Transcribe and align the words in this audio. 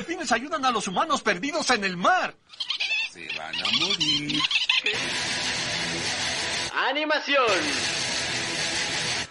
delfines 0.00 0.32
ayudan 0.32 0.64
a 0.64 0.70
los 0.70 0.88
humanos 0.88 1.20
perdidos 1.20 1.68
en 1.70 1.84
el 1.84 1.96
mar. 1.96 2.34
Se 3.12 3.28
van 3.36 3.54
a 3.54 3.64
morir. 3.78 4.40
Animación. 6.88 7.60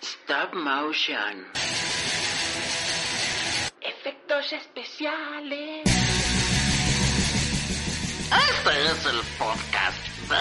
Stop 0.02 0.54
motion. 0.54 1.48
Efectos 3.82 4.54
especiales. 4.54 5.90
Este 8.52 8.86
es 8.92 9.06
el 9.08 9.22
podcast 9.40 9.98
de... 10.30 10.38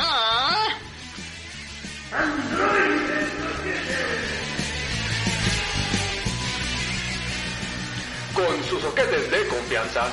Con 8.38 8.62
sus 8.62 8.80
soquetes 8.80 9.28
de 9.32 9.48
confianza, 9.48 10.04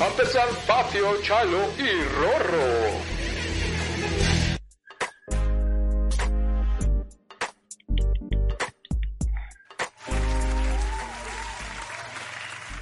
a 0.00 0.06
empezar 0.06 0.48
Fafio, 0.66 1.20
Chalo 1.20 1.58
y 1.76 2.02
Rorro. 2.04 3.06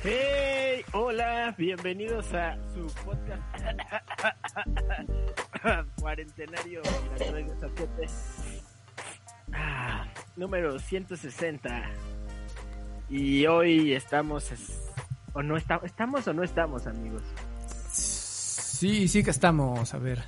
Hey, 0.05 0.84
hola, 0.92 1.53
bienvenidos 1.58 2.33
a 2.33 2.56
su 2.73 2.86
podcast 3.05 3.42
cuarentenario 6.01 6.83
La 7.19 7.27
Traigo 7.27 7.61
Soquete. 7.61 8.06
Ah, 9.53 10.06
número 10.36 10.79
160. 10.79 11.83
Y 13.09 13.47
hoy 13.47 13.93
estamos 13.93 14.51
o 15.33 15.43
no 15.43 15.57
está, 15.57 15.81
estamos 15.85 16.27
o 16.27 16.33
no 16.33 16.43
estamos, 16.43 16.87
amigos. 16.87 17.23
Sí, 17.93 19.09
sí 19.09 19.23
que 19.23 19.31
estamos, 19.31 19.95
a 19.95 19.99
ver. 19.99 20.23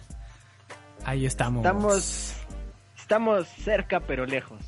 Ahí 1.04 1.26
estamos. 1.26 1.64
Estamos 1.64 2.36
estamos 3.06 3.46
cerca 3.46 4.00
pero 4.00 4.26
lejos. 4.26 4.60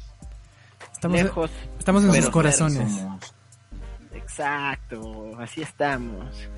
Estamos, 0.93 1.23
lejos. 1.23 1.51
estamos 1.77 2.05
en 2.05 2.15
sus 2.15 2.31
corazones. 2.31 3.05
Exacto, 4.15 5.37
así 5.39 5.63
estamos. 5.63 6.49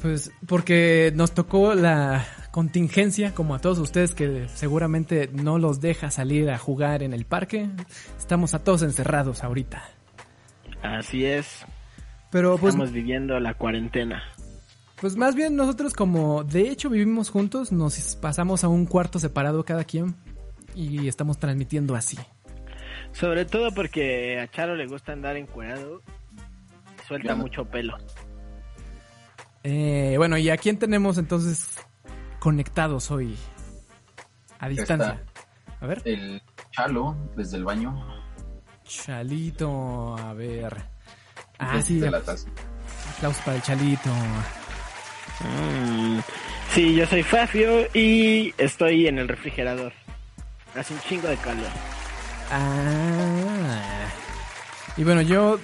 Pues 0.00 0.30
porque 0.46 1.12
nos 1.16 1.32
tocó 1.32 1.74
la 1.74 2.24
contingencia, 2.52 3.34
como 3.34 3.56
a 3.56 3.58
todos 3.58 3.78
ustedes 3.78 4.14
que 4.14 4.46
seguramente 4.54 5.28
no 5.32 5.58
los 5.58 5.80
deja 5.80 6.12
salir 6.12 6.48
a 6.50 6.58
jugar 6.58 7.02
en 7.02 7.12
el 7.12 7.24
parque. 7.24 7.68
Estamos 8.16 8.54
a 8.54 8.60
todos 8.60 8.82
encerrados 8.82 9.42
ahorita. 9.42 9.82
Así 10.84 11.24
es. 11.24 11.64
Pero 12.30 12.58
pues, 12.58 12.74
Estamos 12.74 12.92
viviendo 12.92 13.40
la 13.40 13.54
cuarentena. 13.54 14.22
pues 15.00 15.16
más 15.16 15.34
bien 15.34 15.56
nosotros 15.56 15.94
como 15.94 16.44
de 16.44 16.68
hecho 16.68 16.90
vivimos 16.90 17.30
juntos, 17.30 17.72
nos 17.72 18.16
pasamos 18.16 18.64
a 18.64 18.68
un 18.68 18.84
cuarto 18.86 19.18
separado 19.18 19.64
cada 19.64 19.84
quien 19.84 20.14
y 20.74 21.08
estamos 21.08 21.38
transmitiendo 21.38 21.94
así. 21.94 22.18
Sobre 23.12 23.44
todo 23.44 23.72
porque 23.72 24.40
a 24.40 24.50
Charo 24.50 24.74
le 24.74 24.86
gusta 24.86 25.12
andar 25.12 25.36
encuerado. 25.36 26.02
Suelta 27.06 27.34
mucho 27.34 27.64
pelo. 27.64 27.96
Eh, 29.62 30.14
bueno, 30.18 30.36
¿y 30.36 30.50
a 30.50 30.56
quién 30.56 30.78
tenemos 30.78 31.16
entonces 31.16 31.78
conectados 32.40 33.10
hoy? 33.10 33.36
A 34.58 34.68
distancia. 34.68 35.22
A 35.80 35.86
ver. 35.86 36.02
El 36.04 36.42
Chalo, 36.72 37.16
desde 37.36 37.56
el 37.56 37.64
baño. 37.64 38.23
Chalito, 39.02 40.16
a 40.16 40.32
ver. 40.34 40.76
Ah, 41.58 41.80
sí, 41.82 41.98
la 42.00 42.18
aplausos 42.18 43.42
para 43.44 43.56
el 43.56 43.62
Chalito. 43.62 44.10
Mm, 45.40 46.20
Sí, 46.74 46.94
yo 46.96 47.06
soy 47.06 47.22
Fafio 47.22 47.86
y 47.94 48.52
estoy 48.58 49.06
en 49.06 49.18
el 49.18 49.28
refrigerador. 49.28 49.92
Hace 50.74 50.92
un 50.94 51.00
chingo 51.02 51.28
de 51.28 51.36
calor. 51.36 51.68
Ah. 52.50 54.06
Y 54.96 55.04
bueno, 55.04 55.22
yo 55.22 55.60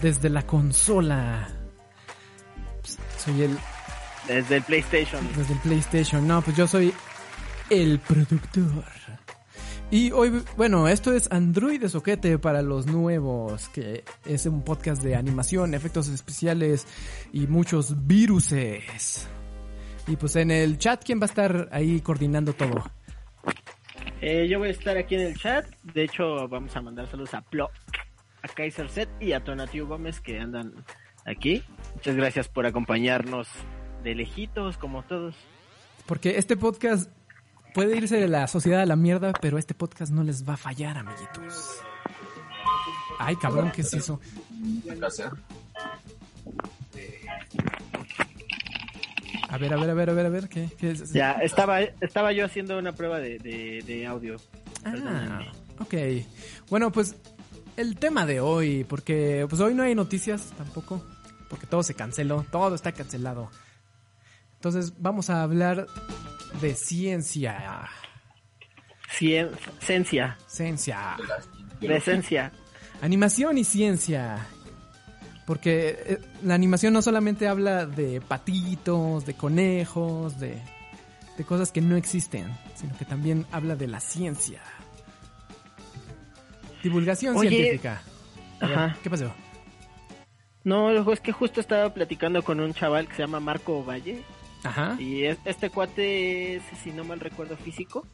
desde 0.00 0.30
la 0.30 0.42
consola. 0.42 1.48
pues, 2.80 2.98
Soy 3.18 3.42
el. 3.42 3.58
Desde 4.26 4.56
el 4.56 4.62
PlayStation. 4.62 5.28
Desde 5.36 5.52
el 5.52 5.58
PlayStation. 5.60 6.26
No, 6.26 6.40
pues 6.40 6.56
yo 6.56 6.66
soy 6.66 6.94
el 7.68 7.98
productor. 8.00 8.84
Y 9.94 10.10
hoy, 10.10 10.42
bueno, 10.56 10.88
esto 10.88 11.12
es 11.12 11.30
Android 11.30 11.80
de 11.80 11.88
Soquete 11.88 12.36
para 12.40 12.62
los 12.62 12.86
nuevos, 12.86 13.68
que 13.68 14.02
es 14.24 14.44
un 14.44 14.64
podcast 14.64 15.00
de 15.04 15.14
animación, 15.14 15.72
efectos 15.72 16.08
especiales 16.08 16.84
y 17.32 17.46
muchos 17.46 18.04
viruses. 18.04 19.28
Y 20.08 20.16
pues 20.16 20.34
en 20.34 20.50
el 20.50 20.78
chat, 20.78 21.04
¿quién 21.04 21.20
va 21.20 21.26
a 21.26 21.30
estar 21.30 21.68
ahí 21.70 22.00
coordinando 22.00 22.54
todo? 22.54 22.90
Eh, 24.20 24.48
yo 24.48 24.58
voy 24.58 24.66
a 24.66 24.72
estar 24.72 24.96
aquí 24.96 25.14
en 25.14 25.20
el 25.20 25.36
chat. 25.36 25.64
De 25.84 26.02
hecho, 26.02 26.48
vamos 26.48 26.74
a 26.74 26.80
mandar 26.80 27.08
saludos 27.08 27.32
a 27.34 27.42
Plo, 27.42 27.70
a 28.42 28.48
Kaiser 28.48 28.88
Set 28.90 29.08
y 29.20 29.30
a 29.30 29.44
Tonatiu 29.44 29.86
Gómez 29.86 30.20
que 30.20 30.40
andan 30.40 30.74
aquí. 31.24 31.62
Muchas 31.94 32.16
gracias 32.16 32.48
por 32.48 32.66
acompañarnos 32.66 33.46
de 34.02 34.16
lejitos, 34.16 34.76
como 34.76 35.04
todos. 35.04 35.36
Porque 36.04 36.36
este 36.36 36.56
podcast 36.56 37.08
puede 37.74 37.96
irse 37.96 38.16
de 38.16 38.28
la 38.28 38.46
sociedad 38.46 38.80
a 38.80 38.86
la 38.86 38.96
mierda, 38.96 39.32
pero 39.32 39.58
este 39.58 39.74
podcast 39.74 40.12
no 40.12 40.22
les 40.22 40.48
va 40.48 40.54
a 40.54 40.56
fallar, 40.56 40.96
amiguitos. 40.96 41.80
Ay, 43.18 43.36
cabrón, 43.36 43.72
¿qué 43.72 43.82
es 43.82 43.92
eso? 43.92 44.20
A 49.50 49.58
ver, 49.58 49.72
a 49.72 49.76
ver, 49.76 49.90
a 49.90 49.94
ver, 49.94 50.10
a 50.10 50.12
ver, 50.14 50.26
a 50.26 50.28
ver, 50.30 50.48
¿qué, 50.48 50.68
qué 50.78 50.92
es? 50.92 51.12
Ya, 51.12 51.32
estaba, 51.32 51.80
estaba 51.82 52.32
yo 52.32 52.44
haciendo 52.44 52.78
una 52.78 52.92
prueba 52.92 53.18
de, 53.18 53.38
de, 53.38 53.82
de 53.86 54.06
audio. 54.06 54.36
Ah, 54.84 55.42
ok. 55.78 55.94
Bueno, 56.70 56.90
pues 56.92 57.16
el 57.76 57.96
tema 57.96 58.24
de 58.24 58.40
hoy, 58.40 58.84
porque 58.84 59.46
pues 59.48 59.60
hoy 59.60 59.74
no 59.74 59.82
hay 59.82 59.94
noticias 59.94 60.52
tampoco, 60.56 61.04
porque 61.48 61.66
todo 61.66 61.82
se 61.82 61.94
canceló, 61.94 62.44
todo 62.50 62.74
está 62.74 62.92
cancelado. 62.92 63.50
Entonces 64.56 64.94
vamos 64.98 65.28
a 65.30 65.42
hablar 65.42 65.86
de 66.60 66.74
ciencia. 66.74 67.88
Cien- 69.18 69.50
Ciencia, 69.80 70.36
Ciencia. 70.46 71.16
De 71.80 71.96
esencia. 71.96 72.52
Animación 73.02 73.58
y 73.58 73.64
ciencia. 73.64 74.46
Porque 75.46 75.98
eh, 76.06 76.18
la 76.42 76.54
animación 76.54 76.94
no 76.94 77.02
solamente 77.02 77.46
habla 77.48 77.84
de 77.86 78.20
patitos, 78.22 79.26
de 79.26 79.34
conejos, 79.34 80.40
de, 80.40 80.58
de 81.36 81.44
cosas 81.44 81.70
que 81.70 81.82
no 81.82 81.96
existen, 81.96 82.46
sino 82.74 82.96
que 82.96 83.04
también 83.04 83.46
habla 83.52 83.76
de 83.76 83.86
la 83.86 84.00
ciencia. 84.00 84.62
Divulgación 86.82 87.36
Oye. 87.36 87.50
científica. 87.50 88.02
Ajá. 88.60 88.96
¿Qué 89.02 89.10
pasó? 89.10 89.32
No, 90.64 91.12
es 91.12 91.20
que 91.20 91.32
justo 91.32 91.60
estaba 91.60 91.92
platicando 91.92 92.42
con 92.42 92.58
un 92.60 92.72
chaval 92.72 93.06
que 93.06 93.14
se 93.16 93.22
llama 93.22 93.40
Marco 93.40 93.84
Valle. 93.84 94.22
Ajá. 94.64 94.96
Y 95.00 95.24
es- 95.24 95.38
este 95.44 95.70
cuate 95.70 96.56
es, 96.56 96.62
si 96.82 96.90
no 96.90 97.04
mal 97.04 97.20
recuerdo, 97.20 97.56
físico. 97.56 98.06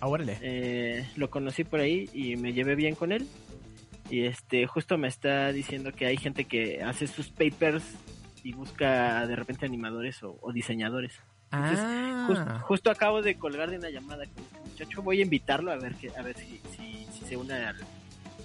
Ah, 0.00 0.08
órale. 0.08 0.38
Eh, 0.42 1.08
lo 1.16 1.30
conocí 1.30 1.64
por 1.64 1.80
ahí 1.80 2.10
y 2.12 2.36
me 2.36 2.52
llevé 2.52 2.74
bien 2.74 2.94
con 2.94 3.10
él. 3.12 3.26
Y 4.10 4.24
este, 4.26 4.66
justo 4.66 4.98
me 4.98 5.08
está 5.08 5.50
diciendo 5.52 5.90
que 5.92 6.04
hay 6.06 6.16
gente 6.18 6.44
que 6.44 6.82
hace 6.82 7.06
sus 7.06 7.28
papers 7.30 7.82
y 8.42 8.52
busca 8.52 9.26
de 9.26 9.34
repente 9.34 9.64
animadores 9.64 10.22
o, 10.22 10.36
o 10.42 10.52
diseñadores. 10.52 11.14
Ah. 11.52 12.26
Jus- 12.28 12.60
justo 12.62 12.90
acabo 12.90 13.22
de 13.22 13.36
colgar 13.38 13.70
de 13.70 13.78
una 13.78 13.88
llamada 13.88 14.24
con 14.26 14.44
este 14.44 14.58
muchacho. 14.68 15.02
Voy 15.02 15.20
a 15.20 15.22
invitarlo 15.22 15.72
a 15.72 15.76
ver 15.76 15.94
que, 15.94 16.10
a 16.18 16.20
ver 16.22 16.36
si, 16.36 16.60
si, 16.76 17.06
si 17.18 17.24
se 17.26 17.36
une 17.36 17.54
al, 17.54 17.76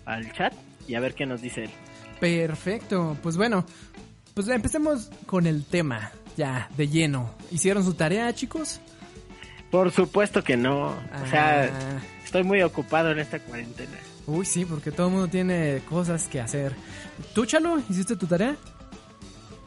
al 0.05 0.31
chat 0.31 0.53
y 0.87 0.95
a 0.95 0.99
ver 1.01 1.13
qué 1.15 1.25
nos 1.25 1.41
dice 1.41 1.65
él. 1.65 1.69
Perfecto. 2.19 3.17
Pues 3.21 3.35
bueno, 3.35 3.65
pues 4.33 4.47
empecemos 4.47 5.09
con 5.25 5.45
el 5.47 5.65
tema, 5.65 6.11
ya, 6.39 6.69
de 6.77 6.87
lleno. 6.87 7.29
¿Hicieron 7.51 7.83
su 7.83 7.93
tarea, 7.93 8.33
chicos? 8.33 8.79
Por 9.69 9.91
supuesto 9.91 10.41
que 10.43 10.55
no. 10.57 10.87
O 10.87 11.29
sea, 11.29 11.63
Ah. 11.65 11.99
estoy 12.23 12.43
muy 12.43 12.61
ocupado 12.63 13.11
en 13.11 13.19
esta 13.19 13.39
cuarentena. 13.39 13.97
Uy, 14.25 14.45
sí, 14.45 14.63
porque 14.65 14.91
todo 14.91 15.07
el 15.07 15.13
mundo 15.13 15.27
tiene 15.27 15.81
cosas 15.89 16.27
que 16.29 16.39
hacer. 16.39 16.73
¿Tú, 17.35 17.45
Chalo, 17.45 17.79
hiciste 17.89 18.15
tu 18.15 18.25
tarea? 18.25 18.55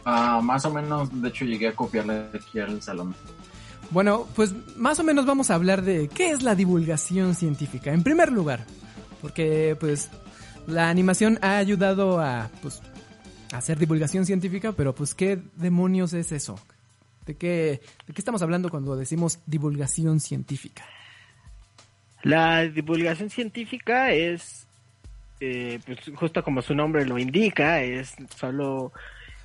Ah, 0.04 0.40
más 0.42 0.64
o 0.64 0.72
menos, 0.72 1.08
de 1.22 1.28
hecho, 1.28 1.44
llegué 1.44 1.68
a 1.68 1.74
copiarle 1.76 2.26
aquí 2.34 2.58
al 2.58 2.80
salón. 2.82 3.14
Bueno, 3.90 4.26
pues 4.34 4.54
más 4.76 4.98
o 4.98 5.04
menos 5.04 5.26
vamos 5.26 5.50
a 5.50 5.54
hablar 5.54 5.82
de 5.82 6.08
qué 6.08 6.30
es 6.30 6.42
la 6.42 6.54
divulgación 6.54 7.34
científica. 7.34 7.92
En 7.92 8.02
primer 8.02 8.32
lugar, 8.32 8.64
porque 9.20 9.76
pues 9.78 10.08
la 10.66 10.88
animación 10.88 11.38
ha 11.42 11.58
ayudado 11.58 12.18
a 12.20 12.48
pues 12.62 12.80
a 12.80 12.91
hacer 13.52 13.78
divulgación 13.78 14.26
científica, 14.26 14.72
pero 14.72 14.94
pues 14.94 15.14
qué 15.14 15.38
demonios 15.56 16.12
es 16.12 16.32
eso? 16.32 16.58
¿De 17.26 17.36
qué, 17.36 17.80
de 18.06 18.14
qué 18.14 18.20
estamos 18.20 18.42
hablando 18.42 18.68
cuando 18.68 18.96
decimos 18.96 19.38
divulgación 19.46 20.20
científica? 20.20 20.84
La 22.22 22.62
divulgación 22.64 23.30
científica 23.30 24.12
es, 24.12 24.66
eh, 25.40 25.78
pues 25.86 25.98
justo 26.14 26.42
como 26.42 26.62
su 26.62 26.74
nombre 26.74 27.04
lo 27.04 27.18
indica, 27.18 27.82
es 27.82 28.14
solo 28.36 28.92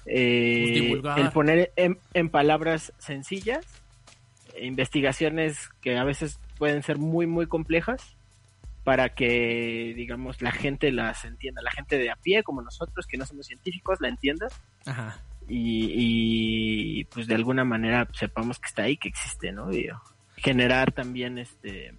eh, 0.06 0.98
Pues 1.02 1.18
el 1.18 1.32
poner 1.32 1.72
en, 1.76 2.00
en 2.14 2.30
palabras 2.30 2.94
sencillas 2.98 3.66
investigaciones 4.60 5.70
que 5.82 5.98
a 5.98 6.04
veces 6.04 6.40
pueden 6.58 6.82
ser 6.84 6.98
muy 6.98 7.28
muy 7.28 7.46
complejas 7.46 8.17
para 8.88 9.10
que 9.10 9.92
digamos 9.98 10.42
la 10.42 10.54
gente 10.54 10.94
las 10.94 11.26
entienda, 11.26 11.62
la 11.62 11.72
gente 11.72 11.98
de 11.98 12.10
a 12.10 12.16
pie 12.16 12.42
como 12.42 12.62
nosotros 12.62 13.06
que 13.06 13.18
no 13.18 13.26
somos 13.26 13.48
científicos 13.48 14.00
la 14.00 14.08
entienda 14.08 14.48
Ajá. 14.86 15.22
y, 15.46 17.00
y, 17.00 17.04
pues 17.04 17.28
de 17.28 17.36
alguna 17.36 17.66
manera 17.66 18.08
sepamos 18.14 18.60
que 18.60 18.68
está 18.68 18.84
ahí, 18.84 18.96
que 18.96 19.10
existe, 19.10 19.52
¿no? 19.52 19.74
Y 19.74 19.90
generar 20.38 20.94
también 20.94 21.38
este 21.38 21.96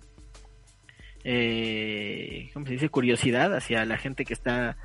eh, 1.25 2.49
¿cómo 2.55 2.64
se 2.64 2.73
dice? 2.73 2.88
curiosidad 2.88 3.55
hacia 3.55 3.85
la 3.85 3.99
gente 3.99 4.25
que 4.25 4.32
está 4.32 4.79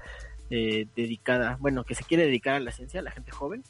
eh, 0.49 0.87
dedicada, 0.97 1.55
bueno, 1.61 1.85
que 1.85 1.95
se 1.95 2.03
quiere 2.03 2.25
dedicar 2.25 2.55
a 2.55 2.59
la 2.59 2.73
ciencia, 2.73 3.01
la 3.01 3.11
gente 3.11 3.31
joven, 3.31 3.63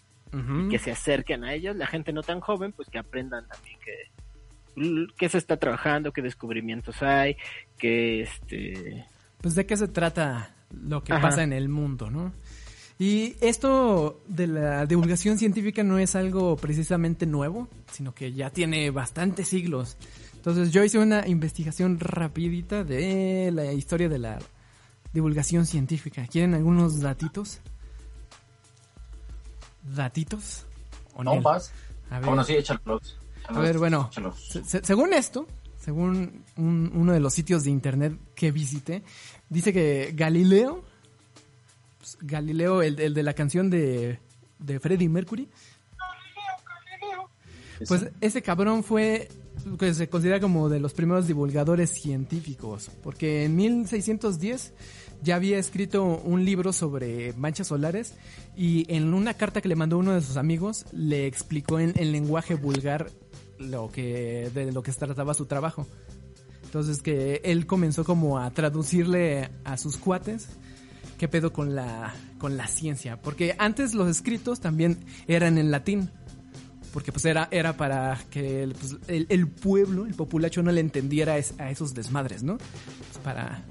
que 0.71 0.79
se 0.79 0.89
acerquen 0.89 1.43
a 1.43 1.53
ellos, 1.53 1.75
la 1.75 1.85
gente 1.85 2.11
no 2.13 2.23
tan 2.23 2.39
joven, 2.39 2.71
pues 2.71 2.89
que 2.89 2.97
aprendan 2.97 3.47
también 3.47 3.77
que 3.79 4.22
qué 5.17 5.29
se 5.29 5.37
está 5.37 5.57
trabajando, 5.57 6.11
qué 6.11 6.21
descubrimientos 6.21 7.01
hay, 7.01 7.37
que 7.77 8.21
este 8.21 9.05
Pues 9.41 9.55
de 9.55 9.65
qué 9.65 9.77
se 9.77 9.87
trata 9.87 10.55
lo 10.71 11.03
que 11.03 11.13
Ajá. 11.13 11.21
pasa 11.21 11.43
en 11.43 11.53
el 11.53 11.69
mundo, 11.69 12.09
¿no? 12.09 12.33
Y 12.99 13.35
esto 13.41 14.21
de 14.27 14.47
la 14.47 14.85
divulgación 14.85 15.37
científica 15.37 15.83
no 15.83 15.97
es 15.97 16.15
algo 16.15 16.55
precisamente 16.55 17.25
nuevo, 17.25 17.67
sino 17.91 18.13
que 18.13 18.31
ya 18.33 18.49
tiene 18.49 18.91
bastantes 18.91 19.47
siglos. 19.47 19.97
Entonces 20.35 20.71
yo 20.71 20.83
hice 20.83 20.99
una 20.99 21.27
investigación 21.27 21.99
rapidita 21.99 22.83
de 22.83 23.51
la 23.53 23.73
historia 23.73 24.09
de 24.09 24.19
la 24.19 24.39
divulgación 25.11 25.65
científica. 25.65 26.27
¿Quieren 26.29 26.53
algunos 26.53 26.99
datitos? 27.01 27.61
¿Datitos? 29.95 30.65
¿O 31.15 31.23
¿No 31.23 31.35
no? 31.35 31.41
vas? 31.41 31.71
A 32.09 32.19
ver. 32.19 32.27
Bueno, 32.27 32.43
sí, 32.43 32.53
échalos. 32.53 33.17
A 33.47 33.59
ver, 33.59 33.77
bueno, 33.77 34.09
se- 34.63 34.83
según 34.83 35.13
esto, 35.13 35.47
según 35.79 36.43
un- 36.57 36.91
uno 36.95 37.11
de 37.13 37.19
los 37.19 37.33
sitios 37.33 37.63
de 37.63 37.71
internet 37.71 38.13
que 38.35 38.51
visité, 38.51 39.03
dice 39.49 39.73
que 39.73 40.13
Galileo, 40.15 40.83
pues, 41.99 42.17
Galileo, 42.21 42.81
el, 42.81 42.99
el 42.99 43.13
de 43.13 43.23
la 43.23 43.33
canción 43.33 43.69
de, 43.69 44.19
de 44.59 44.79
Freddie 44.79 45.09
Mercury, 45.09 45.49
pues 47.87 48.07
ese 48.21 48.41
cabrón 48.41 48.83
fue, 48.83 49.27
que 49.77 49.93
se 49.93 50.07
considera 50.07 50.39
como 50.39 50.69
de 50.69 50.79
los 50.79 50.93
primeros 50.93 51.27
divulgadores 51.27 51.89
científicos, 51.91 52.89
porque 53.01 53.43
en 53.43 53.55
1610 53.57 54.73
ya 55.21 55.35
había 55.35 55.57
escrito 55.57 56.03
un 56.03 56.45
libro 56.45 56.71
sobre 56.71 57.33
manchas 57.33 57.67
solares 57.67 58.13
y 58.55 58.85
en 58.93 59.13
una 59.13 59.33
carta 59.33 59.59
que 59.61 59.67
le 59.69 59.75
mandó 59.75 59.97
uno 59.97 60.13
de 60.13 60.21
sus 60.21 60.37
amigos 60.37 60.85
le 60.93 61.27
explicó 61.27 61.79
en, 61.79 61.93
en 61.97 62.11
lenguaje 62.11 62.55
vulgar 62.55 63.09
lo 63.63 63.89
que 63.91 64.51
de 64.53 64.71
lo 64.71 64.83
que 64.83 64.91
trataba 64.91 65.33
su 65.33 65.45
trabajo. 65.45 65.87
Entonces 66.65 67.01
que 67.01 67.41
él 67.43 67.65
comenzó 67.67 68.03
como 68.03 68.39
a 68.39 68.49
traducirle 68.51 69.49
a 69.63 69.77
sus 69.77 69.97
cuates 69.97 70.47
qué 71.17 71.27
pedo 71.27 71.53
con 71.53 71.75
la 71.75 72.13
con 72.39 72.57
la 72.57 72.67
ciencia, 72.67 73.21
porque 73.21 73.55
antes 73.57 73.93
los 73.93 74.09
escritos 74.09 74.59
también 74.59 74.97
eran 75.27 75.57
en 75.57 75.71
latín 75.71 76.09
porque 76.91 77.11
pues 77.11 77.25
era, 77.25 77.47
era 77.49 77.75
para 77.75 78.19
que 78.29 78.69
pues, 78.79 78.97
el- 79.07 79.25
el 79.29 79.47
pueblo, 79.47 80.05
el 80.05 80.13
populacho 80.13 80.61
no 80.61 80.71
le 80.71 80.79
entendiera 80.79 81.37
es- 81.39 81.55
a 81.57 81.71
esos 81.71 81.95
desmadres, 81.95 82.43
¿no? 82.43 82.57
Pues 82.57 83.17
para, 83.23 83.63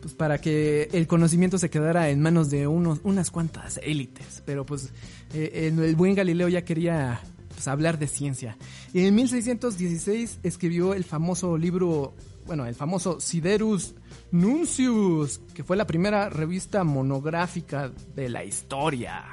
pues 0.00 0.14
para 0.14 0.38
que 0.40 0.88
el 0.92 1.06
conocimiento 1.06 1.58
se 1.58 1.68
quedara 1.68 2.08
en 2.08 2.22
manos 2.22 2.48
de 2.48 2.66
unos, 2.66 3.00
unas 3.04 3.30
cuantas 3.30 3.78
élites. 3.82 4.42
Pero 4.46 4.64
pues 4.64 4.90
eh, 5.34 5.70
el 5.76 5.94
buen 5.96 6.14
Galileo 6.14 6.48
ya 6.48 6.62
quería 6.64 7.20
pues, 7.58 7.66
hablar 7.66 7.98
de 7.98 8.06
ciencia. 8.06 8.56
Y 8.92 9.04
en 9.04 9.16
1616 9.16 10.38
escribió 10.44 10.94
el 10.94 11.02
famoso 11.02 11.58
libro, 11.58 12.14
bueno, 12.46 12.66
el 12.66 12.76
famoso 12.76 13.18
Siderus 13.18 13.96
Nuncius, 14.30 15.40
que 15.54 15.64
fue 15.64 15.76
la 15.76 15.84
primera 15.84 16.28
revista 16.28 16.84
monográfica 16.84 17.90
de 18.14 18.28
la 18.28 18.44
historia. 18.44 19.24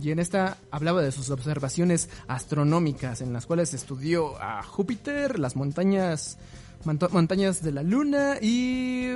Y 0.00 0.12
en 0.12 0.20
esta 0.20 0.58
hablaba 0.70 1.02
de 1.02 1.10
sus 1.10 1.28
observaciones 1.30 2.08
astronómicas, 2.28 3.20
en 3.20 3.32
las 3.32 3.46
cuales 3.46 3.74
estudió 3.74 4.40
a 4.40 4.62
Júpiter, 4.62 5.40
las 5.40 5.56
montañas, 5.56 6.38
montañas 6.84 7.64
de 7.64 7.72
la 7.72 7.82
Luna 7.82 8.36
y, 8.40 9.08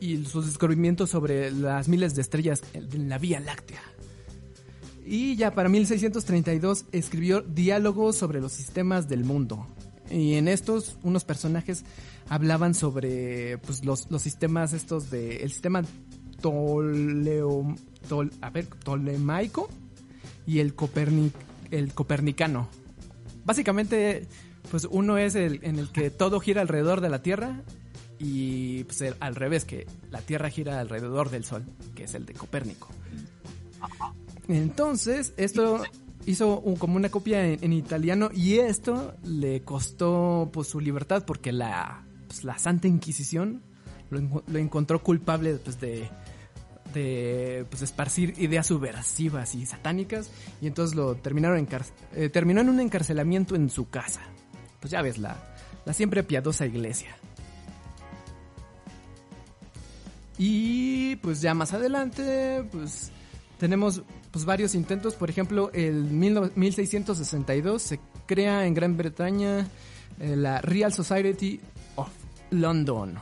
y 0.00 0.24
sus 0.24 0.46
descubrimientos 0.46 1.10
sobre 1.10 1.52
las 1.52 1.86
miles 1.86 2.16
de 2.16 2.22
estrellas 2.22 2.64
en 2.72 3.08
la 3.08 3.18
Vía 3.18 3.38
Láctea. 3.38 3.82
Y 5.10 5.36
ya 5.36 5.52
para 5.54 5.68
1632 5.70 6.84
escribió 6.92 7.40
Diálogos 7.40 8.16
sobre 8.16 8.40
los 8.40 8.52
sistemas 8.52 9.08
del 9.08 9.24
mundo. 9.24 9.66
Y 10.10 10.34
en 10.34 10.48
estos 10.48 10.98
unos 11.02 11.24
personajes 11.24 11.84
hablaban 12.28 12.74
sobre 12.74 13.56
pues, 13.58 13.84
los, 13.84 14.10
los 14.10 14.20
sistemas 14.22 14.72
estos 14.74 15.10
de 15.10 15.36
el 15.38 15.50
sistema 15.50 15.82
tol- 18.08 18.32
a 18.42 18.50
ver, 18.50 18.66
tolemaico 18.66 19.68
y 20.46 20.60
el, 20.60 20.74
el 21.70 21.94
copernicano. 21.94 22.68
Básicamente, 23.44 24.26
pues 24.70 24.86
uno 24.90 25.16
es 25.16 25.34
el 25.34 25.60
en 25.62 25.78
el 25.78 25.90
que 25.90 26.10
todo 26.10 26.38
gira 26.40 26.60
alrededor 26.60 27.00
de 27.00 27.08
la 27.08 27.22
Tierra 27.22 27.62
y 28.18 28.84
pues 28.84 29.02
al 29.20 29.34
revés, 29.36 29.64
que 29.64 29.86
la 30.10 30.20
Tierra 30.20 30.50
gira 30.50 30.80
alrededor 30.80 31.30
del 31.30 31.44
Sol, 31.44 31.64
que 31.94 32.04
es 32.04 32.14
el 32.14 32.26
de 32.26 32.34
Copérnico. 32.34 32.88
Entonces, 34.48 35.34
esto 35.36 35.82
hizo 36.26 36.62
como 36.78 36.96
una 36.96 37.10
copia 37.10 37.46
en, 37.46 37.72
italiano 37.72 38.30
y 38.34 38.58
esto 38.58 39.14
le 39.24 39.62
costó 39.62 40.50
pues 40.52 40.68
su 40.68 40.80
libertad 40.80 41.24
porque 41.26 41.52
la, 41.52 42.04
pues, 42.26 42.44
la 42.44 42.58
Santa 42.58 42.88
Inquisición 42.88 43.62
lo 44.10 44.58
encontró 44.58 45.02
culpable 45.02 45.54
pues, 45.56 45.78
de, 45.80 46.08
de 46.94 47.66
pues, 47.70 47.82
esparcir 47.82 48.34
ideas 48.38 48.66
subversivas 48.66 49.54
y 49.54 49.66
satánicas 49.66 50.30
y 50.60 50.66
entonces 50.66 50.96
lo 50.96 51.14
terminaron 51.16 51.58
encar- 51.66 51.84
eh, 52.14 52.28
terminó 52.30 52.60
en 52.62 52.70
un 52.70 52.80
encarcelamiento 52.80 53.54
en 53.54 53.68
su 53.70 53.88
casa. 53.90 54.22
Pues 54.80 54.90
ya 54.90 55.02
ves, 55.02 55.18
la, 55.18 55.36
la 55.84 55.92
siempre 55.92 56.22
piadosa 56.22 56.64
iglesia. 56.66 57.16
Y 60.38 61.16
pues 61.16 61.40
ya 61.40 61.52
más 61.52 61.74
adelante, 61.74 62.64
pues 62.70 63.10
tenemos 63.58 64.02
pues 64.30 64.44
varios 64.44 64.74
intentos. 64.74 65.14
Por 65.14 65.30
ejemplo, 65.30 65.70
el 65.72 66.10
19- 66.10 66.52
1662 66.54 67.82
se 67.82 68.00
crea 68.26 68.66
en 68.66 68.74
Gran 68.74 68.96
Bretaña 68.96 69.66
eh, 70.20 70.36
la 70.36 70.60
Real 70.60 70.92
Society 70.92 71.60
of 71.96 72.08
London, 72.50 73.18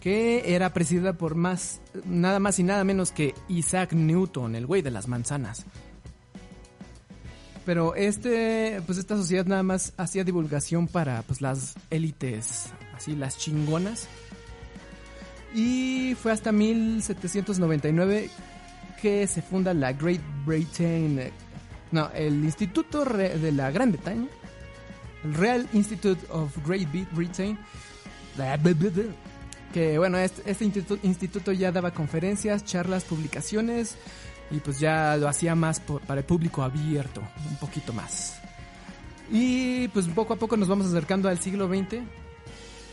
que 0.00 0.54
era 0.54 0.72
presidida 0.72 1.14
por 1.14 1.34
más 1.34 1.80
nada 2.04 2.38
más 2.38 2.58
y 2.58 2.62
nada 2.62 2.84
menos 2.84 3.10
que 3.10 3.34
Isaac 3.48 3.92
Newton, 3.92 4.54
el 4.54 4.66
güey 4.66 4.82
de 4.82 4.90
las 4.90 5.08
manzanas. 5.08 5.64
Pero 7.64 7.96
este, 7.96 8.80
pues 8.86 8.96
esta 8.98 9.16
sociedad 9.16 9.44
nada 9.44 9.64
más 9.64 9.92
hacía 9.96 10.22
divulgación 10.22 10.86
para 10.86 11.22
pues 11.22 11.40
las 11.40 11.74
élites, 11.90 12.66
así 12.94 13.16
las 13.16 13.36
chingonas. 13.38 14.06
Y 15.52 16.14
fue 16.22 16.30
hasta 16.30 16.52
1799 16.52 18.30
que 19.00 19.26
se 19.26 19.42
funda 19.42 19.72
la 19.74 19.92
Great 19.92 20.20
Britain, 20.44 21.18
eh, 21.18 21.32
no, 21.92 22.10
el 22.14 22.44
Instituto 22.44 23.04
de 23.04 23.52
la 23.52 23.70
Gran 23.70 23.92
Bretaña, 23.92 24.26
el 25.24 25.34
Real 25.34 25.68
Institute 25.72 26.24
of 26.30 26.56
Great 26.66 26.88
Bri- 26.92 27.06
Britain, 27.12 27.58
que 29.72 29.98
bueno, 29.98 30.18
este, 30.18 30.50
este 30.50 30.64
instituto, 30.64 31.06
instituto 31.06 31.52
ya 31.52 31.72
daba 31.72 31.90
conferencias, 31.92 32.64
charlas, 32.64 33.04
publicaciones 33.04 33.96
y 34.50 34.58
pues 34.60 34.78
ya 34.78 35.16
lo 35.16 35.28
hacía 35.28 35.54
más 35.54 35.80
por- 35.80 36.00
para 36.02 36.20
el 36.20 36.26
público 36.26 36.62
abierto, 36.62 37.22
un 37.50 37.56
poquito 37.56 37.92
más. 37.92 38.38
Y 39.30 39.88
pues 39.88 40.06
poco 40.06 40.34
a 40.34 40.36
poco 40.36 40.56
nos 40.56 40.68
vamos 40.68 40.86
acercando 40.86 41.28
al 41.28 41.38
siglo 41.38 41.66
XX 41.68 41.98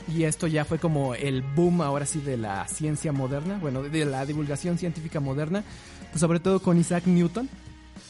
y 0.08 0.24
esto 0.24 0.48
ya 0.48 0.66
fue 0.66 0.80
como 0.80 1.16
el 1.16 1.42
boom 1.42 1.82
ahora 1.82 2.06
sí 2.06 2.20
de 2.20 2.38
la 2.38 2.68
ciencia 2.68 3.12
moderna, 3.12 3.58
bueno, 3.60 3.84
de 3.84 4.06
la 4.06 4.26
divulgación 4.26 4.78
científica 4.78 5.20
moderna, 5.20 5.64
pues 6.12 6.20
sobre 6.20 6.40
todo 6.40 6.62
con 6.62 6.78
Isaac 6.78 7.06
Newton, 7.06 7.50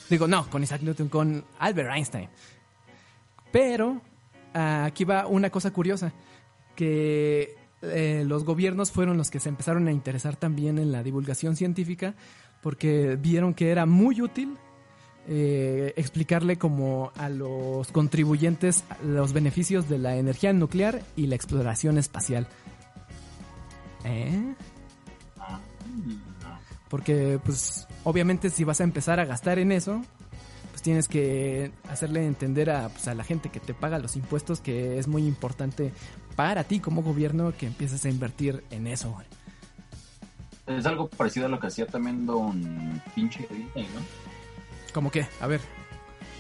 Digo, 0.09 0.27
no, 0.27 0.50
con 0.50 0.63
Isaac 0.63 0.81
Newton, 0.81 1.09
con 1.09 1.43
Albert 1.59 1.89
Einstein. 1.91 2.29
Pero 3.51 4.01
ah, 4.53 4.85
aquí 4.85 5.05
va 5.05 5.27
una 5.27 5.50
cosa 5.50 5.71
curiosa, 5.71 6.13
que 6.75 7.55
eh, 7.81 8.23
los 8.25 8.43
gobiernos 8.43 8.91
fueron 8.91 9.17
los 9.17 9.29
que 9.29 9.39
se 9.39 9.50
empezaron 9.50 9.88
a 9.88 9.91
interesar 9.91 10.35
también 10.35 10.77
en 10.77 10.91
la 10.91 11.03
divulgación 11.03 11.55
científica 11.55 12.15
porque 12.62 13.17
vieron 13.19 13.53
que 13.53 13.71
era 13.71 13.85
muy 13.85 14.21
útil 14.21 14.57
eh, 15.27 15.94
explicarle 15.96 16.58
como 16.58 17.12
a 17.15 17.30
los 17.30 17.92
contribuyentes 17.92 18.84
los 19.06 19.32
beneficios 19.32 19.88
de 19.88 19.98
la 19.98 20.18
energía 20.18 20.51
nuclear 20.51 21.01
y 21.15 21.27
la 21.27 21.36
exploración 21.36 21.98
espacial. 21.98 22.48
¿Eh? 24.03 24.53
Porque, 26.89 27.39
pues, 27.44 27.88
obviamente 28.03 28.50
si 28.50 28.63
vas 28.63 28.82
a 28.82 28.84
empezar 28.84 29.20
a 29.20 29.25
gastar 29.25 29.60
en 29.60 29.72
eso, 29.72 30.01
pues 30.72 30.82
tienes 30.82 31.08
que 31.08 31.72
hacerle 31.89 32.25
entender 32.25 32.70
a, 32.70 32.89
pues, 32.89 33.08
a 33.08 33.15
la 33.15 33.24
gente 33.24 33.50
que 33.50 33.60
te 33.60 33.74
paga 33.74 34.00
los 34.00 34.15
impuestos 34.15 34.60
que 34.60 35.00
es 35.00 35.08
muy 35.08 35.25
importante 35.25 35.94
para 36.36 36.65
ti 36.65 36.80
como 36.80 37.01
gobierno 37.01 37.53
que 37.58 37.68
empieces 37.68 38.03
a 38.06 38.10
invertir 38.10 38.63
en 38.72 38.88
eso. 38.88 39.15
Es 40.68 40.86
algo 40.86 41.08
parecido 41.10 41.46
a 41.46 41.50
lo 41.50 41.60
que 41.60 41.68
hacía 41.68 41.88
también 41.88 42.25
Don 42.25 43.01
pinche 43.15 43.48
¿no? 43.50 44.32
¿Cómo 44.93 45.12
qué? 45.12 45.27
A 45.41 45.47
ver. 45.47 45.62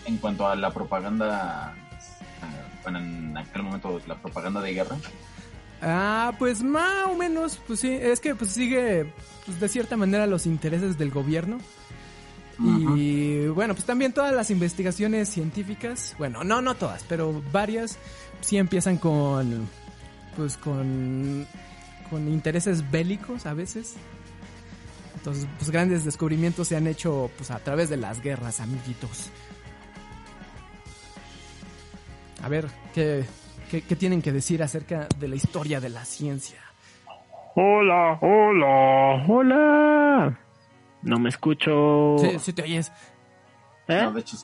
En 0.05 0.17
cuanto 0.17 0.47
a 0.47 0.55
la 0.55 0.71
propaganda, 0.71 1.75
eh, 1.91 2.79
bueno, 2.83 2.99
en 2.99 3.37
aquel 3.37 3.63
momento 3.63 3.99
la 4.07 4.15
propaganda 4.15 4.61
de 4.61 4.73
guerra. 4.73 4.95
Ah, 5.81 6.33
pues 6.39 6.63
más 6.63 7.07
o 7.09 7.15
menos, 7.15 7.59
pues 7.67 7.81
sí, 7.81 7.91
es 7.91 8.19
que 8.19 8.35
pues 8.35 8.51
sigue 8.51 9.11
pues, 9.45 9.59
de 9.59 9.67
cierta 9.67 9.97
manera 9.97 10.27
los 10.27 10.45
intereses 10.45 10.97
del 10.97 11.11
gobierno. 11.11 11.57
Y 12.95 13.47
bueno, 13.47 13.73
pues 13.73 13.85
también 13.85 14.13
todas 14.13 14.33
las 14.33 14.51
investigaciones 14.51 15.27
científicas, 15.27 16.15
bueno, 16.19 16.43
no, 16.43 16.61
no 16.61 16.75
todas, 16.75 17.03
pero 17.09 17.41
varias 17.51 17.97
sí 18.41 18.57
empiezan 18.57 18.97
con, 18.97 19.67
pues 20.37 20.55
con, 20.57 21.47
con 22.09 22.27
intereses 22.29 22.89
bélicos 22.89 23.47
a 23.47 23.53
veces. 23.53 23.95
Entonces, 25.23 25.47
pues 25.57 25.71
grandes 25.71 26.03
descubrimientos 26.03 26.67
se 26.67 26.75
han 26.75 26.85
hecho 26.85 27.31
pues 27.37 27.49
a 27.49 27.57
través 27.59 27.89
de 27.89 27.95
las 27.95 28.21
guerras, 28.21 28.59
amiguitos. 28.59 29.31
A 32.43 32.49
ver, 32.49 32.67
¿qué, 32.93 33.23
qué, 33.71 33.83
qué 33.83 33.95
tienen 33.95 34.21
que 34.21 34.33
decir 34.33 34.61
acerca 34.61 35.07
de 35.17 35.29
la 35.29 35.37
historia 35.37 35.79
de 35.79 35.87
la 35.87 36.03
ciencia? 36.03 36.59
Hola, 37.55 38.19
hola, 38.19 39.25
hola. 39.25 40.39
No 41.03 41.19
me 41.19 41.29
escucho. 41.29 42.17
Sí, 42.17 42.39
sí 42.39 42.51
te 42.51 42.63
oyes. 42.63 42.91
¿Eh? 43.87 44.01
No, 44.03 44.11
de 44.11 44.19
hecho, 44.19 44.35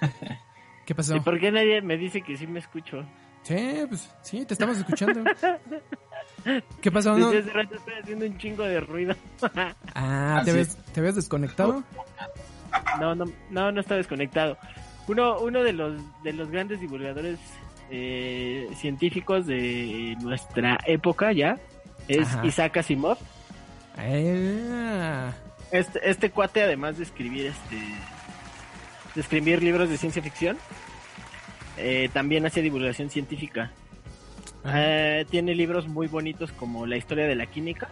¿Qué 0.86 0.94
pasó? 0.94 1.16
¿Y 1.16 1.20
por 1.20 1.40
qué 1.40 1.50
nadie 1.50 1.82
me 1.82 1.96
dice 1.96 2.22
que 2.22 2.36
sí 2.36 2.46
me 2.46 2.60
escucho? 2.60 3.04
Sí, 3.42 3.56
pues 3.88 4.08
sí, 4.22 4.46
te 4.46 4.54
estamos 4.54 4.78
escuchando. 4.78 5.24
¿Qué 6.80 6.90
pasó? 6.90 7.16
No? 7.16 7.30
Desde 7.30 7.50
hace 7.50 7.58
rato 7.58 7.74
estoy 7.76 7.94
haciendo 8.02 8.26
un 8.26 8.38
chingo 8.38 8.62
de 8.64 8.80
ruido. 8.80 9.14
Ah, 9.94 10.42
¿te 10.44 10.52
ves, 10.52 10.76
¿te 10.92 11.00
ves 11.00 11.16
desconectado? 11.16 11.82
No, 13.00 13.14
no, 13.14 13.24
no, 13.50 13.72
no 13.72 13.80
está 13.80 13.96
desconectado. 13.96 14.56
Uno, 15.08 15.38
uno 15.40 15.62
de 15.62 15.72
los 15.72 16.00
de 16.22 16.32
los 16.32 16.50
grandes 16.50 16.80
divulgadores 16.80 17.38
eh, 17.90 18.68
científicos 18.76 19.46
de 19.46 20.16
nuestra 20.20 20.78
época 20.86 21.32
ya 21.32 21.58
es 22.06 22.28
Ajá. 22.28 22.46
Isaac 22.46 22.76
Asimov. 22.76 23.18
Ah, 23.96 25.32
Este, 25.72 26.08
este 26.08 26.30
cuate, 26.30 26.62
además 26.62 26.98
de 26.98 27.04
escribir 27.04 27.46
este 27.46 27.76
de 29.14 29.20
escribir 29.20 29.62
libros 29.62 29.88
de 29.88 29.96
ciencia 29.96 30.22
ficción, 30.22 30.58
eh, 31.76 32.08
también 32.12 32.46
hace 32.46 32.62
divulgación 32.62 33.10
científica. 33.10 33.72
Eh, 34.66 35.24
tiene 35.30 35.54
libros 35.54 35.86
muy 35.88 36.06
bonitos 36.08 36.52
como 36.52 36.86
La 36.86 36.96
historia 36.96 37.26
de 37.26 37.34
la 37.36 37.46
química, 37.46 37.88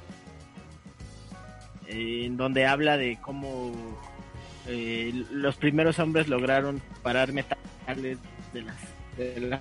eh, 1.87 2.25
en 2.27 2.37
donde 2.37 2.67
habla 2.67 2.97
de 2.97 3.19
cómo 3.21 3.73
eh, 4.67 5.25
los 5.31 5.57
primeros 5.57 5.99
hombres 5.99 6.29
lograron 6.29 6.83
parar 7.03 7.33
metales 7.33 8.19
de 8.53 8.63
las 8.63 8.77
de 9.17 9.41
la 9.41 9.61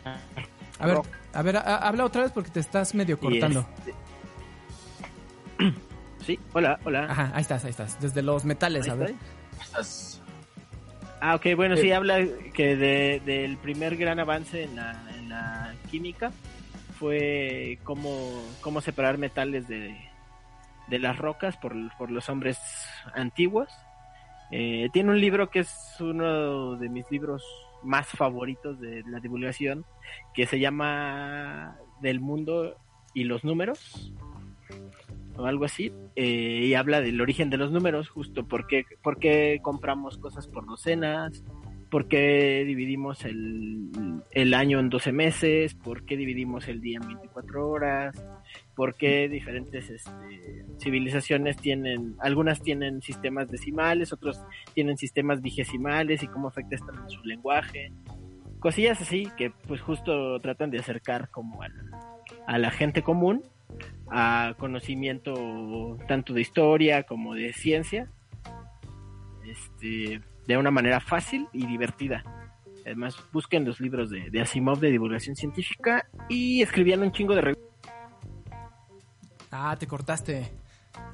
a 0.79 0.87
ver, 0.87 0.97
a 1.33 1.41
ver, 1.41 1.57
a- 1.57 1.77
habla 1.77 2.03
otra 2.05 2.23
vez 2.23 2.31
porque 2.31 2.49
te 2.49 2.59
estás 2.59 2.93
medio 2.95 3.17
cortando. 3.19 3.65
este- 3.77 3.93
Sí, 6.25 6.39
hola, 6.53 6.79
hola. 6.83 7.05
Ajá, 7.07 7.31
ahí 7.35 7.41
estás, 7.43 7.63
ahí 7.65 7.69
estás. 7.69 7.99
Desde 8.01 8.23
los 8.23 8.45
metales, 8.45 8.85
Ahí 8.85 8.91
a 8.91 8.95
ver. 8.95 9.13
estás- 9.61 10.21
Ah, 11.21 11.35
ok, 11.35 11.45
bueno, 11.55 11.77
sí, 11.77 11.91
habla 11.91 12.19
que 12.53 12.75
de, 12.75 13.21
del 13.25 13.57
primer 13.57 13.95
gran 13.95 14.19
avance 14.19 14.63
en 14.63 14.75
la, 14.75 15.01
en 15.17 15.29
la 15.29 15.73
química 15.89 16.31
fue 16.99 17.79
cómo, 17.83 18.43
cómo 18.61 18.81
separar 18.81 19.17
metales 19.17 19.67
de, 19.67 19.95
de 20.87 20.99
las 20.99 21.17
rocas 21.17 21.57
por, 21.57 21.73
por 21.97 22.11
los 22.11 22.29
hombres 22.29 22.59
antiguos. 23.13 23.69
Eh, 24.51 24.89
tiene 24.93 25.11
un 25.11 25.19
libro 25.19 25.49
que 25.49 25.59
es 25.59 25.71
uno 25.99 26.75
de 26.77 26.89
mis 26.89 27.09
libros 27.11 27.43
más 27.83 28.07
favoritos 28.07 28.79
de 28.79 29.03
la 29.07 29.19
divulgación, 29.19 29.85
que 30.33 30.45
se 30.45 30.59
llama 30.59 31.77
Del 32.01 32.19
mundo 32.19 32.77
y 33.13 33.23
los 33.23 33.43
números, 33.43 34.13
o 35.37 35.45
algo 35.45 35.65
así, 35.65 35.91
eh, 36.15 36.63
y 36.65 36.73
habla 36.73 37.01
del 37.01 37.21
origen 37.21 37.49
de 37.49 37.57
los 37.57 37.71
números, 37.71 38.09
justo 38.09 38.47
por 38.47 38.67
qué, 38.67 38.85
por 39.01 39.19
qué 39.19 39.59
compramos 39.61 40.17
cosas 40.17 40.47
por 40.47 40.65
docenas, 40.65 41.43
por 41.95 42.09
qué 42.09 42.65
dividimos 42.67 43.23
el, 43.23 43.89
el 44.31 44.53
año 44.53 44.81
en 44.81 44.89
12 44.89 45.13
meses, 45.13 45.75
por 45.75 46.03
qué 46.03 46.17
dividimos 46.17 46.67
el 46.67 46.81
día 46.81 46.99
en 47.01 47.07
24 47.07 47.69
horas, 47.69 48.21
por 48.75 48.95
qué 48.95 49.29
diferentes 49.29 49.89
este, 49.89 50.65
civilizaciones 50.77 51.55
tienen, 51.55 52.17
algunas 52.19 52.61
tienen 52.61 53.01
sistemas 53.01 53.49
decimales, 53.49 54.11
otros 54.11 54.43
tienen 54.73 54.97
sistemas 54.97 55.41
vigesimales 55.41 56.21
y 56.21 56.27
cómo 56.27 56.49
afecta 56.49 56.75
esto 56.75 56.91
en 56.91 57.09
su 57.09 57.23
lenguaje. 57.23 57.93
Cosillas 58.59 58.99
así 58.99 59.29
que 59.37 59.51
pues 59.65 59.79
justo 59.79 60.37
tratan 60.41 60.71
de 60.71 60.79
acercar 60.79 61.29
como 61.29 61.61
al, 61.61 61.91
a 62.45 62.57
la 62.57 62.71
gente 62.71 63.03
común 63.03 63.41
a 64.11 64.53
conocimiento 64.57 65.97
tanto 66.09 66.33
de 66.33 66.41
historia 66.41 67.03
como 67.03 67.35
de 67.35 67.53
ciencia 67.53 68.11
este 69.45 70.19
de 70.47 70.57
una 70.57 70.71
manera 70.71 70.99
fácil 70.99 71.47
y 71.53 71.65
divertida 71.65 72.23
además 72.85 73.15
busquen 73.33 73.65
los 73.65 73.79
libros 73.79 74.09
de, 74.11 74.29
de 74.29 74.41
Asimov 74.41 74.79
de 74.79 74.91
divulgación 74.91 75.35
científica 75.35 76.07
y 76.29 76.61
escribían 76.61 77.01
un 77.01 77.11
chingo 77.11 77.33
de 77.35 77.41
revistas 77.41 77.65
Ah, 79.51 79.75
te 79.79 79.87
cortaste. 79.87 80.51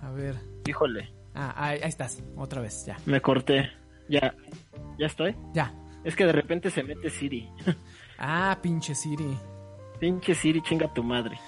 A 0.02 0.10
ver. 0.12 0.36
híjole 0.68 1.14
Ah, 1.34 1.54
ahí, 1.56 1.80
ahí 1.82 1.90
estás. 1.90 2.22
Otra 2.36 2.60
vez, 2.62 2.86
ya. 2.86 2.98
me 3.06 3.22
corté 3.22 3.70
ya 4.10 4.34
ya 5.00 5.06
estoy 5.06 5.36
Ya. 5.54 5.74
es 6.04 6.16
que 6.16 6.26
de 6.26 6.32
repente 6.34 6.70
se 6.70 6.84
mete 6.84 7.10
Siri 7.10 7.50
Ah, 8.20 8.58
pinche 8.62 8.94
Siri. 8.96 9.38
pinche 10.00 10.36
Siri 10.36 10.62
chinga 10.62 10.94
tu 10.94 11.04
madre 11.04 11.40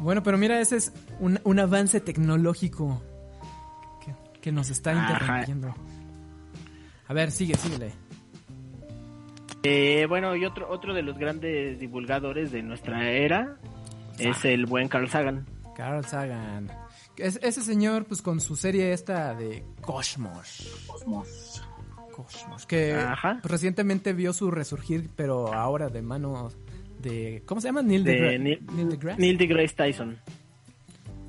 Bueno, 0.00 0.22
pero 0.22 0.36
mira, 0.38 0.60
ese 0.60 0.76
es 0.76 0.92
un, 1.20 1.38
un 1.44 1.58
avance 1.60 2.00
tecnológico 2.00 3.00
que, 4.04 4.40
que 4.40 4.50
nos 4.52 4.70
está 4.70 4.90
Ajá. 4.92 5.44
A 7.08 7.12
ver, 7.14 7.30
sigue, 7.30 7.54
síguele. 7.54 7.90
Eh, 9.62 10.06
bueno, 10.08 10.36
y 10.36 10.44
otro, 10.44 10.68
otro 10.70 10.94
de 10.94 11.02
los 11.02 11.18
grandes 11.18 11.78
divulgadores 11.80 12.52
de 12.52 12.62
nuestra 12.62 13.10
era 13.10 13.56
es 14.18 14.44
el 14.44 14.66
buen 14.66 14.88
Carl 14.88 15.08
Sagan. 15.08 15.46
Carl 15.74 16.04
Sagan. 16.04 16.70
Es- 17.16 17.40
ese 17.42 17.62
señor, 17.62 18.04
pues 18.04 18.22
con 18.22 18.40
su 18.40 18.54
serie 18.56 18.92
esta 18.92 19.34
de 19.34 19.64
Cosmos. 19.80 20.84
Cosmos. 20.86 21.62
Cosmos. 22.14 22.66
Que 22.66 22.94
Ajá. 22.94 23.38
pues, 23.42 23.50
recientemente 23.52 24.12
vio 24.12 24.32
su 24.32 24.50
resurgir, 24.50 25.10
pero 25.16 25.52
ahora 25.52 25.88
de 25.88 26.02
mano 26.02 26.50
de. 27.00 27.42
¿Cómo 27.46 27.60
se 27.60 27.68
llama? 27.68 27.82
Neil, 27.82 28.04
De 28.04 28.38
Neil- 28.38 28.60
Neil 28.72 28.88
deGrasse. 28.90 29.20
Neil 29.20 29.38
deGrasse 29.38 29.74
Tyson. 29.74 30.18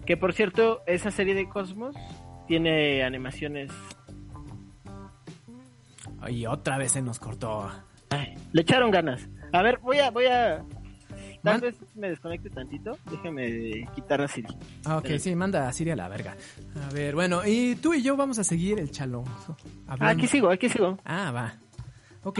Que 0.05 0.17
por 0.17 0.33
cierto, 0.33 0.81
esa 0.87 1.09
serie 1.11 1.33
de 1.35 1.47
Cosmos 1.49 1.95
tiene 2.47 3.03
animaciones. 3.03 3.71
Y 6.29 6.45
otra 6.45 6.77
vez 6.77 6.91
se 6.93 7.01
nos 7.01 7.19
cortó. 7.19 7.69
Ay, 8.09 8.35
le 8.51 8.61
echaron 8.61 8.91
ganas. 8.91 9.21
A 9.53 9.61
ver, 9.61 9.79
voy 9.79 9.99
a, 9.99 10.11
voy 10.11 10.25
a. 10.25 10.63
Tal 11.43 11.53
Man- 11.53 11.61
vez 11.61 11.75
me 11.95 12.09
desconecte 12.09 12.49
tantito. 12.49 12.97
Déjame 13.09 13.87
quitar 13.95 14.21
a 14.21 14.27
Siri. 14.27 14.49
Ah, 14.85 14.97
ok, 14.97 15.07
sí, 15.19 15.33
manda 15.35 15.67
a 15.67 15.71
Siri 15.73 15.91
a 15.91 15.95
la 15.95 16.09
verga. 16.09 16.35
A 16.89 16.93
ver, 16.93 17.15
bueno, 17.15 17.41
y 17.45 17.75
tú 17.75 17.93
y 17.93 18.01
yo 18.01 18.17
vamos 18.17 18.39
a 18.39 18.43
seguir 18.43 18.77
el. 18.79 18.91
Ah, 18.99 19.23
hablando. 19.87 20.05
aquí 20.05 20.27
sigo, 20.27 20.49
aquí 20.49 20.67
sigo. 20.69 20.97
Ah, 21.05 21.31
va. 21.31 21.53
Ok. 22.23 22.39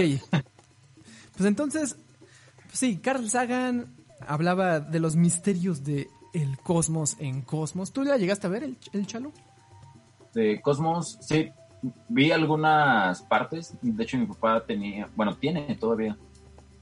Pues 1.38 1.48
entonces, 1.48 1.96
pues 2.66 2.78
sí, 2.78 2.98
Carl 2.98 3.30
Sagan 3.30 3.96
hablaba 4.28 4.82
de 4.82 5.00
los 5.00 5.16
misterios 5.16 5.86
de 5.86 6.10
el 6.34 6.58
cosmos 6.58 7.16
en 7.20 7.42
cosmos. 7.42 7.94
¿Tú 7.94 8.04
ya 8.04 8.18
llegaste 8.18 8.48
a 8.48 8.50
ver 8.50 8.64
el, 8.64 8.78
el 8.92 9.08
chalo? 9.08 9.32
De 10.34 10.60
Cosmos, 10.62 11.18
sí. 11.22 11.50
Vi 12.08 12.32
algunas 12.32 13.22
partes. 13.24 13.76
De 13.82 14.04
hecho, 14.04 14.18
mi 14.18 14.26
papá 14.26 14.64
tenía, 14.66 15.10
bueno, 15.16 15.36
tiene 15.36 15.76
todavía 15.76 16.18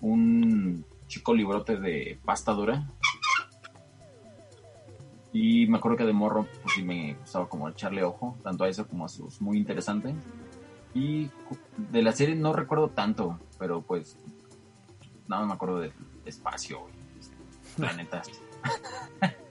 un 0.01 0.85
chico 1.07 1.33
librote 1.33 1.77
de 1.77 2.19
pasta 2.23 2.51
dura. 2.53 2.87
Y 5.33 5.67
me 5.67 5.77
acuerdo 5.77 5.97
que 5.97 6.05
de 6.05 6.13
morro, 6.13 6.47
pues 6.63 6.75
sí 6.75 6.83
me 6.83 7.15
gustaba 7.15 7.47
como 7.47 7.69
echarle 7.69 8.03
ojo, 8.03 8.37
tanto 8.43 8.63
a 8.63 8.69
eso 8.69 8.87
como 8.87 9.05
a 9.05 9.09
sus 9.09 9.41
muy 9.41 9.57
interesantes. 9.57 10.15
Y 10.93 11.29
de 11.77 12.01
la 12.01 12.11
serie 12.11 12.35
no 12.35 12.53
recuerdo 12.53 12.89
tanto, 12.89 13.39
pero 13.59 13.81
pues 13.81 14.17
nada 15.27 15.41
más 15.41 15.47
me 15.49 15.53
acuerdo 15.55 15.79
del 15.79 15.93
espacio 16.25 16.87
y 16.89 17.79
planetas. 17.79 18.29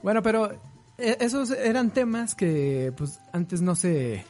Bueno, 0.00 0.22
pero 0.22 0.52
eh, 0.96 1.16
esos 1.20 1.50
eran 1.50 1.90
temas 1.90 2.36
que 2.36 2.92
pues 2.96 3.20
antes 3.32 3.60
no 3.60 3.74
se 3.74 4.24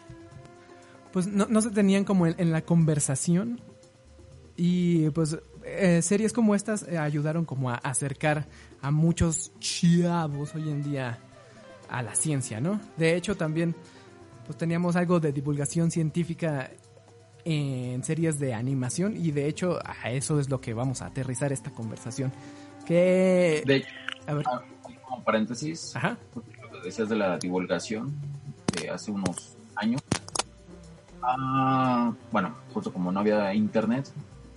pues 1.12 1.26
no, 1.26 1.46
no 1.46 1.60
se 1.60 1.70
tenían 1.70 2.04
como 2.04 2.26
en, 2.26 2.34
en 2.38 2.52
la 2.52 2.62
conversación 2.62 3.60
y 4.56 5.08
pues 5.10 5.38
eh, 5.64 6.02
series 6.02 6.32
como 6.32 6.54
estas 6.54 6.82
eh, 6.82 6.98
ayudaron 6.98 7.44
como 7.44 7.70
a 7.70 7.76
acercar 7.76 8.46
a 8.82 8.90
muchos 8.90 9.52
chavos 9.60 10.54
hoy 10.54 10.68
en 10.68 10.82
día 10.82 11.18
a 11.88 12.02
la 12.02 12.14
ciencia, 12.14 12.60
¿no? 12.60 12.80
De 12.96 13.14
hecho 13.14 13.36
también 13.36 13.74
pues 14.46 14.58
teníamos 14.58 14.96
algo 14.96 15.20
de 15.20 15.32
divulgación 15.32 15.90
científica 15.90 16.70
en 17.44 18.02
series 18.02 18.38
de 18.38 18.54
animación 18.54 19.16
y 19.16 19.30
de 19.30 19.46
hecho 19.46 19.78
a 19.84 20.10
eso 20.10 20.40
es 20.40 20.50
lo 20.50 20.60
que 20.60 20.74
vamos 20.74 21.02
a 21.02 21.06
aterrizar 21.06 21.52
esta 21.52 21.70
conversación. 21.70 22.32
Que 22.84 23.62
De 23.64 23.76
hecho, 23.76 23.88
a 24.26 24.34
ver, 24.34 24.44
ah, 24.48 24.62
como 25.02 25.22
paréntesis, 25.22 25.94
ajá. 25.94 26.18
lo 26.34 26.42
que 26.42 26.80
decías 26.84 27.08
de 27.08 27.16
la 27.16 27.38
divulgación 27.38 28.14
de 28.72 28.90
hace 28.90 29.10
unos 29.10 29.56
años. 29.76 30.02
Ah, 31.22 32.12
bueno, 32.32 32.54
justo 32.72 32.92
como 32.92 33.10
no 33.12 33.20
había 33.20 33.52
internet, 33.54 34.10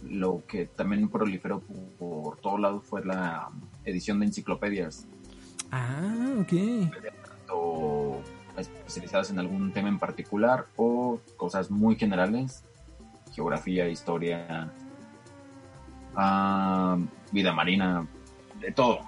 lo 0.08 0.44
que 0.48 0.66
también 0.66 1.10
proliferó 1.10 1.60
por, 1.60 1.78
por 1.98 2.38
todos 2.38 2.60
lados 2.60 2.84
fue 2.84 3.04
la 3.06 3.50
edición 3.86 4.20
de 4.20 4.28
enciclopedias, 4.28 5.06
Ah, 5.72 6.36
ok. 6.40 6.54
o 7.52 8.20
especializadas 8.58 9.30
en 9.32 9.40
algún 9.40 9.72
tema 9.72 9.88
en 9.90 9.98
particular 10.00 10.68
o 10.76 11.20
cosas 11.38 11.72
muy 11.72 11.96
generales, 11.96 12.64
geografía, 13.34 13.88
historia, 13.88 14.72
ah, 16.16 16.98
vida 17.32 17.54
marina, 17.54 18.06
de 18.60 18.72
todo. 18.72 19.00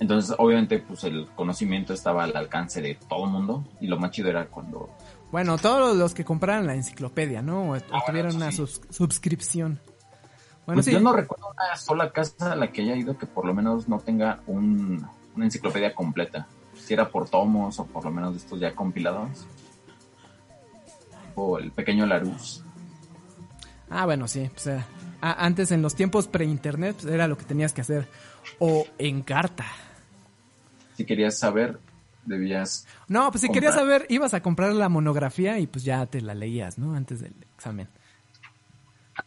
Entonces, 0.00 0.34
obviamente, 0.38 0.78
pues 0.80 1.04
el 1.04 1.26
conocimiento 1.34 1.94
estaba 1.94 2.24
al 2.24 2.36
alcance 2.36 2.82
de 2.82 2.96
todo 2.96 3.24
el 3.24 3.30
mundo 3.30 3.64
y 3.80 3.86
lo 3.86 3.98
más 3.98 4.10
chido 4.10 4.28
era 4.28 4.46
cuando 4.46 4.90
Bueno, 5.32 5.58
todos 5.58 5.96
los 5.96 6.14
que 6.14 6.24
compraran 6.24 6.66
la 6.66 6.74
enciclopedia, 6.74 7.42
¿no? 7.42 7.70
O, 7.70 7.76
o 7.76 7.80
Ah, 7.92 8.02
tuvieran 8.06 8.36
una 8.36 8.50
sí. 8.50 8.58
sus- 8.58 8.80
suscripción. 8.90 9.80
Bueno, 10.64 10.78
Pues 10.78 10.86
sí. 10.86 10.92
yo 10.92 11.00
no 11.00 11.12
recuerdo 11.12 11.48
una 11.50 11.76
sola 11.76 12.10
casa 12.12 12.52
a 12.52 12.56
la 12.56 12.72
que 12.72 12.82
haya 12.82 12.96
ido 12.96 13.16
que 13.18 13.26
por 13.26 13.44
lo 13.44 13.54
menos 13.54 13.88
no 13.88 13.98
tenga 14.00 14.40
un, 14.46 15.06
una 15.34 15.44
enciclopedia 15.44 15.94
completa. 15.94 16.46
Si 16.76 16.92
era 16.94 17.08
por 17.08 17.28
tomos 17.28 17.78
o 17.78 17.86
por 17.86 18.04
lo 18.04 18.10
menos 18.10 18.32
de 18.32 18.38
estos 18.38 18.60
ya 18.60 18.74
compilados. 18.74 19.46
O 21.34 21.58
el 21.58 21.70
pequeño 21.72 22.06
Larus. 22.06 22.62
Ah, 23.90 24.04
bueno, 24.06 24.26
sí. 24.26 24.50
pues, 24.52 24.68
antes, 25.20 25.70
en 25.70 25.82
los 25.82 25.94
tiempos 25.94 26.26
pre-internet, 26.28 26.96
pues, 27.00 27.12
era 27.12 27.28
lo 27.28 27.36
que 27.36 27.44
tenías 27.44 27.72
que 27.72 27.82
hacer. 27.82 28.08
O 28.58 28.86
en 28.98 29.22
carta. 29.22 29.66
Si 30.96 31.04
querías 31.04 31.38
saber, 31.38 31.78
debías... 32.26 32.86
No, 33.08 33.30
pues 33.30 33.40
si 33.40 33.46
Comprar. 33.48 33.62
querías 33.62 33.74
saber, 33.74 34.06
ibas 34.08 34.34
a 34.34 34.42
comprar 34.42 34.72
la 34.72 34.88
monografía 34.88 35.58
y 35.58 35.66
pues 35.66 35.84
ya 35.84 36.04
te 36.06 36.20
la 36.20 36.34
leías, 36.34 36.78
¿no? 36.78 36.94
Antes 36.94 37.20
del 37.20 37.34
examen. 37.56 37.88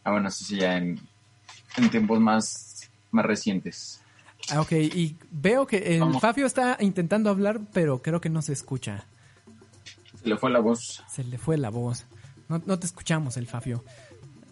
Ah, 0.04 0.12
bueno, 0.12 0.28
eso 0.28 0.44
sí, 0.44 0.56
ya 0.56 0.76
en, 0.76 1.00
en 1.76 1.90
tiempos 1.90 2.20
más, 2.20 2.90
más 3.10 3.24
recientes. 3.26 4.00
Ah, 4.50 4.60
ok, 4.60 4.72
y 4.72 5.16
veo 5.30 5.66
que 5.66 5.94
el 5.94 6.00
Vamos. 6.00 6.20
Fafio 6.22 6.46
está 6.46 6.76
intentando 6.80 7.28
hablar, 7.30 7.60
pero 7.72 8.00
creo 8.00 8.20
que 8.20 8.30
no 8.30 8.40
se 8.42 8.52
escucha. 8.52 9.04
Se 10.22 10.28
le 10.28 10.36
fue 10.36 10.50
la 10.50 10.60
voz. 10.60 11.02
Se 11.08 11.24
le 11.24 11.38
fue 11.38 11.56
la 11.58 11.70
voz. 11.70 12.06
No, 12.48 12.62
no 12.64 12.78
te 12.78 12.86
escuchamos, 12.86 13.36
el 13.36 13.46
Fafio. 13.46 13.84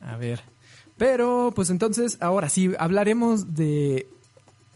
A 0.03 0.17
ver. 0.17 0.41
Pero, 0.97 1.53
pues 1.55 1.71
entonces, 1.71 2.19
ahora 2.21 2.49
sí, 2.49 2.73
hablaremos 2.79 3.55
de 3.55 4.09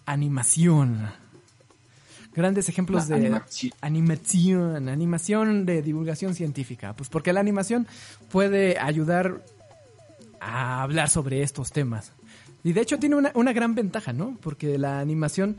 animación. 0.07 1.11
Grandes 2.35 2.68
ejemplos 2.68 3.09
La 3.09 3.16
de 3.16 3.27
animación. 3.27 3.73
animación, 3.81 4.88
animación 4.88 5.66
de 5.66 5.83
divulgación 5.83 6.35
científica. 6.35 6.95
Pues 6.95 7.09
porque 7.09 7.33
la 7.33 7.40
animación 7.40 7.87
puede 8.31 8.79
ayudar 8.79 9.42
a 10.40 10.83
hablar 10.83 11.11
sobre 11.11 11.42
estos 11.42 11.73
temas. 11.73 12.12
Y 12.64 12.73
de 12.73 12.81
hecho 12.81 12.99
tiene 12.99 13.16
una, 13.16 13.33
una 13.35 13.53
gran 13.53 13.75
ventaja, 13.75 14.12
¿no? 14.12 14.38
Porque 14.40 14.79
la 14.79 15.01
animación 15.01 15.57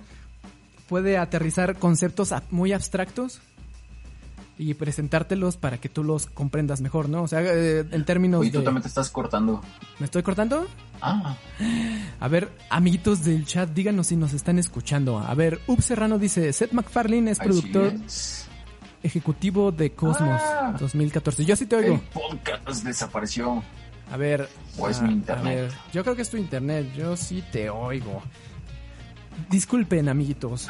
puede 0.87 1.17
aterrizar 1.17 1.77
conceptos 1.77 2.33
muy 2.49 2.73
abstractos 2.73 3.41
y 4.69 4.73
presentártelos 4.73 5.57
para 5.57 5.77
que 5.77 5.89
tú 5.89 6.03
los 6.03 6.25
comprendas 6.27 6.81
mejor, 6.81 7.09
¿no? 7.09 7.23
O 7.23 7.27
sea, 7.27 7.41
eh, 7.41 7.85
en 7.91 8.05
términos 8.05 8.41
Oye, 8.41 8.51
tú 8.51 8.59
de... 8.59 8.63
también 8.65 8.81
te 8.81 8.87
estás 8.87 9.09
cortando. 9.09 9.61
¿Me 9.99 10.05
estoy 10.05 10.23
cortando? 10.23 10.67
Ah, 11.01 11.35
A 12.19 12.27
ver, 12.27 12.49
amiguitos 12.69 13.23
del 13.23 13.45
chat, 13.45 13.69
díganos 13.69 14.07
si 14.07 14.15
nos 14.15 14.33
están 14.33 14.57
escuchando. 14.59 15.19
A 15.19 15.33
ver, 15.35 15.59
Up 15.67 15.81
Serrano 15.81 16.17
dice, 16.17 16.51
Seth 16.53 16.71
MacFarlane 16.71 17.31
es 17.31 17.39
así 17.39 17.49
productor 17.49 17.93
es. 18.05 18.47
ejecutivo 19.03 19.71
de 19.71 19.91
Cosmos 19.91 20.41
Ah. 20.43 20.75
2014. 20.79 21.45
Yo 21.45 21.55
sí 21.55 21.65
te 21.65 21.77
El 21.77 21.83
oigo. 21.85 22.01
podcast 22.13 22.83
desapareció. 22.85 23.63
A 24.11 24.17
ver. 24.17 24.47
¿O 24.77 24.87
es 24.89 24.99
a- 24.99 25.03
mi 25.03 25.13
internet? 25.13 25.45
a 25.57 25.61
ver, 25.63 25.71
yo 25.93 26.03
creo 26.03 26.15
que 26.15 26.21
es 26.21 26.29
tu 26.29 26.37
internet. 26.37 26.87
Yo 26.95 27.15
sí 27.17 27.43
te 27.51 27.69
oigo. 27.69 28.21
Disculpen, 29.49 30.09
amiguitos. 30.09 30.67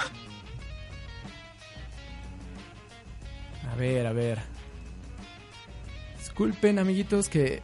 A 3.73 3.75
ver, 3.75 4.05
a 4.05 4.13
ver. 4.13 4.37
Disculpen, 6.19 6.77
amiguitos, 6.77 7.27
que. 7.27 7.59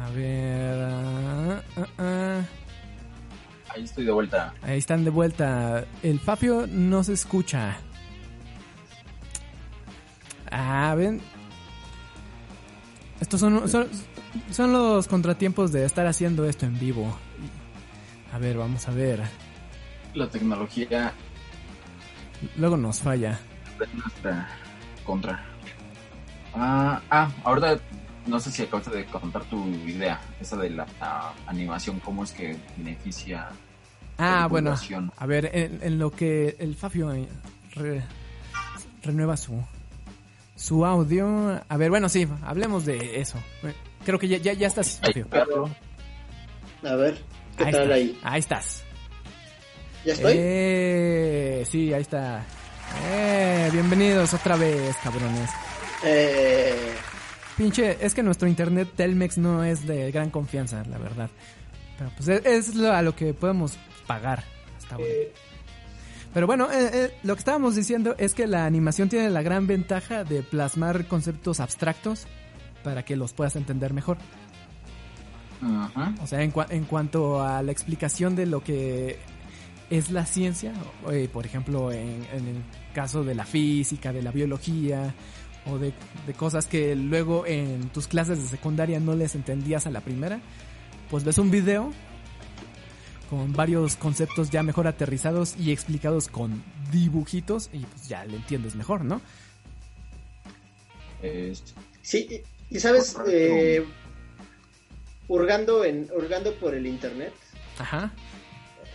A 0.00 0.10
ver. 0.10 0.78
ah, 0.80 1.62
ah, 1.76 1.86
ah. 1.98 2.40
Ahí 3.70 3.82
estoy 3.82 4.04
de 4.04 4.12
vuelta. 4.12 4.54
Ahí 4.62 4.78
están 4.78 5.02
de 5.02 5.10
vuelta. 5.10 5.84
El 6.04 6.20
Fabio 6.20 6.68
no 6.68 7.02
se 7.02 7.14
escucha. 7.14 7.78
Ah, 10.52 10.94
ven. 10.96 11.20
Estos 13.20 13.40
son, 13.40 13.68
son, 13.68 13.88
son 14.52 14.72
los 14.72 15.08
contratiempos 15.08 15.72
de 15.72 15.84
estar 15.84 16.06
haciendo 16.06 16.48
esto 16.48 16.66
en 16.66 16.78
vivo. 16.78 17.18
A 18.32 18.38
ver, 18.38 18.58
vamos 18.58 18.86
a 18.86 18.92
ver. 18.92 19.22
La 20.14 20.28
tecnología 20.28 21.12
Luego 22.56 22.76
nos 22.76 23.00
falla. 23.00 23.40
Nuestra 23.94 24.48
contra. 25.04 25.44
Ah, 26.54 27.00
ah, 27.10 27.30
ahorita 27.44 27.78
no 28.26 28.40
sé 28.40 28.50
si 28.50 28.62
acabas 28.62 28.90
de 28.90 29.04
contar 29.06 29.44
tu 29.44 29.64
idea, 29.86 30.20
esa 30.40 30.56
de 30.56 30.70
la, 30.70 30.86
animación, 31.46 32.00
cómo 32.00 32.24
es 32.24 32.32
que 32.32 32.56
beneficia. 32.76 33.48
Ah, 34.18 34.40
la 34.40 34.46
bueno. 34.48 34.74
A 35.16 35.26
ver, 35.26 35.50
en, 35.54 35.78
en 35.82 35.98
lo 35.98 36.10
que 36.10 36.56
el 36.58 36.74
Fabio 36.74 37.12
eh, 37.12 37.28
re- 37.74 38.02
renueva 39.02 39.36
su 39.36 39.62
su 40.56 40.84
audio. 40.84 41.62
A 41.68 41.76
ver, 41.76 41.90
bueno, 41.90 42.08
sí, 42.08 42.26
hablemos 42.42 42.84
de 42.84 43.20
eso. 43.20 43.38
Creo 44.04 44.18
que 44.18 44.26
ya, 44.28 44.38
ya, 44.38 44.52
ya 44.54 44.66
estás, 44.66 45.00
Fabio. 45.00 45.70
A 46.84 46.94
ver, 46.96 47.18
¿qué 47.56 47.64
Ahí 47.64 47.72
tal 47.72 47.82
estás. 47.82 47.96
ahí? 47.96 48.18
Ahí 48.24 48.40
estás. 48.40 48.84
¿Ya 50.04 50.12
estoy? 50.14 50.32
Eh, 50.36 51.64
sí, 51.68 51.92
ahí 51.92 52.02
está. 52.02 52.44
Eh, 53.04 53.70
bienvenidos 53.72 54.34
otra 54.34 54.56
vez, 54.56 54.96
cabrones. 55.02 55.50
Eh, 56.04 56.92
Pinche, 57.56 57.96
es 58.04 58.14
que 58.14 58.22
nuestro 58.22 58.48
internet 58.48 58.88
Telmex 58.96 59.38
no 59.38 59.64
es 59.64 59.86
de 59.86 60.10
gran 60.12 60.30
confianza, 60.30 60.82
la 60.88 60.98
verdad. 60.98 61.30
Pero 61.98 62.10
pues 62.16 62.28
es, 62.28 62.46
es 62.46 62.74
lo, 62.74 62.92
a 62.92 63.02
lo 63.02 63.14
que 63.16 63.34
podemos 63.34 63.76
pagar 64.06 64.44
hasta 64.76 64.94
ahora. 64.96 65.06
Pero 66.34 66.46
bueno, 66.46 66.70
eh, 66.70 66.90
eh, 66.92 67.14
lo 67.24 67.34
que 67.34 67.38
estábamos 67.40 67.74
diciendo 67.74 68.14
es 68.18 68.34
que 68.34 68.46
la 68.46 68.66
animación 68.66 69.08
tiene 69.08 69.30
la 69.30 69.42
gran 69.42 69.66
ventaja 69.66 70.24
de 70.24 70.42
plasmar 70.42 71.06
conceptos 71.06 71.58
abstractos 71.60 72.26
para 72.84 73.04
que 73.04 73.16
los 73.16 73.32
puedas 73.32 73.56
entender 73.56 73.92
mejor. 73.92 74.18
Ajá. 75.60 76.14
O 76.22 76.26
sea, 76.26 76.42
en, 76.42 76.52
cua- 76.52 76.68
en 76.70 76.84
cuanto 76.84 77.42
a 77.42 77.62
la 77.62 77.72
explicación 77.72 78.36
de 78.36 78.46
lo 78.46 78.62
que 78.62 79.18
es 79.90 80.10
la 80.10 80.26
ciencia, 80.26 80.72
o, 81.04 81.12
eh, 81.12 81.28
por 81.28 81.46
ejemplo, 81.46 81.92
en, 81.92 82.26
en 82.32 82.48
el 82.48 82.62
caso 82.94 83.24
de 83.24 83.34
la 83.34 83.44
física, 83.44 84.12
de 84.12 84.22
la 84.22 84.30
biología, 84.30 85.14
o 85.66 85.78
de, 85.78 85.92
de 86.26 86.34
cosas 86.34 86.66
que 86.66 86.94
luego 86.94 87.46
en 87.46 87.88
tus 87.90 88.06
clases 88.06 88.42
de 88.42 88.48
secundaria 88.48 89.00
no 89.00 89.14
les 89.14 89.34
entendías 89.34 89.86
a 89.86 89.90
la 89.90 90.00
primera, 90.00 90.40
pues 91.10 91.24
ves 91.24 91.38
un 91.38 91.50
video 91.50 91.92
con 93.30 93.52
varios 93.52 93.96
conceptos 93.96 94.50
ya 94.50 94.62
mejor 94.62 94.86
aterrizados 94.86 95.54
y 95.58 95.70
explicados 95.70 96.28
con 96.28 96.62
dibujitos 96.90 97.68
y 97.72 97.80
pues 97.80 98.08
ya 98.08 98.24
le 98.24 98.36
entiendes 98.36 98.74
mejor, 98.74 99.04
¿no? 99.04 99.20
Sí, 102.02 102.42
y, 102.70 102.76
y 102.76 102.80
sabes, 102.80 103.16
eh, 103.28 103.84
hurgando, 105.26 105.84
en, 105.84 106.08
hurgando 106.16 106.54
por 106.54 106.74
el 106.74 106.86
internet, 106.86 107.32
Ajá. 107.78 108.12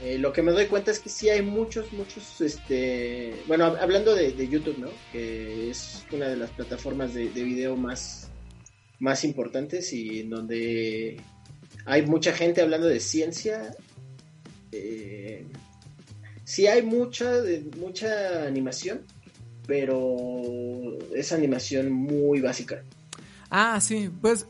Eh, 0.03 0.17
lo 0.19 0.33
que 0.33 0.41
me 0.41 0.51
doy 0.51 0.65
cuenta 0.67 0.91
es 0.91 0.99
que 0.99 1.09
sí 1.09 1.29
hay 1.29 1.41
muchos, 1.41 1.91
muchos, 1.93 2.41
este, 2.41 3.33
bueno, 3.47 3.65
hab- 3.65 3.79
hablando 3.81 4.13
de, 4.13 4.31
de 4.33 4.47
YouTube, 4.47 4.77
¿no? 4.77 4.89
Que 5.11 5.69
es 5.69 6.03
una 6.11 6.27
de 6.27 6.35
las 6.37 6.49
plataformas 6.51 7.13
de, 7.13 7.29
de 7.29 7.43
video 7.43 7.75
más, 7.77 8.27
más 8.99 9.23
importantes 9.23 9.93
y 9.93 10.19
en 10.21 10.29
donde 10.29 11.21
hay 11.85 12.05
mucha 12.05 12.33
gente 12.33 12.61
hablando 12.61 12.87
de 12.87 12.99
ciencia. 12.99 13.75
Eh, 14.71 15.45
sí 16.43 16.67
hay 16.67 16.81
mucha, 16.81 17.31
mucha 17.79 18.45
animación, 18.45 19.01
pero 19.65 20.97
es 21.15 21.31
animación 21.31 21.91
muy 21.91 22.41
básica. 22.41 22.83
Ah, 23.49 23.79
sí, 23.79 24.09
pues 24.21 24.47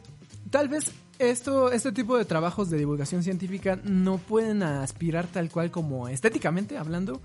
tal 0.49 0.69
vez 0.69 0.91
esto, 1.19 1.71
este 1.71 1.91
tipo 1.91 2.17
de 2.17 2.25
trabajos 2.25 2.69
de 2.69 2.77
divulgación 2.77 3.23
científica 3.23 3.77
no 3.83 4.17
pueden 4.17 4.63
aspirar 4.63 5.27
tal 5.27 5.49
cual 5.49 5.71
como 5.71 6.07
estéticamente 6.07 6.77
hablando, 6.77 7.21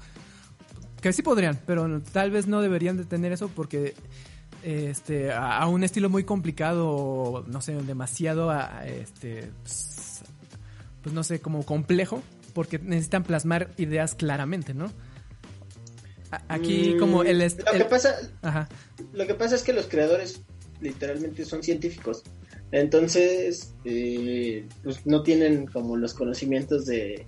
que 1.00 1.12
sí 1.12 1.22
podrían, 1.22 1.58
pero 1.66 2.00
tal 2.02 2.30
vez 2.30 2.46
no 2.46 2.60
deberían 2.60 2.96
de 2.96 3.04
tener 3.04 3.32
eso 3.32 3.48
porque 3.48 3.94
este 4.62 5.32
a, 5.32 5.58
a 5.58 5.68
un 5.68 5.84
estilo 5.84 6.10
muy 6.10 6.24
complicado, 6.24 7.44
no 7.46 7.60
sé, 7.60 7.74
demasiado 7.82 8.50
a- 8.50 8.86
este 8.86 9.50
pues, 9.62 10.20
pues 11.02 11.14
no 11.14 11.22
sé, 11.22 11.40
como 11.40 11.64
complejo, 11.64 12.22
porque 12.54 12.78
necesitan 12.78 13.22
plasmar 13.22 13.70
ideas 13.78 14.14
claramente, 14.14 14.74
¿no? 14.74 14.90
A- 16.30 16.42
Aquí 16.54 16.94
Mm, 16.94 16.98
como 16.98 17.22
el, 17.22 17.38
Lo 17.38 17.78
que 17.78 17.84
pasa, 17.84 18.14
ajá. 18.42 18.68
Lo 19.12 19.26
que 19.26 19.34
pasa 19.34 19.54
es 19.54 19.62
que 19.62 19.72
los 19.72 19.86
creadores 19.86 20.42
literalmente 20.80 21.44
son 21.44 21.62
científicos. 21.62 22.22
Entonces, 22.72 23.74
eh, 23.84 24.66
pues 24.84 25.06
no 25.06 25.22
tienen 25.22 25.66
como 25.66 25.96
los 25.96 26.12
conocimientos 26.14 26.84
de, 26.86 27.24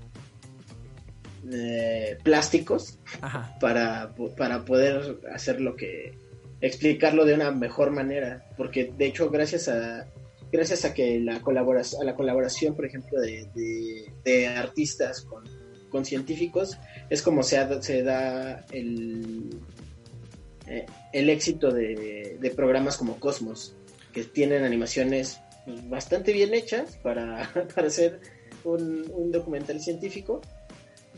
de 1.43 2.19
plásticos 2.23 2.99
Ajá. 3.21 3.57
para, 3.61 4.15
para 4.37 4.65
poder 4.65 5.19
hacer 5.33 5.61
lo 5.61 5.77
que 5.77 6.13
explicarlo 6.61 7.25
de 7.25 7.33
una 7.35 7.51
mejor 7.53 7.91
manera 7.91 8.45
porque 8.59 8.93
de 8.99 9.07
hecho 9.07 9.31
gracias 9.31 9.67
a 9.69 10.07
gracias 10.53 10.85
a 10.85 10.93
que 10.93 11.19
la 11.21 11.41
colaboración 11.41 12.03
a 12.03 12.05
la 12.05 12.15
colaboración 12.15 12.77
por 12.77 12.85
ejemplo 12.85 13.19
de, 13.19 13.49
de- 13.55 14.13
de 14.25 14.47
artistas 14.49 15.23
con, 15.23 15.43
con 15.89 16.05
científicos 16.05 16.77
es 17.09 17.23
como 17.23 17.43
se, 17.43 17.57
ha- 17.57 17.81
se 17.81 18.03
da 18.03 18.67
el 18.73 19.49
eh, 20.67 20.85
el 21.15 21.31
éxito 21.31 21.71
de, 21.73 22.37
de 22.39 22.51
programas 22.51 22.99
como 22.99 23.19
Cosmos 23.19 23.75
que 24.13 24.25
tienen 24.25 24.65
animaciones 24.65 25.41
bastante 25.85 26.33
bien 26.33 26.55
hechas 26.55 26.97
para, 27.03 27.51
para 27.75 27.87
hacer 27.87 28.21
un, 28.65 29.11
un 29.13 29.31
documental 29.31 29.81
científico 29.81 30.41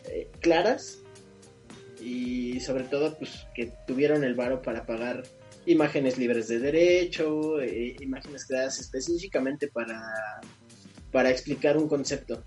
eh, 0.08 0.28
claras 0.40 0.98
y 2.00 2.60
sobre 2.60 2.84
todo 2.84 3.16
pues 3.18 3.46
que 3.54 3.72
tuvieron 3.86 4.24
el 4.24 4.34
varo 4.34 4.62
para 4.62 4.84
pagar 4.84 5.22
imágenes 5.66 6.18
libres 6.18 6.48
de 6.48 6.58
derecho, 6.58 7.60
eh, 7.60 7.96
imágenes 8.00 8.46
creadas 8.46 8.80
específicamente 8.80 9.68
para, 9.68 10.40
para 11.12 11.30
explicar 11.30 11.76
un 11.76 11.88
concepto 11.88 12.44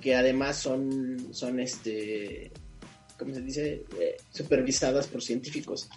que 0.00 0.14
además 0.14 0.56
son 0.56 1.34
son 1.34 1.60
este 1.60 2.50
¿cómo 3.18 3.34
se 3.34 3.40
dice? 3.40 3.84
Eh, 3.98 4.16
supervisadas 4.30 5.06
por 5.06 5.22
científicos 5.22 5.88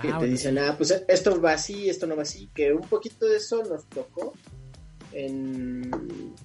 que 0.00 0.08
Ah, 0.08 0.12
te 0.12 0.18
bueno, 0.18 0.32
dicen, 0.32 0.58
ah, 0.58 0.74
pues 0.76 0.90
esto 1.08 1.40
va 1.40 1.52
así, 1.52 1.88
esto 1.88 2.06
no 2.06 2.16
va 2.16 2.22
así, 2.22 2.48
que 2.54 2.72
un 2.72 2.80
poquito 2.88 3.26
de 3.26 3.36
eso 3.36 3.62
nos 3.64 3.84
tocó 3.86 4.32
en, 5.12 5.90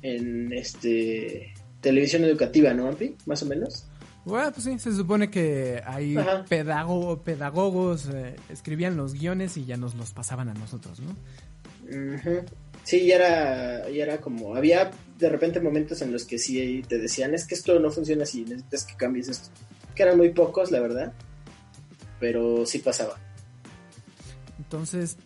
en 0.01 0.51
este 0.53 1.53
televisión 1.81 2.23
educativa, 2.25 2.73
¿no, 2.73 2.87
Ampi? 2.87 3.15
Más 3.25 3.41
o 3.43 3.45
menos. 3.45 3.85
Bueno, 4.25 4.51
pues 4.51 4.65
sí, 4.65 4.77
se 4.79 4.93
supone 4.93 5.29
que 5.31 5.81
ahí 5.85 6.15
pedago- 6.49 7.21
pedagogos 7.23 8.09
eh, 8.13 8.35
escribían 8.49 8.97
los 8.97 9.13
guiones 9.13 9.55
y 9.55 9.65
ya 9.65 9.77
nos 9.77 9.95
los 9.95 10.11
pasaban 10.11 10.49
a 10.49 10.53
nosotros, 10.53 10.99
¿no? 10.99 11.15
Ujú. 11.89 12.41
Sí, 12.83 13.05
ya 13.05 13.15
era, 13.15 13.89
ya 13.89 14.03
era 14.03 14.17
como, 14.19 14.55
había 14.55 14.91
de 15.17 15.29
repente 15.29 15.59
momentos 15.61 16.01
en 16.01 16.11
los 16.11 16.25
que 16.25 16.37
sí 16.37 16.83
te 16.87 16.97
decían, 16.97 17.33
es 17.33 17.45
que 17.47 17.55
esto 17.55 17.79
no 17.79 17.89
funciona 17.91 18.23
así, 18.23 18.41
necesitas 18.43 18.83
que 18.85 18.95
cambies 18.95 19.29
esto. 19.29 19.49
Que 19.95 20.03
eran 20.03 20.17
muy 20.17 20.29
pocos, 20.31 20.71
la 20.71 20.79
verdad, 20.81 21.13
pero 22.19 22.65
sí 22.65 22.79
pasaba. 22.79 23.17
Entonces, 24.67 25.17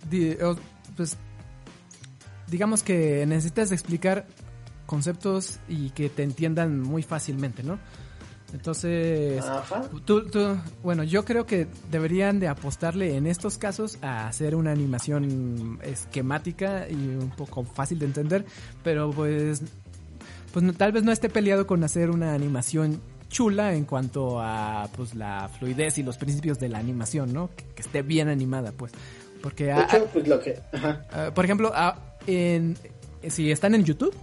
pues, 0.96 1.18
digamos 2.48 2.84
que 2.84 3.26
necesitas 3.26 3.72
explicar 3.72 4.28
conceptos 4.86 5.60
y 5.68 5.90
que 5.92 6.10
te 6.10 6.24
entiendan 6.24 6.80
muy 6.82 7.02
fácilmente, 7.02 7.64
¿no? 7.64 7.80
Entonces, 8.54 9.42
tú, 10.06 10.26
tú- 10.30 10.58
bueno, 10.84 11.04
yo 11.04 11.24
creo 11.24 11.46
que 11.46 11.68
deberían 11.90 12.40
de 12.42 12.50
apostarle 12.50 13.16
en 13.16 13.26
estos 13.26 13.58
casos 13.58 13.98
a 14.02 14.28
hacer 14.28 14.56
una 14.56 14.72
animación 14.72 15.80
esquemática 15.84 16.88
y 16.90 16.96
un 16.96 17.30
poco 17.30 17.64
fácil 17.64 17.98
de 18.00 18.08
entender, 18.08 18.46
pero 18.84 19.10
pues, 19.12 19.62
pues 20.52 20.64
no- 20.66 20.74
tal 20.74 20.92
vez 20.92 21.04
no 21.04 21.14
esté 21.14 21.30
peleado 21.30 21.66
con 21.66 21.82
hacer 21.86 22.10
una 22.10 22.34
animación 22.34 23.02
chula 23.30 23.74
en 23.76 23.86
cuanto 23.86 24.42
a 24.42 24.90
pues 24.98 25.16
la 25.16 25.50
fluidez 25.58 25.98
y 25.98 26.04
los 26.04 26.18
principios 26.18 26.60
de 26.60 26.68
la 26.68 26.80
animación, 26.80 27.32
¿no? 27.32 27.50
Que, 27.56 27.64
que 27.74 27.82
esté 27.82 28.02
bien 28.02 28.28
animada, 28.28 28.74
pues, 28.74 28.92
porque 29.42 29.66
De 29.66 30.08
pues 30.14 30.28
lo 30.28 30.40
que... 30.40 30.60
Ajá. 30.72 31.34
Por 31.34 31.46
ejemplo, 31.46 31.72
en, 32.28 32.78
si 33.28 33.52
están 33.52 33.76
en 33.76 33.84
YouTube, 33.84 34.16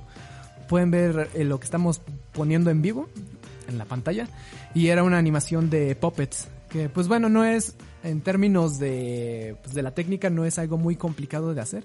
pueden 0.68 0.90
ver 0.90 1.30
eh, 1.34 1.44
lo 1.44 1.58
que 1.58 1.64
estamos 1.64 2.00
poniendo 2.32 2.70
en 2.70 2.82
vivo 2.82 3.08
en 3.68 3.78
la 3.78 3.84
pantalla. 3.84 4.28
Y 4.74 4.88
era 4.88 5.02
una 5.02 5.18
animación 5.18 5.70
de 5.70 5.96
puppets. 5.96 6.48
Que 6.68 6.88
pues 6.88 7.08
bueno, 7.08 7.28
no 7.28 7.44
es, 7.44 7.74
en 8.04 8.20
términos 8.20 8.78
de, 8.78 9.56
pues, 9.62 9.74
de 9.74 9.82
la 9.82 9.92
técnica, 9.92 10.30
no 10.30 10.44
es 10.44 10.58
algo 10.58 10.76
muy 10.76 10.96
complicado 10.96 11.54
de 11.54 11.60
hacer. 11.60 11.84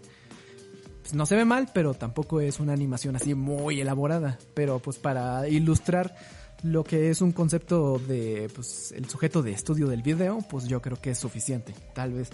Pues, 1.02 1.14
no 1.14 1.26
se 1.26 1.36
ve 1.36 1.46
mal, 1.46 1.70
pero 1.74 1.94
tampoco 1.94 2.42
es 2.42 2.60
una 2.60 2.74
animación 2.74 3.16
así 3.16 3.34
muy 3.34 3.82
elaborada. 3.82 4.38
Pero 4.54 4.80
pues 4.80 4.98
para 4.98 5.48
ilustrar 5.48 6.16
lo 6.64 6.84
que 6.84 7.10
es 7.10 7.22
un 7.22 7.34
concepto 7.34 8.00
de 8.00 8.50
pues 8.56 8.94
el 8.94 9.10
sujeto 9.10 9.44
de 9.44 9.52
estudio 9.52 9.88
del 9.88 10.02
video, 10.02 10.40
pues 10.50 10.66
yo 10.66 10.82
creo 10.82 11.00
que 11.00 11.12
es 11.12 11.18
suficiente, 11.18 11.74
tal 11.94 12.14
vez. 12.14 12.30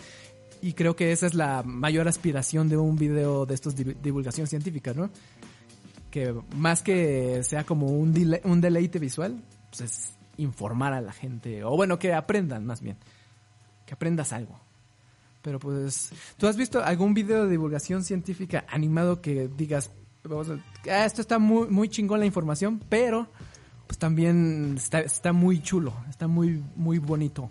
Y 0.61 0.73
creo 0.73 0.95
que 0.95 1.11
esa 1.11 1.25
es 1.25 1.33
la 1.33 1.63
mayor 1.63 2.07
aspiración 2.07 2.67
de 2.69 2.77
un 2.77 2.95
video 2.97 3.45
de 3.45 3.53
estos 3.55 3.77
div- 3.77 3.95
divulgación 4.01 4.47
científica, 4.47 4.93
¿no? 4.93 5.09
Que 6.11 6.33
más 6.55 6.81
que 6.81 7.41
sea 7.43 7.63
como 7.63 7.87
un, 7.87 8.13
dile- 8.13 8.41
un 8.43 8.59
deleite 8.61 8.99
visual, 8.99 9.41
pues 9.69 9.81
es 9.81 10.13
informar 10.37 10.93
a 10.93 11.01
la 11.01 11.11
gente, 11.13 11.63
o 11.63 11.75
bueno, 11.75 11.99
que 11.99 12.13
aprendan 12.13 12.65
más 12.65 12.81
bien, 12.81 12.97
que 13.85 13.93
aprendas 13.93 14.33
algo. 14.33 14.59
Pero 15.41 15.59
pues, 15.59 16.11
¿tú 16.37 16.47
has 16.47 16.57
visto 16.57 16.83
algún 16.83 17.13
video 17.13 17.45
de 17.45 17.51
divulgación 17.51 18.03
científica 18.03 18.65
animado 18.69 19.21
que 19.21 19.47
digas, 19.47 19.91
vamos 20.23 20.49
a- 20.49 20.59
"Ah, 20.91 21.05
esto 21.05 21.21
está 21.21 21.39
muy, 21.39 21.67
muy 21.69 21.87
chingón 21.89 22.19
la 22.19 22.25
información, 22.25 22.81
pero 22.89 23.27
pues 23.87 23.97
también 23.97 24.75
está, 24.77 24.99
está 24.99 25.31
muy 25.31 25.61
chulo, 25.61 25.93
está 26.09 26.27
muy, 26.27 26.61
muy 26.75 26.99
bonito? 26.99 27.49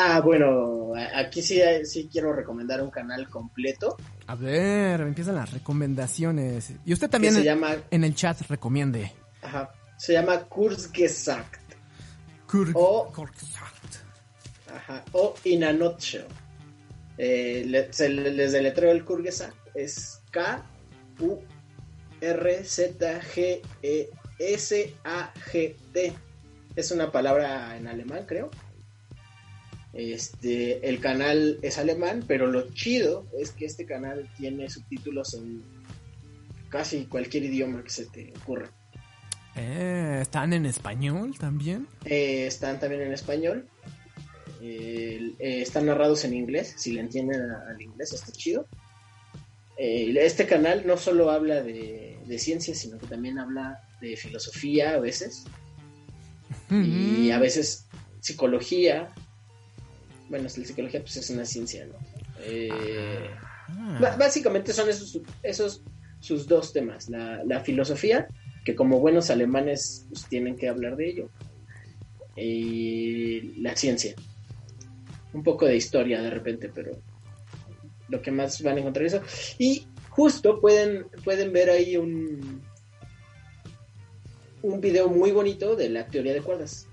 Ah, 0.00 0.20
bueno, 0.20 0.92
aquí 1.16 1.42
sí, 1.42 1.60
sí 1.84 2.08
quiero 2.10 2.32
recomendar 2.32 2.80
un 2.80 2.90
canal 2.90 3.28
completo 3.28 3.96
A 4.28 4.36
ver, 4.36 5.00
empiezan 5.00 5.34
las 5.34 5.50
recomendaciones. 5.52 6.72
Y 6.84 6.92
usted 6.92 7.10
también 7.10 7.32
se 7.34 7.40
en, 7.40 7.44
llama, 7.46 7.74
en 7.90 8.04
el 8.04 8.14
chat 8.14 8.40
recomiende. 8.42 9.12
ajá, 9.42 9.72
se 9.96 10.12
llama 10.12 10.44
Kurzgesagt. 10.44 11.60
Kur- 12.48 12.70
O- 12.74 13.10
Kurzgesagt. 13.12 13.96
Ajá, 14.74 15.04
o 15.12 15.34
In 15.44 15.64
a 15.64 15.72
Nutshell. 15.72 16.26
Eh, 17.18 17.64
le- 17.66 17.92
se 17.92 18.08
les 18.08 18.52
deletreo 18.52 18.92
el 18.92 19.04
Kurgesagt. 19.04 19.56
Es 19.74 20.22
K-U-R-Z-G-E-S-A-G-T. 24.78 26.12
Es 26.76 26.90
una 26.92 27.10
palabra 27.10 27.76
en 27.76 27.88
alemán, 27.88 28.24
creo. 28.26 28.50
Este, 29.92 30.88
el 30.88 31.00
canal 31.00 31.58
es 31.62 31.78
alemán, 31.78 32.24
pero 32.26 32.46
lo 32.46 32.70
chido 32.72 33.26
es 33.38 33.52
que 33.52 33.64
este 33.64 33.86
canal 33.86 34.28
tiene 34.36 34.68
subtítulos 34.68 35.34
en 35.34 35.62
casi 36.68 37.06
cualquier 37.06 37.44
idioma 37.44 37.82
que 37.82 37.90
se 37.90 38.06
te 38.06 38.32
ocurra. 38.42 38.70
Eh, 39.56 40.18
¿Están 40.22 40.52
en 40.52 40.66
español 40.66 41.36
también? 41.38 41.88
Eh, 42.04 42.46
están 42.46 42.78
también 42.78 43.02
en 43.02 43.12
español. 43.12 43.66
Eh, 44.60 45.34
están 45.38 45.86
narrados 45.86 46.24
en 46.24 46.34
inglés. 46.34 46.74
Si 46.76 46.92
le 46.92 47.00
entienden 47.00 47.40
al 47.40 47.80
inglés, 47.80 48.12
está 48.12 48.30
chido. 48.32 48.66
Este 49.76 50.46
canal 50.46 50.84
no 50.86 50.96
solo 50.96 51.30
habla 51.30 51.62
de, 51.62 52.18
de 52.26 52.38
ciencia, 52.38 52.74
sino 52.74 52.98
que 52.98 53.06
también 53.06 53.38
habla 53.38 53.80
de 54.00 54.16
filosofía 54.16 54.94
a 54.94 54.98
veces. 54.98 55.44
Y 56.70 57.30
a 57.30 57.38
veces 57.38 57.86
psicología. 58.20 59.12
Bueno, 60.28 60.44
la 60.44 60.50
psicología 60.50 61.00
pues 61.00 61.16
es 61.16 61.30
una 61.30 61.44
ciencia, 61.44 61.86
¿no? 61.86 61.94
Eh, 62.40 63.30
Ah. 63.68 64.16
básicamente 64.18 64.72
son 64.72 64.88
esos, 64.88 65.20
esos 65.42 65.82
sus 66.20 66.46
dos 66.46 66.72
temas, 66.72 67.08
la, 67.08 67.44
la 67.44 67.60
filosofía, 67.60 68.26
que 68.64 68.74
como 68.74 68.98
buenos 68.98 69.30
alemanes 69.30 70.06
pues, 70.08 70.26
tienen 70.26 70.56
que 70.56 70.68
hablar 70.68 70.96
de 70.96 71.08
ello, 71.10 71.30
y 72.36 73.60
la 73.60 73.76
ciencia. 73.76 74.14
Un 75.32 75.42
poco 75.42 75.66
de 75.66 75.76
historia 75.76 76.22
de 76.22 76.30
repente, 76.30 76.70
pero 76.74 76.98
lo 78.08 78.22
que 78.22 78.30
más 78.30 78.62
van 78.62 78.76
a 78.76 78.80
encontrar 78.80 79.04
eso. 79.04 79.20
Y 79.58 79.86
justo 80.08 80.60
pueden, 80.60 81.06
pueden 81.24 81.52
ver 81.52 81.68
ahí 81.68 81.96
un, 81.96 82.62
un 84.62 84.80
video 84.80 85.08
muy 85.08 85.30
bonito 85.30 85.76
de 85.76 85.90
la 85.90 86.06
teoría 86.06 86.32
de 86.32 86.40
cuerdas. 86.40 86.86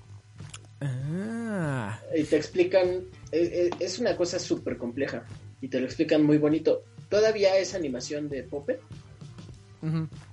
Ah. 0.82 2.00
Y 2.15 2.24
te 2.24 2.36
explican, 2.36 3.06
es, 3.36 4.00
una 4.00 4.15
cosa 4.15 4.39
súper 4.39 4.78
compleja 4.78 5.26
y 5.62 5.67
te 5.67 5.80
lo 5.80 5.86
explican 5.86 6.24
muy 6.24 6.38
bonito. 6.38 6.84
Todavía 7.10 7.58
es 7.58 7.76
animación 7.76 8.30
de 8.30 8.43
Puppet, 8.43 8.80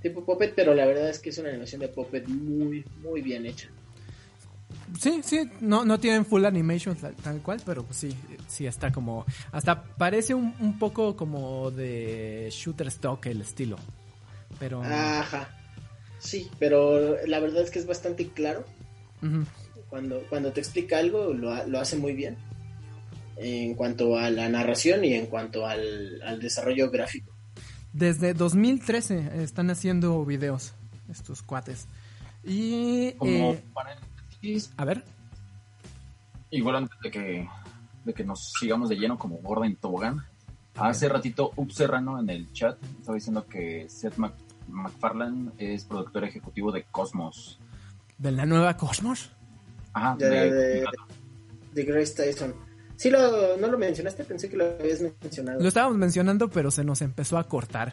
tipo 0.01 0.25
Puppet, 0.25 0.55
pero 0.55 0.75
la 0.75 0.87
verdad 0.87 1.11
es 1.11 1.19
que 1.19 1.31
es 1.31 1.39
una 1.39 1.51
animación 1.51 1.81
de 1.81 1.89
Puppet 1.89 2.27
muy, 2.29 2.85
muy 3.03 3.21
bien 3.21 3.47
hecha. 3.47 3.69
Sí, 5.01 5.21
sí, 5.25 5.51
no, 5.61 5.85
no 5.85 5.99
tienen 5.99 6.25
full 6.27 6.45
animation 6.45 6.97
tal, 6.97 7.41
cual, 7.41 7.63
pero 7.65 7.83
pues 7.83 7.97
sí, 7.97 8.15
sí 8.47 8.67
está 8.67 8.93
como... 8.93 9.25
Hasta 9.51 9.83
parece 9.83 10.35
un, 10.35 10.55
un 10.61 10.79
poco 10.79 11.17
como 11.17 11.71
de 11.71 12.49
shooter 12.51 12.89
stock 12.89 13.25
el 13.27 13.41
estilo. 13.41 13.77
Pero... 14.59 14.83
Ajá. 14.83 15.49
Sí, 16.19 16.49
pero 16.59 17.17
la 17.27 17.41
verdad 17.41 17.63
es 17.63 17.71
que 17.71 17.79
es 17.79 17.87
bastante 17.87 18.29
claro. 18.29 18.65
Cuando, 19.89 20.21
cuando 20.29 20.53
te 20.53 20.61
explica 20.61 20.99
algo, 20.99 21.33
lo, 21.33 21.67
lo 21.67 21.81
hace 21.81 21.97
muy 21.97 22.13
bien. 22.13 22.37
En 23.43 23.75
cuanto 23.75 24.17
a 24.17 24.31
la 24.31 24.49
narración 24.49 25.05
y 25.05 25.15
en 25.15 25.27
cuanto 25.27 25.67
al, 25.67 26.21
al 26.23 26.41
desarrollo 26.41 26.91
gráfico. 26.91 27.33
Desde 27.93 28.33
2013 28.35 29.43
están 29.43 29.71
haciendo 29.71 30.25
videos 30.25 30.75
estos 31.11 31.43
cuates. 31.43 31.87
Y... 32.45 33.13
Como 33.13 33.53
eh, 33.53 33.63
paréntesis, 33.75 34.73
a 34.77 34.85
ver. 34.85 35.05
igual 36.51 36.77
antes 36.77 36.99
de 37.03 37.11
que, 37.11 37.49
de 38.05 38.15
que 38.15 38.25
nos 38.25 38.53
sigamos 38.59 38.89
de 38.89 38.97
lleno 38.97 39.19
como 39.19 39.37
gorda 39.37 39.67
en 39.67 39.77
tobogán, 39.77 40.25
hace 40.77 41.09
ratito 41.09 41.53
Up 41.57 41.73
Serrano 41.73 42.19
en 42.19 42.31
el 42.31 42.51
chat 42.53 42.79
estaba 42.99 43.15
diciendo 43.17 43.47
que 43.47 43.87
Seth 43.89 44.17
Mac- 44.17 44.35
MacFarlane 44.69 45.51
es 45.59 45.85
productor 45.85 46.25
ejecutivo 46.25 46.73
de 46.73 46.85
Cosmos. 46.85 47.59
¿De 48.19 48.33
la 48.33 48.47
nueva 48.47 48.77
Cosmos? 48.77 49.31
Ajá, 49.93 50.17
De, 50.17 50.29
de- 50.31 50.51
de, 50.51 50.85
de 51.75 51.85
Grace 51.85 52.15
Tyson. 52.15 52.55
Sí, 53.03 53.11
lo, 53.11 53.57
no 53.57 53.67
lo 53.67 53.79
mencionaste, 53.79 54.23
pensé 54.23 54.49
que 54.49 54.57
lo 54.57 54.65
habías 54.79 55.01
mencionado. 55.01 55.61
Lo 55.61 55.67
estábamos 55.67 55.97
mencionando, 55.99 56.49
pero 56.49 56.71
se 56.71 56.85
nos 56.85 57.03
empezó 57.03 57.37
a 57.37 57.49
cortar 57.49 57.93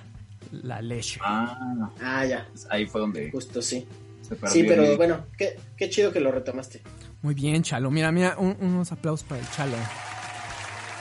la 0.51 0.83
leche. 0.83 1.19
Ah, 1.23 1.89
Ah, 1.99 2.25
ya, 2.27 2.45
pues 2.51 2.67
ahí 2.69 2.85
fue 2.85 3.01
donde 3.01 3.31
justo 3.31 3.59
sí. 3.59 3.87
se 4.21 4.35
perdió. 4.35 4.49
Sí, 4.53 4.63
pero 4.67 4.83
el- 4.85 4.97
bueno, 4.97 5.25
qué, 5.35 5.59
qué 5.75 5.89
chido 5.89 6.11
que 6.11 6.19
lo 6.19 6.31
retomaste. 6.31 6.83
Muy 7.23 7.33
bien, 7.33 7.63
Chalo. 7.63 7.89
Mira, 7.89 8.11
mira, 8.11 8.35
un- 8.37 8.55
unos 8.61 8.91
aplausos 8.91 9.25
para 9.27 9.41
el 9.41 9.49
Chalo. 9.49 9.77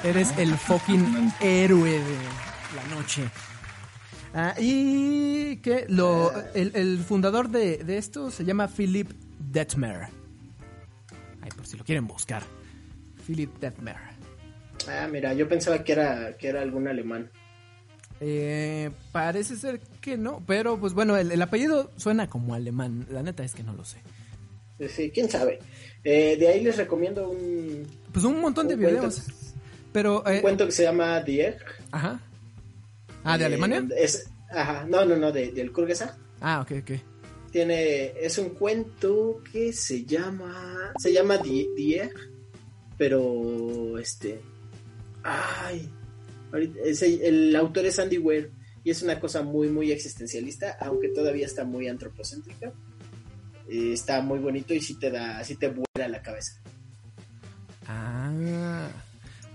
Eres 0.03 0.33
el 0.39 0.55
fucking 0.57 1.35
héroe 1.43 1.91
de 1.91 2.17
la 2.77 2.97
noche. 2.97 3.25
Ah, 4.33 4.55
y 4.59 5.57
que 5.57 5.85
lo, 5.89 6.33
el, 6.55 6.73
el 6.75 6.99
fundador 7.07 7.51
de, 7.51 7.85
de 7.85 7.99
esto 7.99 8.31
se 8.31 8.45
llama 8.47 8.69
Philip 8.69 9.11
Detmer. 9.39 10.09
Ay, 11.43 11.51
por 11.55 11.67
si 11.67 11.77
lo 11.77 11.85
quieren 11.85 12.07
buscar. 12.07 12.43
Philip 13.29 13.59
Detmer. 13.61 13.95
Ah, 14.89 15.07
mira, 15.13 15.35
yo 15.35 15.47
pensaba 15.47 15.85
que 15.85 15.93
era, 15.93 16.35
que 16.39 16.49
era 16.49 16.63
algún 16.63 16.89
alemán. 16.89 17.31
Eh, 18.21 18.91
parece 19.13 19.55
ser 19.57 19.81
que 20.01 20.17
no, 20.17 20.43
pero 20.47 20.79
pues 20.81 20.95
bueno, 20.95 21.17
el, 21.19 21.31
el 21.31 21.43
apellido 21.43 21.91
suena 21.97 22.29
como 22.31 22.55
alemán. 22.55 23.07
La 23.11 23.23
neta 23.23 23.45
es 23.45 23.55
que 23.55 23.63
no 23.63 23.75
lo 23.75 23.85
sé. 23.85 23.99
Sí, 24.89 25.11
quién 25.13 25.29
sabe. 25.31 25.59
Eh, 26.05 26.37
de 26.39 26.49
ahí 26.49 26.63
les 26.65 26.79
recomiendo 26.79 27.29
un, 27.29 27.87
Pues 28.13 28.25
un 28.25 28.41
montón 28.41 28.67
de 28.67 28.75
Un 28.75 28.81
videos. 28.81 29.23
Pero, 29.93 30.23
un 30.25 30.33
eh, 30.33 30.41
cuento 30.41 30.65
que 30.65 30.73
se 30.73 30.85
llama 30.85 31.21
Die 31.21 31.45
Egg. 31.49 31.59
ajá. 31.93 32.19
Ah, 33.25 33.37
¿de 33.37 33.45
Eh, 33.45 33.47
Alemania? 33.47 33.87
Es, 33.97 34.31
ajá, 34.51 34.87
no, 34.89 35.05
no, 35.05 35.17
no, 35.17 35.31
de, 35.33 35.53
del 35.53 35.71
Kurgesach. 35.71 36.15
Ah, 36.41 36.61
ok, 36.63 36.73
ok. 36.83 36.99
Tiene, 37.51 38.13
es 38.21 38.39
un 38.39 38.51
cuento 38.51 39.43
que 39.53 39.73
se 39.73 40.05
llama, 40.07 40.93
se 40.99 41.13
llama 41.13 41.37
Die, 41.39 41.69
Die 41.77 42.01
Egg, 42.01 42.13
pero 42.99 43.97
este, 43.99 44.41
ay, 45.23 45.89
ahorita- 46.53 46.81
el 47.23 47.57
autor 47.57 47.87
es 47.87 47.99
Andy 47.99 48.19
Weir 48.19 48.51
y 48.85 48.91
es 48.91 49.03
una 49.03 49.19
cosa 49.21 49.43
muy, 49.43 49.69
muy 49.69 49.91
existencialista, 49.93 50.77
aunque 50.81 51.09
todavía 51.09 51.47
está 51.47 51.65
muy 51.65 51.89
antropocéntrica. 51.89 52.73
Eh, 53.69 53.93
está 53.93 54.21
muy 54.23 54.39
bonito 54.39 54.73
y 54.75 54.81
sí 54.81 54.95
te 54.99 55.11
da, 55.11 55.43
sí 55.45 55.57
te 55.57 55.69
vuela 55.69 56.09
la 56.09 56.23
cabeza. 56.23 56.61
Ah. 57.87 58.89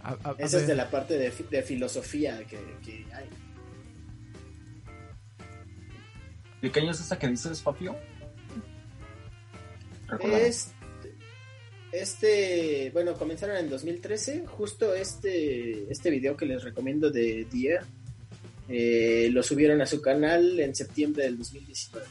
A- 0.03 0.09
a- 0.23 0.29
a 0.31 0.35
Esa 0.37 0.57
es 0.59 0.67
de 0.67 0.75
la 0.75 0.89
parte 0.89 1.17
de, 1.17 1.31
de 1.49 1.63
filosofía 1.63 2.43
que, 2.45 2.59
que 2.85 3.05
hay. 3.13 3.25
¿De 6.61 6.71
qué 6.71 6.79
año 6.79 6.91
es 6.91 6.99
esa 6.99 7.17
que 7.19 7.27
dices, 7.27 7.61
Fabio? 7.61 7.95
Recuérdame. 10.07 10.43
Este, 11.93 12.89
bueno, 12.91 13.13
comenzaron 13.13 13.55
en 13.55 13.69
2013. 13.69 14.45
Justo 14.47 14.95
este, 14.95 15.91
este 15.91 16.09
video 16.09 16.35
que 16.35 16.45
les 16.47 16.63
recomiendo 16.63 17.11
de 17.11 17.45
Dear 17.51 17.85
eh, 18.67 19.29
lo 19.31 19.43
subieron 19.43 19.79
a 19.81 19.85
su 19.85 20.01
canal 20.01 20.59
en 20.59 20.73
septiembre 20.73 21.25
del 21.25 21.37
2019. 21.37 22.07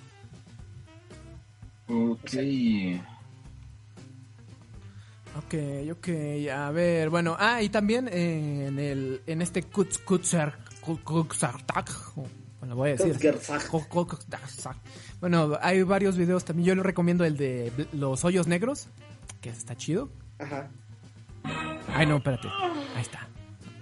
Ok. 1.89 3.01
Ok, 5.35 5.55
ok, 5.93 6.09
a 6.53 6.71
ver, 6.71 7.09
bueno, 7.09 7.37
ah, 7.39 7.63
y 7.63 7.71
también 7.71 8.07
eh, 8.09 8.67
en 8.69 8.79
el, 8.79 9.23
en 9.27 9.41
este 9.41 9.63
Kutz, 9.63 9.97
Kutzer, 9.99 10.53
Ku- 10.83 10.99
Kutzartak, 11.03 11.91
o- 12.19 12.27
bueno, 12.61 12.77
voy 12.77 12.91
a 12.91 12.93
decir. 12.93 13.15
Bueno, 15.21 15.57
hay 15.63 15.83
varios 15.85 16.19
videos 16.19 16.45
también, 16.45 16.67
yo 16.69 16.75
les 16.75 16.85
recomiendo 16.85 17.25
el 17.25 17.39
de 17.39 17.73
los 17.95 18.25
hoyos 18.27 18.47
negros, 18.47 18.89
que 19.43 19.51
está 19.51 19.77
chido. 19.77 20.11
Ajá. 20.39 20.71
Ay, 21.89 22.07
no, 22.07 22.17
espérate, 22.17 22.49
ahí 22.95 23.03
está. 23.03 23.29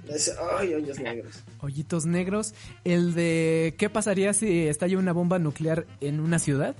Es- 0.08 0.34
ay, 0.58 0.74
hoyos 0.74 0.98
negros. 0.98 1.44
Hoyitos 1.60 2.04
negros. 2.06 2.54
El 2.82 3.14
de 3.14 3.76
¿qué 3.78 3.88
pasaría 3.88 4.32
si 4.32 4.66
estalla 4.66 4.98
una 4.98 5.12
bomba 5.12 5.38
nuclear 5.38 5.86
en 6.00 6.18
una 6.18 6.40
ciudad? 6.40 6.74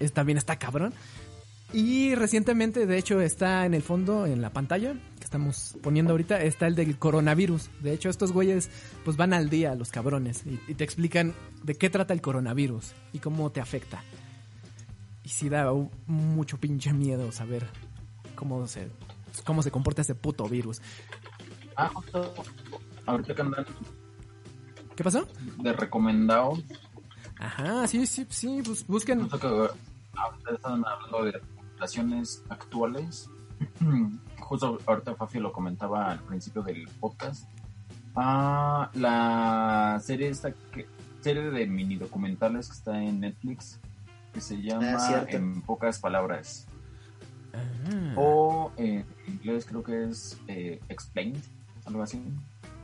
Es, 0.00 0.12
también 0.12 0.36
está 0.36 0.56
cabrón. 0.58 0.92
Y 1.72 2.14
recientemente, 2.14 2.86
de 2.86 2.98
hecho, 2.98 3.20
está 3.20 3.66
en 3.66 3.74
el 3.74 3.82
fondo, 3.82 4.26
en 4.26 4.40
la 4.40 4.50
pantalla 4.50 4.94
que 5.18 5.24
estamos 5.24 5.76
poniendo 5.82 6.12
ahorita, 6.12 6.42
está 6.42 6.66
el 6.66 6.74
del 6.74 6.98
coronavirus. 6.98 7.70
De 7.80 7.92
hecho, 7.92 8.08
estos 8.08 8.32
güeyes 8.32 8.70
pues 9.04 9.16
van 9.16 9.32
al 9.34 9.50
día, 9.50 9.74
los 9.74 9.90
cabrones, 9.90 10.44
y, 10.46 10.58
y 10.70 10.74
te 10.74 10.84
explican 10.84 11.34
de 11.62 11.74
qué 11.74 11.90
trata 11.90 12.14
el 12.14 12.22
coronavirus 12.22 12.92
y 13.12 13.18
cómo 13.18 13.50
te 13.50 13.60
afecta. 13.60 14.02
Y 15.24 15.28
sí 15.28 15.48
da 15.50 15.70
mucho 16.06 16.56
pinche 16.58 16.92
miedo 16.94 17.32
saber 17.32 17.66
cómo 18.38 18.66
se, 18.68 18.88
cómo 19.44 19.62
se 19.62 19.70
comporta 19.70 20.02
ese 20.02 20.14
puto 20.14 20.48
virus. 20.48 20.80
Ah, 21.76 21.90
justo. 21.92 22.34
Ahorita 23.06 23.34
que 23.34 23.42
andan 23.42 23.66
¿Qué 24.94 25.04
pasó? 25.04 25.26
de 25.58 25.72
recomendado, 25.72 26.58
Ajá, 27.40 27.86
sí, 27.86 28.04
sí, 28.06 28.26
sí, 28.30 28.62
pues 28.64 28.86
busquen. 28.86 29.20
justo 29.28 29.38
que 29.38 29.46
ahorita 30.18 30.54
están 30.54 30.84
hablando 30.84 31.24
de 31.24 31.32
recomendaciones 31.32 32.42
actuales. 32.48 33.28
Justo 34.40 34.78
ahorita 34.86 35.14
Fafi 35.16 35.40
lo 35.40 35.52
comentaba 35.52 36.10
al 36.12 36.20
principio 36.20 36.62
del 36.62 36.88
podcast. 37.00 37.48
Ah, 38.16 38.90
la 38.94 40.00
serie 40.02 40.28
esta 40.28 40.52
que, 40.52 40.86
serie 41.20 41.50
de 41.50 41.66
mini 41.66 41.96
documentales 41.96 42.68
que 42.68 42.74
está 42.74 43.02
en 43.02 43.20
Netflix 43.20 43.78
que 44.32 44.40
se 44.40 44.60
llama 44.62 44.94
Ah, 44.94 44.98
cierto. 45.00 45.36
En 45.36 45.60
pocas 45.62 45.98
palabras. 45.98 46.66
Ah. 47.52 48.14
O 48.16 48.72
en 48.76 49.04
inglés 49.26 49.66
creo 49.66 49.82
que 49.82 50.04
es 50.04 50.38
eh, 50.48 50.80
Explained, 50.88 51.42
algo 51.86 52.02
así. 52.02 52.22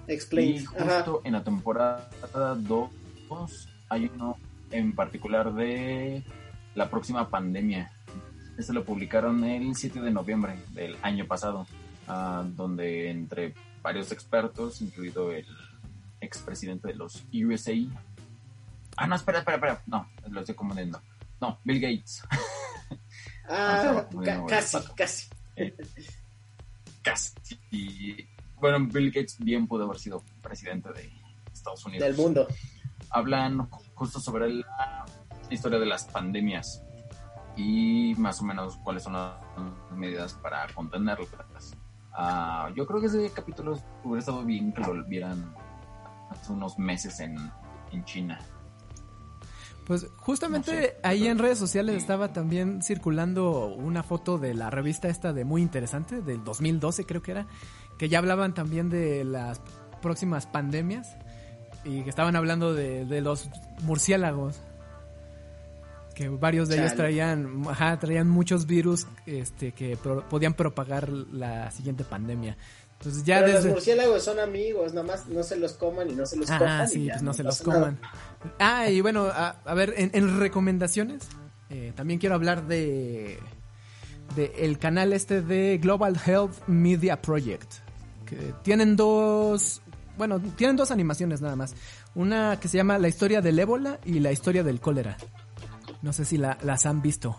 Explain. 0.07 0.57
Y 0.57 0.59
Ajá. 0.59 0.96
justo 0.96 1.22
en 1.24 1.33
la 1.33 1.44
temporada 1.44 2.09
2 2.33 2.90
hay 3.88 4.11
uno 4.14 4.37
en 4.70 4.94
particular 4.94 5.55
de 5.55 6.24
la 6.74 6.90
próxima 6.90 7.29
pandemia. 7.31 7.92
Este 8.59 8.72
lo 8.72 8.85
publicaron 8.85 9.44
el 9.44 9.74
7 9.74 10.00
de 10.00 10.11
noviembre 10.11 10.57
del 10.72 10.96
año 11.03 11.27
pasado, 11.27 11.66
ah, 12.07 12.44
donde 12.46 13.11
entre 13.11 13.55
varios 13.83 14.12
expertos, 14.12 14.81
incluido 14.81 15.33
el 15.33 15.46
expresidente 16.20 16.88
de 16.88 16.94
los 16.94 17.24
USA. 17.33 17.72
Ah, 18.96 19.07
no, 19.07 19.16
espera, 19.16 19.38
espera, 19.38 19.57
espera. 19.57 19.83
No, 19.87 20.09
lo 20.29 20.40
estoy 20.40 20.55
confundiendo. 20.55 21.00
No, 21.40 21.59
Bill 21.64 21.81
Gates. 21.81 22.22
Ah, 23.49 23.83
bueno, 24.11 24.25
ca- 24.25 24.35
bueno, 24.39 24.47
casi, 24.47 24.77
bueno. 24.79 24.95
casi. 24.97 25.29
casi. 27.03 27.33
Bueno, 28.61 28.87
Bill 28.87 29.11
Gates 29.11 29.37
bien 29.39 29.67
pudo 29.67 29.85
haber 29.85 29.99
sido 29.99 30.23
presidente 30.43 30.91
de 30.93 31.11
Estados 31.53 31.85
Unidos. 31.85 32.07
Del 32.07 32.17
mundo. 32.17 32.47
Hablan 33.11 33.69
justo 33.95 34.21
sobre 34.21 34.49
la 34.55 35.05
historia 35.51 35.79
de 35.79 35.87
las 35.87 36.05
pandemias 36.07 36.83
y 37.57 38.15
más 38.17 38.41
o 38.41 38.45
menos 38.45 38.77
cuáles 38.79 39.03
son 39.03 39.13
las 39.13 39.35
medidas 39.93 40.33
para 40.35 40.67
contenerlas. 40.75 41.77
Ah, 42.13 42.71
yo 42.75 42.87
creo 42.87 43.01
que 43.01 43.07
ese 43.07 43.31
capítulo 43.33 43.79
hubiera 44.03 44.21
estado 44.21 44.43
bien 44.45 44.73
que 44.73 44.81
lo 44.81 45.05
vieran 45.05 45.55
hace 46.31 46.53
unos 46.53 46.79
meses 46.79 47.21
en, 47.21 47.37
en 47.93 48.05
China. 48.05 48.39
Pues 49.87 50.07
justamente 50.16 50.73
No 50.73 50.81
sé, 50.81 50.97
ahí 51.03 51.27
en 51.27 51.38
redes 51.38 51.59
sociales 51.59 51.97
estaba 51.97 52.33
también 52.33 52.83
circulando 52.83 53.66
una 53.66 54.03
foto 54.03 54.38
de 54.38 54.55
la 54.55 54.70
revista 54.70 55.09
esta 55.09 55.33
de 55.33 55.44
Muy 55.44 55.61
Interesante, 55.62 56.23
del 56.23 56.42
2012 56.42 57.05
creo 57.05 57.20
que 57.23 57.33
era, 57.33 57.47
que 57.99 58.09
ya 58.09 58.18
hablaban 58.18 58.55
también 58.55 58.88
de 58.88 59.25
las 59.25 59.61
próximas 60.01 60.47
pandemias 60.47 61.16
y 61.85 62.03
que 62.03 62.09
estaban 62.11 62.35
hablando 62.35 62.73
de, 62.73 63.05
de 63.05 63.20
los 63.20 63.49
murciélagos. 63.83 64.59
Que 66.14 66.29
varios 66.29 66.68
de 66.68 66.77
ellos 66.79 66.94
traían, 66.94 67.64
ajá, 67.68 67.99
traían 67.99 68.29
muchos 68.31 68.66
virus 68.66 69.09
este, 69.27 69.73
que 69.73 69.97
pro- 69.97 70.27
podían 70.29 70.55
propagar 70.55 71.09
la 71.09 71.73
siguiente 71.73 72.05
pandemia. 72.05 72.57
Entonces 73.05 73.25
ya 73.25 73.40
Pero 73.40 73.49
desde... 73.53 73.64
los 73.64 73.75
murciélagos 73.75 74.25
son 74.25 74.38
amigos, 74.40 74.95
nomás 74.95 75.27
no 75.29 75.43
se 75.43 75.57
los 75.57 75.75
coman 75.75 76.09
y 76.11 76.14
no 76.14 76.25
se 76.25 76.37
los 76.37 76.51
Ah, 76.51 76.59
coman. 76.59 76.85
y 76.87 76.88
sí, 76.88 77.05
ya, 77.05 77.12
pues 77.14 77.23
no 77.23 77.35
se 77.35 77.43
los 77.43 77.67
nada. 77.67 77.81
coman. 77.81 78.01
Ah, 78.59 78.88
y 78.88 79.01
bueno, 79.03 79.27
a, 79.27 79.57
a 79.64 79.75
ver, 79.75 79.93
en, 79.99 80.11
en 80.14 80.38
recomendaciones, 80.40 81.25
eh, 81.69 81.93
también 81.95 82.19
quiero 82.19 82.35
hablar 82.35 82.67
de, 82.67 83.38
de 84.37 84.53
el 84.59 84.79
canal 84.79 85.12
este 85.12 85.43
de 85.43 85.77
Global 85.79 86.19
Health 86.25 86.67
Media 86.67 87.21
Project. 87.21 87.71
Que 88.25 88.55
tienen 88.62 88.97
dos, 88.97 89.83
bueno, 90.17 90.40
tienen 90.40 90.77
dos 90.77 90.90
animaciones 90.90 91.43
nada 91.43 91.57
más. 91.57 91.75
Una 92.14 92.59
que 92.59 92.69
se 92.69 92.79
llama 92.79 92.97
La 92.99 93.09
historia 93.09 93.43
del 93.43 93.59
ébola 93.59 93.99
y 94.07 94.21
La 94.21 94.33
historia 94.33 94.62
del 94.64 94.81
cólera. 94.81 95.19
No 96.01 96.12
sé 96.14 96.25
si 96.25 96.38
la- 96.38 96.57
las 96.62 96.87
han 96.87 97.03
visto, 97.03 97.37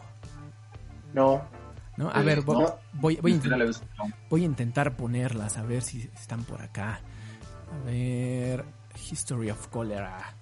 No, 1.14 1.44
¿no? 1.98 2.10
A 2.14 2.22
Eh, 2.22 2.26
ver, 2.26 2.46
no. 2.46 2.78
voy, 2.94 3.18
voy, 3.22 3.34
a 3.34 3.58
no. 3.58 3.66
voy 4.30 4.42
a 4.44 4.46
intentar 4.46 4.96
ponerlas, 4.98 5.58
a 5.58 5.64
ver 5.64 5.82
si 5.82 6.10
están 6.16 6.44
por 6.44 6.62
acá. 6.62 7.00
A 7.72 7.86
ver, 7.86 8.64
History 9.12 9.50
of 9.50 9.70
Cholera. 9.72 10.36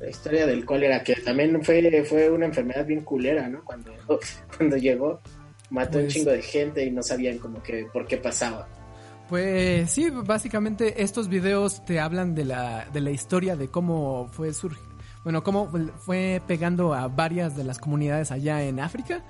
la 0.00 0.10
historia 0.10 0.46
del 0.46 0.64
cólera, 0.66 1.02
que 1.02 1.14
también 1.16 1.62
fue, 1.64 2.04
fue 2.04 2.28
una 2.30 2.46
enfermedad 2.46 2.84
bien 2.84 3.00
culera, 3.02 3.48
¿no? 3.48 3.64
Cuando, 3.64 3.92
cuando 4.56 4.76
llegó, 4.76 5.20
mató 5.70 5.98
un 5.98 6.04
Pues- 6.04 6.14
chingo 6.14 6.30
de 6.32 6.42
gente 6.42 6.84
y 6.84 6.90
no 6.90 7.02
sabían 7.02 7.38
como 7.38 7.62
que 7.62 7.86
por 7.92 8.06
qué 8.06 8.16
pasaba. 8.18 8.68
Pues 9.28 9.90
sí, 9.90 10.08
básicamente 10.10 11.02
estos 11.02 11.28
videos 11.28 11.84
te 11.84 11.98
hablan 11.98 12.34
de 12.34 12.44
la, 12.44 12.84
de 12.92 13.00
la 13.00 13.10
historia 13.10 13.56
de 13.56 13.68
cómo 13.68 14.28
fue 14.32 14.52
sur 14.54 14.76
bueno, 15.24 15.42
cómo 15.42 15.68
fue 15.98 16.40
pegando 16.46 16.94
a 16.94 17.08
varias 17.08 17.56
de 17.56 17.64
las 17.64 17.78
comunidades 17.80 18.30
allá 18.30 18.62
en 18.62 18.78
África 18.78 19.24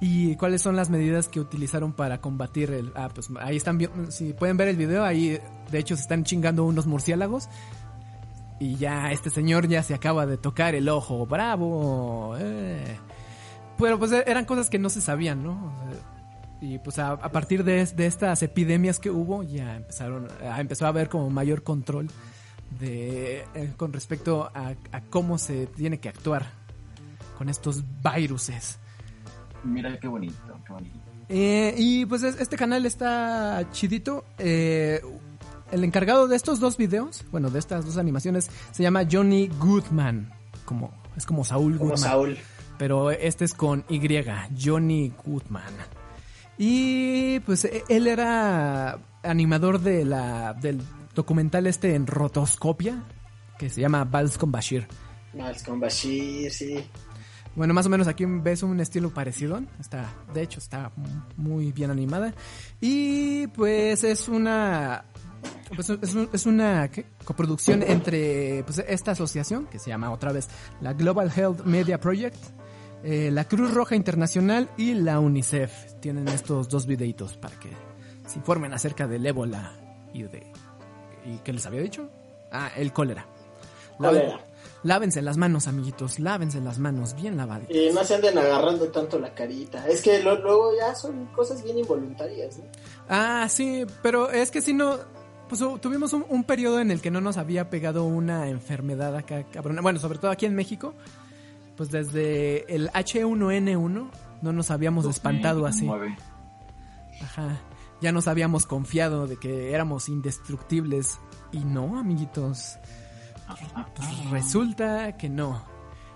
y 0.00 0.36
cuáles 0.36 0.62
son 0.62 0.76
las 0.76 0.90
medidas 0.90 1.28
que 1.28 1.40
utilizaron 1.40 1.92
para 1.92 2.20
combatir 2.20 2.70
el 2.70 2.92
ah, 2.96 3.08
pues 3.14 3.28
ahí 3.40 3.56
están 3.56 3.78
si 4.10 4.32
pueden 4.34 4.56
ver 4.56 4.68
el 4.68 4.76
video, 4.76 5.04
ahí 5.04 5.38
de 5.70 5.78
hecho 5.78 5.96
se 5.96 6.02
están 6.02 6.24
chingando 6.24 6.64
unos 6.64 6.86
murciélagos 6.86 7.48
y 8.58 8.76
ya 8.76 9.12
este 9.12 9.30
señor 9.30 9.68
ya 9.68 9.82
se 9.82 9.94
acaba 9.94 10.26
de 10.26 10.36
tocar 10.36 10.74
el 10.74 10.88
ojo, 10.88 11.26
bravo. 11.26 12.36
eh. 12.38 12.98
Pero 13.78 13.98
pues 13.98 14.12
eran 14.12 14.46
cosas 14.46 14.70
que 14.70 14.78
no 14.78 14.88
se 14.88 15.02
sabían, 15.02 15.42
¿no? 15.42 15.74
Y 16.62 16.78
pues 16.78 16.98
a, 16.98 17.18
partir 17.18 17.62
de, 17.64 17.84
de 17.84 18.06
estas 18.06 18.42
epidemias 18.42 18.98
que 18.98 19.10
hubo, 19.10 19.42
ya 19.42 19.76
empezaron, 19.76 20.28
a, 20.42 20.58
empezó 20.58 20.86
a 20.86 20.88
haber 20.88 21.10
como 21.10 21.28
mayor 21.28 21.62
control 21.62 22.08
de 22.80 23.44
eh, 23.54 23.72
con 23.76 23.92
respecto 23.92 24.50
a 24.54 24.74
cómo 25.10 25.36
se 25.36 25.66
tiene 25.66 26.00
que 26.00 26.08
actuar 26.08 26.46
con 27.36 27.50
estos 27.50 27.84
viruses. 28.02 28.78
Mira 29.66 29.98
qué 29.98 30.08
bonito, 30.08 30.58
qué 30.66 30.72
bonito. 30.72 30.98
Eh, 31.28 31.74
y 31.76 32.06
pues 32.06 32.22
es- 32.22 32.40
este 32.40 32.56
canal 32.56 32.86
está 32.86 33.66
chidito. 33.72 34.24
Eh, 34.38 35.00
el 35.72 35.82
encargado 35.84 36.28
de 36.28 36.36
estos 36.36 36.60
dos 36.60 36.76
videos, 36.76 37.24
bueno, 37.32 37.50
de 37.50 37.58
estas 37.58 37.84
dos 37.84 37.96
animaciones, 37.96 38.48
se 38.70 38.82
llama 38.82 39.02
Johnny 39.10 39.48
Goodman. 39.58 40.32
Como, 40.64 40.92
es 41.16 41.26
como 41.26 41.44
Saúl 41.44 41.78
Como 41.78 41.90
Goodman. 41.90 41.98
Saúl. 42.10 42.38
Pero 42.78 43.10
este 43.10 43.44
es 43.44 43.54
con 43.54 43.84
Y, 43.88 44.00
Johnny 44.62 45.12
Goodman. 45.24 45.72
Y 46.58 47.40
pues 47.40 47.64
e- 47.64 47.84
él 47.88 48.06
era 48.06 48.98
animador 49.22 49.80
de 49.80 50.04
la, 50.04 50.54
del 50.54 50.80
documental 51.14 51.66
este 51.66 51.94
en 51.94 52.06
rotoscopia, 52.06 53.02
que 53.58 53.68
se 53.70 53.80
llama 53.80 54.04
Vals 54.04 54.38
con 54.38 54.52
Bashir. 54.52 54.86
Miles 55.32 55.62
con 55.64 55.80
Bashir, 55.80 56.50
sí. 56.50 56.84
Bueno, 57.56 57.72
más 57.74 57.86
o 57.86 57.88
menos 57.88 58.06
aquí 58.06 58.24
ves 58.26 58.62
un 58.62 58.78
estilo 58.80 59.10
parecido. 59.10 59.60
Está, 59.80 60.12
de 60.32 60.42
hecho, 60.42 60.58
está 60.60 60.92
muy 61.36 61.72
bien 61.72 61.90
animada. 61.90 62.32
Y 62.80 63.46
pues 63.48 64.04
es 64.04 64.28
una. 64.28 65.04
Pues 65.74 65.90
es, 65.90 66.14
un- 66.14 66.28
es 66.32 66.46
una 66.46 66.88
¿qué? 66.88 67.06
coproducción 67.24 67.82
entre 67.82 68.62
pues, 68.64 68.78
esta 68.86 69.12
asociación, 69.12 69.66
que 69.66 69.78
se 69.78 69.88
llama 69.90 70.10
otra 70.12 70.32
vez 70.32 70.48
la 70.80 70.92
Global 70.92 71.32
Health 71.34 71.64
Media 71.64 71.98
Project, 71.98 72.36
eh, 73.02 73.30
la 73.32 73.44
Cruz 73.44 73.72
Roja 73.72 73.96
Internacional 73.96 74.68
y 74.76 74.94
la 74.94 75.18
UNICEF. 75.18 75.94
Tienen 76.00 76.28
estos 76.28 76.68
dos 76.68 76.86
videitos 76.86 77.36
para 77.36 77.58
que 77.58 77.70
se 78.26 78.38
informen 78.38 78.72
acerca 78.74 79.06
del 79.06 79.24
ébola 79.24 79.72
y 80.12 80.22
de. 80.24 80.52
¿Y 81.24 81.38
qué 81.38 81.52
les 81.52 81.64
había 81.66 81.80
dicho? 81.80 82.10
Ah, 82.52 82.70
el 82.76 82.92
cólera. 82.92 83.26
Laven- 83.98 84.20
Cólera. 84.20 84.45
Lávense 84.86 85.20
las 85.20 85.36
manos, 85.36 85.66
amiguitos. 85.66 86.18
Lávense 86.20 86.60
las 86.60 86.78
manos, 86.78 87.14
bien 87.14 87.36
lavaditas. 87.36 87.76
Y 87.76 87.90
no 87.92 88.04
se 88.04 88.14
anden 88.14 88.38
agarrando 88.38 88.86
tanto 88.88 89.18
la 89.18 89.34
carita. 89.34 89.86
Es 89.88 90.00
que 90.02 90.22
lo- 90.22 90.40
luego 90.40 90.70
ya 90.78 90.94
son 90.94 91.26
cosas 91.34 91.62
bien 91.64 91.78
involuntarias, 91.78 92.58
¿no? 92.58 92.64
Ah, 93.08 93.46
sí, 93.50 93.84
pero 94.02 94.30
es 94.30 94.50
que 94.50 94.60
si 94.62 94.72
no. 94.72 94.96
Pues 95.48 95.60
hu- 95.62 95.78
tuvimos 95.80 96.12
un, 96.12 96.24
un 96.28 96.44
periodo 96.44 96.80
en 96.80 96.90
el 96.90 97.00
que 97.00 97.10
no 97.10 97.20
nos 97.20 97.36
había 97.36 97.70
pegado 97.70 98.04
una 98.04 98.48
enfermedad 98.48 99.14
acá, 99.16 99.44
cabrona. 99.44 99.80
Bueno, 99.82 99.98
sobre 100.00 100.18
todo 100.18 100.30
aquí 100.30 100.46
en 100.46 100.54
México. 100.54 100.94
Pues 101.76 101.90
desde 101.90 102.64
el 102.74 102.88
H1N1 102.90 104.08
no 104.42 104.52
nos 104.52 104.70
habíamos 104.70 105.04
espantado 105.06 105.66
así. 105.66 105.84
2009. 105.86 106.16
Ajá. 107.22 107.60
Ya 108.00 108.12
nos 108.12 108.28
habíamos 108.28 108.66
confiado 108.66 109.26
de 109.26 109.36
que 109.36 109.72
éramos 109.72 110.08
indestructibles. 110.08 111.18
Y 111.52 111.58
no, 111.60 111.98
amiguitos. 111.98 112.76
Resulta 114.30 115.16
que 115.16 115.28
no. 115.28 115.62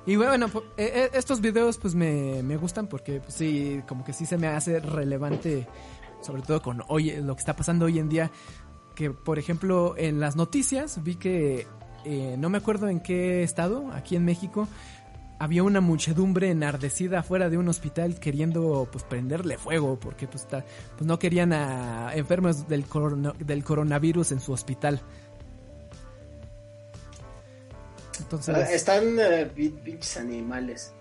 Y 0.07 0.17
bueno, 0.17 0.47
eh, 0.77 0.93
eh, 0.95 1.11
estos 1.15 1.41
videos 1.41 1.79
pues 1.79 1.95
me, 1.95 2.43
me 2.43 2.57
gustan 2.57 2.87
porque 2.87 3.21
pues, 3.21 3.35
sí, 3.35 3.83
como 3.87 4.03
que 4.05 4.13
sí 4.13 4.27
se 4.27 4.39
me 4.39 4.47
hace 4.49 4.81
relevante, 4.81 5.69
sobre 6.23 6.43
todo 6.43 6.63
con 6.63 6.83
hoy, 6.89 7.13
lo 7.23 7.35
que 7.37 7.41
está 7.41 7.55
pasando 7.55 7.85
hoy 7.85 7.99
en 7.99 8.09
día, 8.09 8.31
que 8.95 9.11
por 9.11 9.39
ejemplo 9.39 9.95
en 9.97 10.19
las 10.19 10.37
noticias 10.37 11.03
vi 11.05 11.17
que, 11.17 11.67
eh, 12.05 12.37
no 12.39 12.49
me 12.49 12.59
acuerdo 12.59 12.89
en 12.89 13.01
qué 13.01 13.43
estado, 13.43 13.91
aquí 13.93 14.17
en 14.17 14.25
México, 14.25 14.67
había 15.39 15.63
una 15.63 15.81
muchedumbre 15.81 16.51
enardecida 16.51 17.21
afuera 17.21 17.49
de 17.49 17.57
un 17.59 17.69
hospital 17.69 18.19
queriendo 18.21 18.89
pues 18.91 19.05
prenderle 19.05 19.59
fuego 19.59 19.99
porque 20.01 20.27
pues, 20.27 20.47
ta- 20.49 20.65
pues 20.97 21.07
no 21.07 21.19
querían 21.19 21.53
a 21.53 22.15
enfermos 22.15 22.69
del, 22.69 22.85
corona- 22.87 23.35
del 23.39 23.63
coronavirus 23.65 24.33
en 24.33 24.41
su 24.41 24.53
hospital. 24.53 25.01
Entonces, 28.31 28.71
Están 28.71 29.19
eh, 29.19 29.51
pi- 29.53 29.71
pinches 29.71 30.17
animales. 30.19 30.95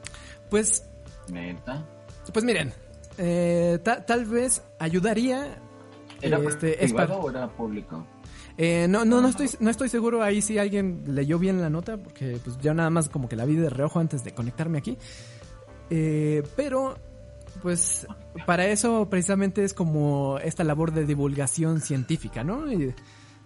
pues 0.49 0.83
Neta. 1.31 1.85
Pues 2.33 2.43
miren, 2.43 2.73
eh, 3.19 3.77
ta- 3.83 4.03
tal 4.03 4.25
vez 4.25 4.63
ayudaría. 4.79 5.59
¿Era 6.21 6.39
este, 6.39 6.83
es 6.83 6.91
privado 6.91 7.09
para- 7.13 7.19
o 7.21 7.29
era 7.29 7.47
público? 7.49 8.05
eh, 8.57 8.87
no, 8.89 9.05
no, 9.05 9.21
no 9.21 9.27
estoy, 9.29 9.47
no 9.59 9.69
estoy 9.69 9.89
seguro 9.89 10.21
ahí 10.23 10.41
si 10.41 10.57
alguien 10.57 11.03
leyó 11.07 11.37
bien 11.39 11.61
la 11.61 11.69
nota, 11.69 11.97
porque 11.97 12.39
pues 12.43 12.57
yo 12.57 12.73
nada 12.73 12.89
más 12.89 13.07
como 13.09 13.29
que 13.29 13.35
la 13.35 13.45
vi 13.45 13.55
de 13.55 13.69
reojo 13.69 13.99
antes 13.99 14.23
de 14.23 14.33
conectarme 14.33 14.79
aquí. 14.79 14.97
Eh, 15.91 16.43
pero, 16.55 16.97
pues, 17.61 18.05
para 18.45 18.65
eso 18.67 19.07
precisamente 19.09 19.63
es 19.63 19.73
como 19.73 20.39
esta 20.39 20.63
labor 20.63 20.91
de 20.93 21.05
divulgación 21.05 21.79
científica, 21.79 22.43
¿no? 22.43 22.71
Y 22.71 22.93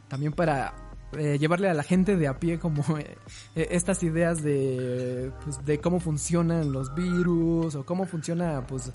también 0.08 0.34
para 0.34 0.74
eh, 1.18 1.38
llevarle 1.40 1.70
a 1.70 1.74
la 1.74 1.84
gente 1.84 2.16
de 2.16 2.28
a 2.28 2.40
pie 2.40 2.60
como 2.60 2.84
eh, 2.98 3.16
estas 3.56 4.04
ideas 4.04 4.42
de, 4.44 5.32
pues, 5.44 5.66
de 5.66 5.80
cómo 5.80 6.00
funcionan 6.00 6.72
los 6.72 6.94
virus 6.96 7.76
o 7.76 7.86
cómo 7.86 8.06
funciona, 8.06 8.66
pues, 8.68 8.92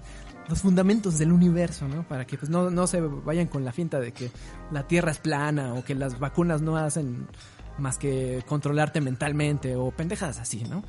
los 0.48 0.60
fundamentos 0.62 1.18
del 1.18 1.32
universo, 1.32 1.86
¿no? 1.88 2.06
Para 2.08 2.26
que 2.26 2.38
pues 2.38 2.48
no, 2.50 2.70
no 2.70 2.86
se 2.86 3.00
vayan 3.00 3.48
con 3.48 3.64
la 3.64 3.72
finta 3.72 4.00
de 4.00 4.12
que 4.12 4.30
la 4.70 4.86
Tierra 4.86 5.10
es 5.10 5.18
plana 5.18 5.74
o 5.74 5.84
que 5.84 5.94
las 5.94 6.18
vacunas 6.18 6.62
no 6.62 6.76
hacen 6.78 7.26
más 7.76 7.98
que 7.98 8.42
controlarte 8.46 9.00
mentalmente 9.02 9.76
o 9.76 9.90
pendejadas 9.90 10.38
así, 10.38 10.64
¿no? 10.64 10.82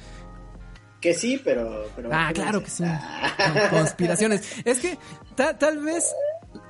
Que 1.01 1.13
sí, 1.13 1.39
pero... 1.43 1.86
pero 1.95 2.09
Ah, 2.11 2.32
claro 2.34 2.61
que 2.63 2.69
sí. 2.69 2.84
Con- 2.84 3.80
conspiraciones. 3.80 4.43
Es 4.65 4.80
que 4.80 4.97
ta- 5.36 5.57
tal 5.57 5.80
vez 5.80 6.13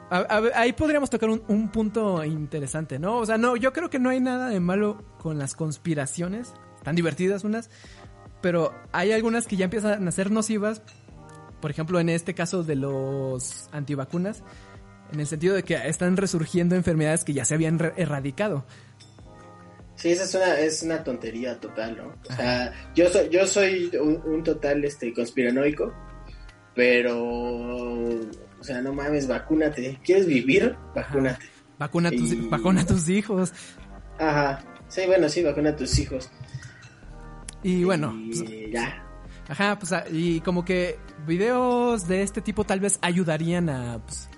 a- 0.09 0.17
a- 0.37 0.59
ahí 0.61 0.73
podríamos 0.73 1.09
tocar 1.09 1.29
un, 1.29 1.41
un 1.47 1.69
punto 1.69 2.23
interesante, 2.23 2.99
¿no? 2.99 3.17
O 3.17 3.25
sea, 3.25 3.37
no, 3.37 3.55
yo 3.55 3.73
creo 3.73 3.89
que 3.89 3.99
no 3.99 4.09
hay 4.09 4.19
nada 4.19 4.49
de 4.49 4.59
malo 4.59 5.03
con 5.19 5.37
las 5.37 5.55
conspiraciones. 5.55 6.53
Están 6.77 6.95
divertidas 6.95 7.43
unas, 7.43 7.69
pero 8.41 8.73
hay 8.91 9.11
algunas 9.11 9.47
que 9.47 9.55
ya 9.57 9.65
empiezan 9.65 10.07
a 10.07 10.11
ser 10.11 10.31
nocivas. 10.31 10.81
Por 11.61 11.71
ejemplo, 11.71 11.99
en 11.99 12.09
este 12.09 12.33
caso 12.33 12.63
de 12.63 12.75
los 12.75 13.67
antivacunas, 13.73 14.43
en 15.11 15.19
el 15.19 15.27
sentido 15.27 15.55
de 15.55 15.63
que 15.63 15.75
están 15.75 16.15
resurgiendo 16.17 16.75
enfermedades 16.75 17.23
que 17.23 17.33
ya 17.33 17.43
se 17.43 17.55
habían 17.55 17.79
erradicado. 17.97 18.65
Sí, 19.95 20.11
esa 20.11 20.23
es 20.23 20.35
una, 20.35 20.59
es 20.59 20.83
una 20.83 21.03
tontería 21.03 21.59
total, 21.59 21.97
¿no? 21.97 22.13
O 22.29 22.33
sea, 22.33 22.71
yo 22.95 23.09
soy, 23.09 23.27
yo 23.29 23.45
soy 23.45 23.91
un, 24.01 24.21
un 24.25 24.43
total 24.45 24.85
este 24.85 25.13
conspiranoico, 25.13 25.91
pero 26.73 28.07
o 28.59 28.63
sea, 28.63 28.81
no 28.81 28.93
mames, 28.93 29.27
vacúnate. 29.27 29.99
¿Quieres 30.03 30.25
vivir? 30.25 30.75
Vacúnate. 30.95 31.45
Vacuna 31.77 32.09
a 32.09 32.11
tus, 32.11 32.33
Y- 32.33 32.47
vacuna 32.49 32.81
a 32.81 32.85
tus 32.85 33.07
hijos. 33.09 33.53
Ajá. 34.19 34.61
Sí, 34.89 35.01
bueno, 35.05 35.29
sí, 35.29 35.43
vacuna 35.43 35.69
a 35.69 35.75
tus 35.75 35.97
hijos. 35.99 36.29
Y 37.63 37.83
bueno, 37.83 38.13
pues, 38.27 38.43
ya. 38.71 39.05
Ajá, 39.47 39.77
pues 39.79 39.91
a- 39.91 40.05
y 40.09 40.39
como 40.41 40.63
que 40.63 40.97
videos 41.27 42.07
de 42.07 42.21
este 42.21 42.41
tipo 42.41 42.63
tal 42.63 42.79
vez 42.79 42.99
ayudarían 43.01 43.69
a, 43.69 43.99
pues, 44.05 44.29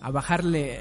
a 0.00 0.10
bajarle, 0.10 0.80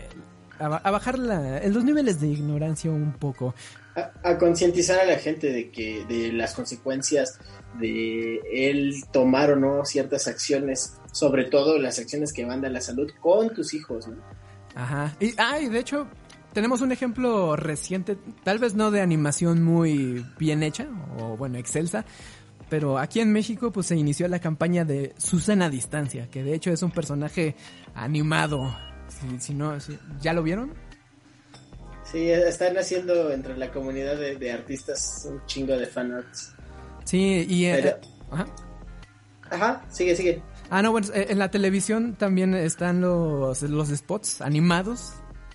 a, 0.59 0.67
ba- 0.67 0.82
a 0.84 0.91
bajar 0.91 1.17
la- 1.19 1.65
los 1.67 1.84
niveles 1.84 2.19
de 2.21 2.28
ignorancia 2.28 2.91
un 2.91 3.13
poco. 3.13 3.55
A, 3.95 4.11
a 4.30 4.38
concientizar 4.38 4.99
a 4.99 5.05
la 5.05 5.17
gente 5.17 5.51
de 5.51 5.69
que 5.71 6.05
de 6.05 6.32
las 6.34 6.53
consecuencias 6.53 7.39
de 7.80 8.39
él 8.53 8.93
tomar 9.11 9.51
o 9.51 9.55
no 9.55 9.86
ciertas 9.86 10.28
acciones, 10.28 10.97
sobre 11.16 11.45
todo 11.45 11.80
las 11.80 11.97
acciones 11.97 12.34
que 12.34 12.43
van 12.43 12.66
a 12.66 12.70
la 12.70 12.82
salud 12.82 13.09
con 13.22 13.53
tus 13.53 13.74
hijos, 13.74 14.05
¿no? 14.09 14.18
Ajá. 14.76 15.16
Y, 15.22 15.34
ah, 15.38 15.59
y 15.61 15.70
de 15.70 15.80
hecho, 15.80 16.07
tenemos 16.51 16.82
un 16.82 16.91
ejemplo 16.91 17.55
reciente, 17.55 18.18
tal 18.43 18.59
vez 18.59 18.76
no 18.76 18.91
de 18.91 18.99
animación 18.99 19.63
muy 19.63 20.26
bien 20.38 20.61
hecha, 20.61 20.88
o 21.18 21.38
bueno, 21.38 21.57
excelsa, 21.57 22.03
pero 22.70 22.97
aquí 22.97 23.22
en 23.22 23.32
México 23.32 23.72
pues 23.72 23.88
se 23.88 23.95
inició 23.95 24.28
la 24.28 24.39
campaña 24.39 24.84
de 24.84 25.13
Susana 25.18 25.70
Distancia, 25.70 26.30
que 26.30 26.43
de 26.43 26.53
hecho 26.53 26.70
es 26.72 26.82
un 26.84 26.91
personaje 26.91 27.55
animado. 27.93 28.76
Si, 29.07 29.39
si 29.39 29.53
no, 29.53 29.80
si- 29.80 29.97
¿ya 30.20 30.34
lo 30.34 30.43
vieron? 30.43 30.74
Sí, 32.03 32.30
están 32.30 32.78
haciendo 32.78 33.32
entre 33.32 33.57
la 33.57 33.72
comunidad 33.72 34.18
de, 34.18 34.36
de 34.36 34.51
artistas 34.51 35.26
un 35.32 35.45
chingo 35.45 35.78
de 35.78 35.86
fanarts. 35.88 36.53
Sí, 37.05 37.45
y... 37.47 37.66
eh, 37.68 37.80
Pero- 37.82 37.97
ajá. 38.32 38.45
Ajá, 39.49 39.86
sigue, 39.89 40.16
sigue. 40.16 40.41
Ah, 40.70 40.82
no, 40.82 40.91
bueno, 40.91 41.07
en 41.13 41.38
la 41.39 41.51
televisión 41.51 42.16
también 42.16 42.53
están 42.55 43.01
los, 43.01 43.61
los 43.63 43.89
spots 43.89 44.41
animados 44.41 45.13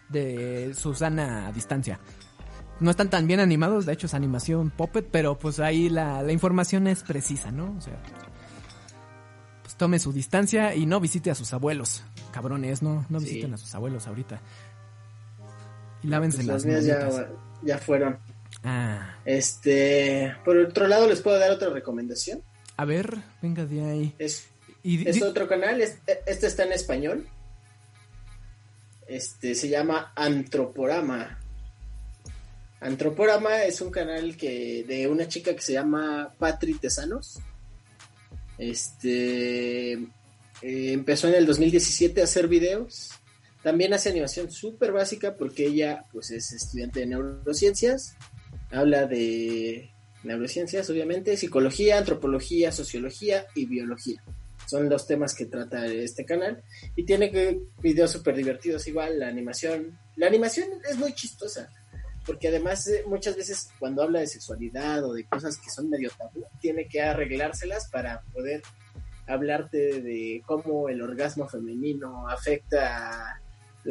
de 0.08 0.72
Susana 0.74 1.48
a 1.48 1.52
distancia. 1.52 1.98
No 2.78 2.90
están 2.90 3.11
tan 3.11 3.26
bien 3.26 3.40
animados, 3.40 3.84
de 3.86 3.92
hecho 3.92 4.06
es 4.06 4.14
animación 4.14 4.70
puppet, 4.70 5.06
pero 5.11 5.38
pues 5.38 5.61
ahí 5.61 5.88
la, 5.90 6.22
la 6.22 6.32
información 6.32 6.86
es 6.86 7.02
precisa, 7.02 7.50
¿no? 7.50 7.74
O 7.76 7.80
sea, 7.80 8.00
pues 9.62 9.74
tome 9.76 9.98
su 9.98 10.12
distancia 10.12 10.74
y 10.74 10.86
no 10.86 11.00
visite 11.00 11.30
a 11.30 11.34
sus 11.34 11.52
abuelos. 11.52 12.02
Cabrones, 12.32 12.80
no, 12.82 13.04
no 13.08 13.20
Sí. 13.20 13.26
visiten 13.26 13.54
a 13.54 13.56
sus 13.58 13.74
abuelos 13.74 14.06
ahorita. 14.06 14.40
Y 16.02 16.06
lávense 16.08 16.38
Pues 16.38 16.46
las 16.46 16.64
las 16.64 16.66
mías 16.66 16.84
ya, 16.86 17.28
ya 17.62 17.78
fueron. 17.78 18.18
Ah, 18.64 19.14
Este, 19.24 20.34
por 20.44 20.56
otro 20.56 20.86
lado, 20.86 21.06
les 21.08 21.20
puedo 21.20 21.38
dar 21.38 21.50
otra 21.50 21.68
recomendación. 21.70 22.42
a 22.76 22.84
ver, 22.86 23.18
venga 23.42 23.66
de 23.66 23.84
ahí. 23.84 24.14
Es, 24.18 24.48
Y 24.82 25.08
es 25.08 25.20
otro 25.22 25.46
canal, 25.48 25.80
es- 25.80 25.98
este 26.26 26.46
está 26.46 26.64
en 26.64 26.72
español. 26.72 27.26
Este 29.06 29.54
se 29.54 29.68
llama 29.68 30.12
Antroporama. 30.14 31.38
Antroporama 32.80 33.64
es 33.64 33.80
un 33.80 33.90
canal 33.90 34.36
que 34.36 34.84
de 34.86 35.06
una 35.08 35.28
chica 35.28 35.54
que 35.54 35.60
se 35.62 35.72
llama 35.74 36.32
Patri 36.38 36.74
Tesanos. 36.74 37.40
Este 38.56 39.92
eh, 39.92 40.02
empezó 40.62 41.28
en 41.28 41.34
el 41.34 41.46
2017 41.46 42.20
a 42.20 42.24
hacer 42.24 42.48
videos. 42.48 43.10
También 43.62 43.92
hace 43.92 44.08
animación 44.10 44.50
súper 44.50 44.92
básica 44.92 45.34
porque 45.36 45.66
ella 45.66 46.04
pues 46.12 46.30
es 46.30 46.52
estudiante 46.52 47.00
de 47.00 47.06
neurociencias. 47.06 48.14
Habla 48.70 49.06
de 49.06 49.90
neurociencias, 50.22 50.88
obviamente, 50.88 51.36
psicología, 51.36 51.98
antropología, 51.98 52.72
sociología 52.72 53.46
y 53.54 53.66
biología. 53.66 54.22
Son 54.70 54.88
los 54.88 55.04
temas 55.04 55.34
que 55.34 55.46
trata 55.46 55.84
este 55.86 56.24
canal. 56.24 56.62
Y 56.94 57.04
tiene 57.04 57.58
videos 57.82 58.12
súper 58.12 58.36
divertidos 58.36 58.86
igual, 58.86 59.18
la 59.18 59.26
animación. 59.26 59.98
La 60.14 60.28
animación 60.28 60.68
es 60.88 60.96
muy 60.96 61.12
chistosa. 61.12 61.68
Porque 62.24 62.46
además 62.46 62.86
eh, 62.86 63.02
muchas 63.04 63.34
veces 63.34 63.70
cuando 63.80 64.04
habla 64.04 64.20
de 64.20 64.28
sexualidad 64.28 65.04
o 65.04 65.14
de 65.14 65.26
cosas 65.26 65.58
que 65.58 65.70
son 65.70 65.90
medio 65.90 66.08
tabú, 66.16 66.44
tiene 66.60 66.86
que 66.86 67.02
arreglárselas 67.02 67.90
para 67.90 68.22
poder 68.32 68.62
hablarte 69.26 70.00
de 70.02 70.40
cómo 70.46 70.88
el 70.88 71.02
orgasmo 71.02 71.48
femenino 71.48 72.28
afecta 72.28 73.42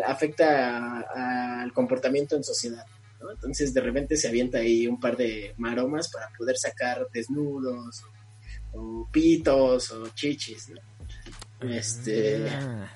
afecta 0.05 1.61
al 1.61 1.73
comportamiento 1.73 2.37
en 2.37 2.43
sociedad. 2.45 2.85
¿no? 3.19 3.31
Entonces 3.31 3.73
de 3.73 3.81
repente 3.81 4.15
se 4.15 4.29
avienta 4.29 4.59
ahí 4.59 4.87
un 4.87 4.97
par 4.97 5.17
de 5.17 5.53
maromas 5.57 6.09
para 6.09 6.29
poder 6.37 6.57
sacar 6.57 7.05
desnudos 7.13 8.01
o, 8.73 9.07
pitos 9.11 9.91
o 9.91 10.07
chichis. 10.09 10.69
¿no? 10.69 11.69
Este 11.69 12.49
Ah, 12.49 12.89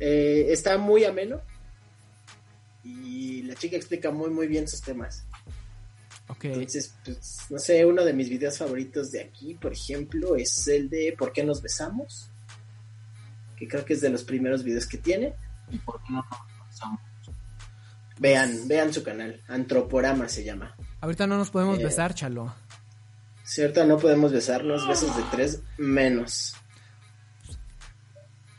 eh, 0.00 0.46
está 0.50 0.78
muy 0.78 1.04
ameno 1.04 1.40
y 2.82 3.42
la 3.42 3.54
chica 3.54 3.76
explica 3.76 4.10
muy 4.10 4.30
muy 4.30 4.46
bien 4.46 4.66
sus 4.68 4.80
temas. 4.82 5.24
ok. 6.28 6.44
Entonces, 6.46 6.94
pues, 7.04 7.38
no 7.50 7.58
sé, 7.58 7.84
uno 7.84 8.04
de 8.04 8.12
mis 8.12 8.28
videos 8.28 8.58
favoritos 8.58 9.10
de 9.10 9.20
aquí, 9.22 9.54
por 9.54 9.72
ejemplo, 9.72 10.36
es 10.36 10.66
el 10.68 10.88
de 10.90 11.14
¿Por 11.18 11.32
qué 11.32 11.44
nos 11.44 11.62
besamos? 11.62 12.30
Que 13.56 13.68
creo 13.68 13.84
que 13.84 13.92
es 13.94 14.00
de 14.00 14.10
los 14.10 14.24
primeros 14.24 14.64
videos 14.64 14.86
que 14.86 14.98
tiene. 14.98 15.34
¿Y 15.70 15.78
por 15.78 16.02
qué 16.02 16.12
no 16.12 16.24
nos 16.30 16.66
besamos? 16.68 17.00
Vean, 18.18 18.68
vean 18.68 18.92
su 18.92 19.02
canal, 19.02 19.42
Antroporama 19.48 20.28
se 20.28 20.44
llama. 20.44 20.74
Ahorita 21.00 21.26
no 21.26 21.36
nos 21.38 21.50
podemos 21.50 21.78
Eh, 21.78 21.84
besar, 21.84 22.14
chalo. 22.14 22.54
Cierto, 23.44 23.84
no 23.84 23.98
podemos 23.98 24.32
besarnos, 24.32 24.88
besos 24.88 25.14
de 25.16 25.22
tres 25.30 25.60
menos. 25.78 26.54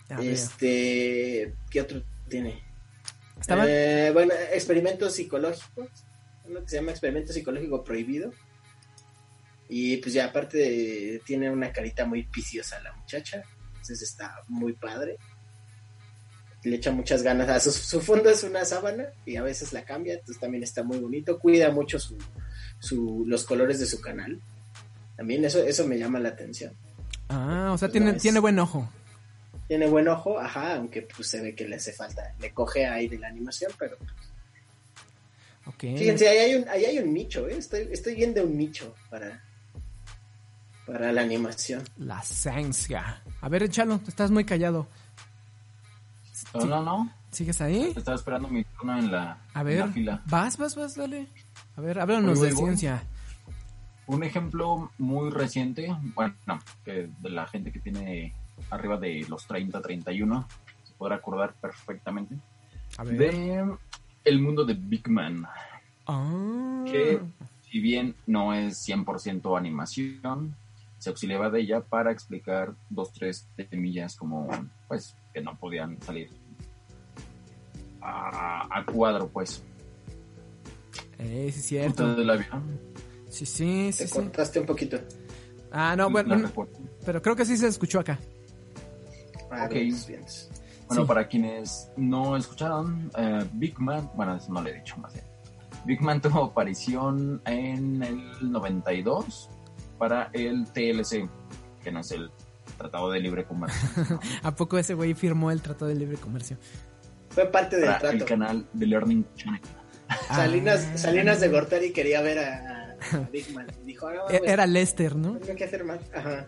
Veo. 0.10 0.20
este, 0.20 1.56
¿qué 1.72 1.82
otro 1.82 2.04
tiene? 2.30 2.64
Eh, 3.68 4.12
bueno, 4.14 4.34
experimentos 4.54 5.14
psicológicos, 5.16 5.90
uno 6.46 6.62
que 6.62 6.70
se 6.70 6.76
llama 6.78 6.92
experimento 6.92 7.34
psicológico 7.34 7.84
prohibido. 7.84 8.32
Y 9.68 9.98
pues 9.98 10.14
ya 10.14 10.26
aparte 10.26 11.20
tiene 11.26 11.50
una 11.50 11.74
carita 11.74 12.06
muy 12.06 12.22
viciosa 12.34 12.80
la 12.82 12.94
muchacha, 12.94 13.44
entonces 13.70 14.04
está 14.04 14.36
muy 14.48 14.74
padre. 14.74 15.18
Le 16.64 16.76
echa 16.76 16.92
muchas 16.92 17.24
ganas, 17.24 17.50
a 17.50 17.60
su, 17.60 17.72
su 17.72 18.00
fondo 18.02 18.30
es 18.30 18.44
una 18.44 18.64
sábana 18.66 19.06
y 19.26 19.36
a 19.38 19.44
veces 19.44 19.74
la 19.74 19.84
cambia, 19.84 20.14
entonces 20.14 20.40
también 20.40 20.64
está 20.64 20.84
muy 20.84 21.00
bonito, 21.00 21.40
cuida 21.40 21.72
mucho 21.72 22.00
su, 22.00 22.16
su- 22.80 23.24
los 23.28 23.44
colores 23.44 23.80
de 23.80 23.88
su 23.88 24.00
canal. 24.02 24.40
También 25.16 25.44
eso, 25.46 25.60
eso 25.64 25.88
me 25.88 25.98
llama 25.98 26.20
la 26.20 26.30
atención. 26.30 26.74
Ah, 27.30 27.72
o 27.74 27.78
sea, 27.78 27.88
Pues 27.88 27.94
tiene, 27.94 28.12
no 28.12 28.16
es- 28.18 28.22
tiene 28.22 28.40
buen 28.40 28.60
ojo. 28.60 28.90
Tiene 29.68 29.88
buen 29.88 30.08
ojo, 30.08 30.38
ajá, 30.40 30.76
aunque 30.76 31.02
pues 31.04 31.28
se 31.28 31.42
ve 31.42 31.56
que 31.56 31.68
le 31.68 31.78
hace 31.78 31.92
falta, 31.92 32.36
le 32.40 32.52
coge 32.54 32.86
ahí 32.86 33.08
de 33.08 33.18
la 33.18 33.28
animación, 33.30 33.72
pero 33.80 33.98
Ok. 35.68 35.80
Fíjense, 35.80 36.28
ahí 36.30 36.38
hay 36.38 36.56
un, 36.56 36.70
ahí 36.70 36.86
hay 36.86 37.00
un 37.00 37.12
nicho, 37.12 37.48
¿eh? 37.48 37.58
estoy, 37.58 37.90
estoy 37.92 38.14
viendo 38.16 38.44
un 38.44 38.56
nicho 38.56 38.94
para, 39.10 39.44
para 40.86 41.12
la 41.12 41.22
animación. 41.22 41.84
La 41.98 42.22
ciencia. 42.22 43.24
A 43.42 43.50
ver, 43.50 43.68
Chalo, 43.70 44.00
estás 44.08 44.30
muy 44.30 44.46
callado. 44.46 44.88
No, 46.54 46.66
no, 46.66 46.84
no. 46.84 47.14
¿Sigues 47.32 47.60
ahí? 47.62 47.94
Estaba 47.98 48.16
esperando 48.16 48.48
mi 48.48 48.64
turno 48.64 48.98
en 49.00 49.12
la, 49.12 49.40
A 49.56 49.62
en 49.62 49.66
ver, 49.66 49.80
la 49.80 49.88
fila. 49.88 50.22
vas, 50.28 50.58
vas, 50.58 50.76
vas, 50.76 50.96
dale. 50.96 51.28
A 51.76 51.82
ver, 51.82 52.00
háblanos 52.00 52.38
Voy, 52.40 52.50
de 52.50 52.54
voy, 52.54 52.64
voy. 52.68 52.76
Un 54.08 54.24
ejemplo 54.24 54.92
muy 55.00 55.32
reciente, 55.32 55.96
bueno, 56.14 56.36
que 56.84 57.10
de 57.20 57.30
la 57.30 57.48
gente 57.48 57.72
que 57.72 57.80
tiene 57.80 58.34
arriba 58.70 58.98
de 58.98 59.26
los 59.28 59.48
30, 59.48 59.82
31, 59.82 60.48
se 60.84 60.94
podrá 60.94 61.16
acordar 61.16 61.54
perfectamente, 61.56 62.36
A 62.98 63.04
ver. 63.04 63.18
de 63.18 63.76
el 64.24 64.40
mundo 64.42 64.64
de 64.66 64.74
Big 64.76 65.10
Man, 65.10 65.46
Ah. 66.08 66.84
que 66.86 67.20
si 67.70 67.80
bien 67.80 68.16
no 68.28 68.54
es 68.54 68.78
100% 68.78 69.58
animación, 69.58 70.56
se 71.00 71.10
auxiliaba 71.10 71.50
de 71.50 71.62
ella 71.62 71.82
para 71.82 72.12
explicar 72.12 72.74
dos, 72.92 73.12
tres 73.12 73.48
temillas 73.70 74.16
como, 74.16 74.48
pues, 74.88 75.16
que 75.34 75.42
no 75.42 75.56
podían 75.58 76.00
salir 76.04 76.30
a, 78.02 78.68
a 78.80 78.86
cuadro, 78.86 79.28
pues. 79.28 79.64
Eh, 81.18 81.50
sí, 81.52 81.60
es 81.60 81.66
cierto. 81.66 82.06
¿Ustedes 82.06 82.26
la 82.28 82.36
vieron? 82.36 82.80
Sí, 83.36 83.46
sí, 83.46 83.88
Te 83.88 83.92
sí, 83.94 84.08
sí. 84.08 84.14
cortaste 84.14 84.60
un 84.60 84.66
poquito. 84.66 84.98
Ah, 85.72 85.96
no, 85.96 86.10
bueno, 86.10 86.36
recuerdo. 86.36 86.72
pero 87.06 87.22
creo 87.22 87.36
que 87.36 87.46
sí 87.46 87.58
se 87.58 87.68
escuchó 87.68 88.00
acá. 88.00 88.18
Ah, 89.52 89.66
Ok. 89.66 89.72
bien, 89.74 89.96
bien. 90.08 90.22
Bueno, 90.88 91.02
Sí. 91.04 91.08
para 91.08 91.28
quienes 91.28 91.90
no 91.98 92.38
escucharon, 92.38 93.12
eh, 93.18 93.46
Big 93.54 93.80
Man, 93.80 94.10
bueno, 94.16 94.36
eso 94.36 94.52
no 94.54 94.62
le 94.62 94.72
he 94.72 94.74
dicho 94.76 94.96
más 94.98 95.14
bien. 95.14 95.26
Big 95.86 96.02
Man 96.02 96.22
tuvo 96.22 96.46
aparición 96.46 97.42
en 97.46 98.02
el 98.04 98.52
92 98.52 99.50
para 99.98 100.30
el 100.34 100.66
TLC, 100.72 101.28
que 101.84 101.92
no 101.92 102.00
es 102.02 102.12
el 102.12 102.30
Tratado 102.78 103.10
de 103.12 103.20
Libre 103.20 103.46
Comercio, 103.46 104.20
¿A 104.44 104.56
poco 104.56 104.78
ese 104.78 104.94
güey 104.94 105.14
firmó 105.14 105.50
el 105.52 105.62
Tratado 105.62 105.88
de 105.88 105.96
Libre 105.96 106.18
Comercio? 106.18 106.58
Fue 107.30 107.46
parte 107.52 107.76
del 107.78 107.86
para 107.86 108.12
el 108.12 108.18
trato. 108.18 108.26
canal 108.26 108.66
de 108.74 108.86
Learning 108.86 109.26
Channel. 109.36 109.62
Salinas, 110.28 110.88
Ah. 110.94 110.98
Salinas 110.98 111.40
de 111.40 111.48
Gortari 111.50 111.92
quería 111.92 112.22
ver 112.22 112.40
a, 112.40 112.75
a 113.14 113.18
Big 113.32 113.52
Man. 113.54 113.68
Y 113.84 113.86
dijo, 113.88 114.08
ah, 114.08 114.14
E- 114.30 114.40
pues, 114.40 114.52
Era 114.52 114.66
Lester, 114.68 115.16
¿no? 115.16 115.38
tengo 115.38 115.56
que 115.56 115.64
hacer 115.66 115.84
más. 115.84 116.00
Ajá. 116.14 116.48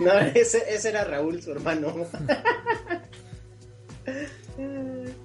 No, 0.00 0.12
ese, 0.34 0.62
ese 0.74 0.88
era 0.90 1.04
Raúl, 1.04 1.42
su 1.42 1.52
hermano. 1.52 1.94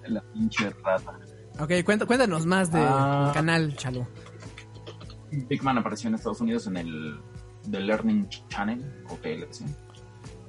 La 0.07 0.21
pinche 0.33 0.69
rata. 0.83 1.19
Ok, 1.59 1.71
cuéntanos 1.83 2.45
más 2.45 2.71
del 2.71 2.83
Ah. 2.85 3.31
canal, 3.33 3.75
Chalo. 3.75 4.07
Big 5.31 5.61
Man 5.63 5.77
apareció 5.77 6.07
en 6.07 6.15
Estados 6.15 6.39
Unidos 6.41 6.67
en 6.67 6.77
el 6.77 7.19
The 7.69 7.79
Learning 7.81 8.29
Channel, 8.49 9.03
o 9.09 9.15
TLC. 9.15 9.65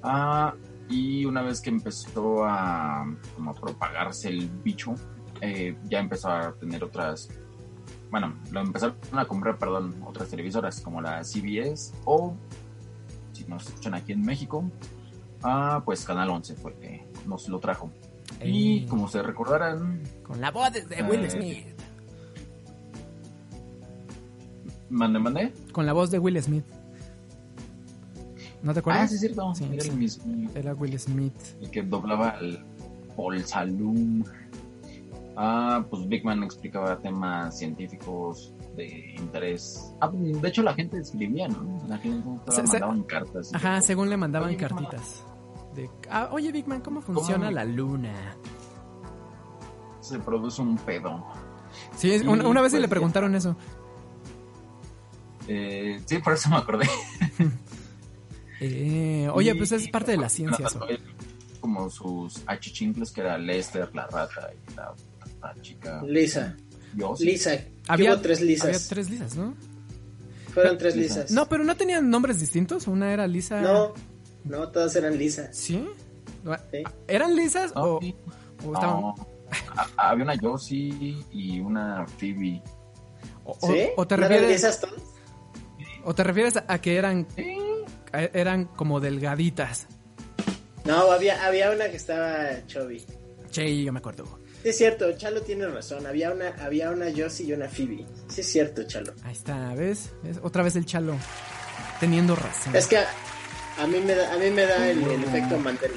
Ah, 0.02 0.54
y 0.88 1.24
una 1.24 1.42
vez 1.42 1.60
que 1.60 1.70
empezó 1.70 2.44
a, 2.44 3.04
como 3.34 3.50
a 3.50 3.54
propagarse 3.54 4.28
el 4.28 4.48
bicho, 4.62 4.94
eh, 5.40 5.76
ya 5.84 5.98
empezó 6.00 6.28
a 6.30 6.54
tener 6.54 6.84
otras. 6.84 7.28
Bueno, 8.10 8.34
lo 8.50 8.60
empezaron 8.60 8.96
a 9.12 9.26
comprar, 9.26 9.58
perdón, 9.58 9.94
otras 10.06 10.28
televisoras 10.28 10.80
como 10.80 11.00
la 11.02 11.22
CBS 11.24 11.92
o, 12.04 12.34
si 13.32 13.44
nos 13.44 13.66
escuchan 13.66 13.94
aquí 13.94 14.12
en 14.12 14.22
México, 14.22 14.64
ah, 15.42 15.82
pues 15.84 16.04
Canal 16.04 16.30
11 16.30 16.54
fue 16.56 16.72
el 16.72 16.78
que 16.78 17.06
nos 17.26 17.48
lo 17.48 17.58
trajo. 17.60 17.90
Y 18.42 18.86
como 18.86 19.08
se 19.08 19.22
recordarán, 19.22 20.02
Con 20.22 20.40
la 20.40 20.50
voz 20.50 20.72
de 20.72 21.02
Will 21.02 21.24
eh, 21.24 21.30
Smith. 21.30 21.66
mande, 24.90 25.18
mande. 25.18 25.52
Con 25.72 25.86
la 25.86 25.92
voz 25.92 26.10
de 26.10 26.18
Will 26.18 26.40
Smith. 26.42 26.64
¿No 28.62 28.72
te 28.72 28.78
Ah, 28.78 28.80
acuerdas? 28.80 29.08
sí, 29.10 29.14
es 29.16 29.20
cierto. 29.20 29.54
Sí, 29.54 29.64
era 29.72 29.82
sí. 29.82 29.90
el 29.90 29.96
mismo. 29.96 30.50
Era 30.54 30.74
Will 30.74 30.98
Smith. 30.98 31.34
el 31.60 31.70
que 31.70 31.82
doblaba 31.82 32.30
al 32.30 32.64
Paul 33.16 33.44
Salum. 33.44 34.24
Ah, 35.40 35.84
pues 35.88 36.08
Big 36.08 36.24
Man 36.24 36.42
explicaba 36.42 36.98
temas 36.98 37.56
científicos 37.56 38.52
de 38.74 39.14
interés. 39.16 39.94
Ah, 40.00 40.10
pues, 40.10 40.42
de 40.42 40.48
hecho 40.48 40.62
la 40.64 40.74
gente 40.74 40.98
escribía, 40.98 41.46
¿no? 41.46 41.78
La 41.86 41.96
gente 41.98 42.28
Se- 42.48 42.56
se- 42.56 42.62
mandaban 42.80 43.02
cartas. 43.04 43.54
Ajá, 43.54 43.80
según 43.80 44.10
le 44.10 44.16
mandaban 44.16 44.48
Oye, 44.48 44.56
cartitas. 44.56 45.24
De, 45.76 45.88
ah, 46.10 46.28
oye, 46.32 46.50
Big 46.50 46.66
Man, 46.66 46.80
¿cómo 46.80 47.00
funciona 47.00 47.44
¿Cómo? 47.46 47.54
la 47.54 47.64
luna? 47.64 48.36
Se 50.00 50.18
produce 50.18 50.60
un 50.60 50.76
pedo. 50.76 51.24
Sí, 51.94 52.10
es- 52.10 52.24
Y, 52.24 52.26
una, 52.26 52.48
una 52.48 52.60
vez 52.60 52.72
pues, 52.72 52.82
le 52.82 52.88
preguntaron 52.88 53.34
eso. 53.36 53.54
Eh, 55.46 56.00
sí, 56.04 56.18
por 56.18 56.32
eso 56.32 56.48
me 56.50 56.56
acordé. 56.56 56.88
Eh, 58.60 59.28
oye, 59.32 59.52
Y- 59.52 59.54
pues 59.54 59.70
es 59.70 59.86
parte 59.88 60.10
de 60.10 60.16
la 60.16 60.28
ciencia 60.28 60.66
eso. 60.66 60.80
Como 61.60 61.88
sus 61.90 62.42
achichincles, 62.44 63.12
que 63.12 63.20
era 63.20 63.38
Lester, 63.38 63.88
la 63.94 64.08
rata 64.08 64.50
y 64.52 64.74
la, 64.74 64.94
la 65.40 65.54
chica. 65.60 66.02
Lisa. 66.06 66.56
Sí. 67.16 67.24
Lisa. 67.24 67.52
Había, 67.88 68.14
Hubo 68.14 68.20
tres 68.22 68.40
lisas. 68.40 68.66
había 68.66 68.78
tres 68.88 69.10
lisas, 69.10 69.36
¿no? 69.36 69.54
Fueron 70.52 70.76
tres 70.78 70.96
Lisas. 70.96 71.16
lisas. 71.18 71.30
No, 71.30 71.48
pero 71.48 71.62
no 71.62 71.76
tenían 71.76 72.10
nombres 72.10 72.40
distintos. 72.40 72.86
Una 72.88 73.12
era 73.12 73.26
Lisa. 73.26 73.60
No, 73.60 73.92
no, 74.44 74.68
todas 74.70 74.96
eran 74.96 75.16
lisas. 75.16 75.56
¿Sí? 75.56 75.86
Sí. 76.72 76.82
¿Eran 77.06 77.36
lisas 77.36 77.72
No, 77.74 77.82
o, 77.96 78.00
sí. 78.00 78.14
o 78.64 78.72
estaban- 78.74 79.00
No. 79.02 79.14
Había 79.96 80.24
una 80.24 80.38
Josie 80.38 81.16
y 81.30 81.60
una 81.60 82.06
Phoebe. 82.18 82.60
o- 83.44 83.56
¿Sí? 83.60 83.88
o 83.96 84.06
te 84.06 84.16
¿No 84.16 84.24
eran 84.26 84.30
refieres 84.40 84.62
lisas 84.62 84.80
todas? 84.80 84.94
o 86.04 86.14
te 86.14 86.24
refieres 86.24 86.54
a, 86.66 86.78
que 86.80 86.96
eran 86.96 87.26
a- 88.12 88.22
eran 88.22 88.64
como 88.64 89.00
delgaditas? 89.00 89.86
No, 90.84 91.12
había, 91.12 91.46
había 91.46 91.70
una 91.70 91.88
que 91.90 91.96
estaba 91.96 92.66
chubby. 92.66 93.04
Che, 93.50 93.82
yo 93.84 93.92
me 93.92 93.98
acuerdo. 94.00 94.24
Sí, 94.62 94.68
es 94.70 94.76
cierto, 94.78 95.12
Chalo 95.16 95.42
tiene 95.42 95.66
razón. 95.68 96.06
Había 96.06 96.32
una, 96.32 96.48
había 96.62 96.90
una 96.90 97.06
Josie 97.16 97.46
y 97.46 97.52
una 97.52 97.68
Phoebe. 97.68 98.04
Sí, 98.28 98.40
es 98.40 98.50
cierto, 98.50 98.82
Chalo. 98.84 99.12
Ahí 99.24 99.32
está, 99.32 99.72
¿ves? 99.74 100.10
¿Ves? 100.22 100.38
Otra 100.42 100.62
vez 100.62 100.74
el 100.76 100.84
chalo 100.84 101.16
teniendo 102.00 102.34
razón. 102.36 102.74
Es 102.74 102.86
que 102.86 102.98
a, 102.98 103.06
a 103.78 103.86
mí 103.86 103.98
me 104.00 104.14
da, 104.14 104.32
a 104.34 104.36
mí 104.38 104.50
me 104.50 104.66
da 104.66 104.88
el, 104.90 105.02
el 105.02 105.24
efecto 105.24 105.58
Mandela. 105.58 105.94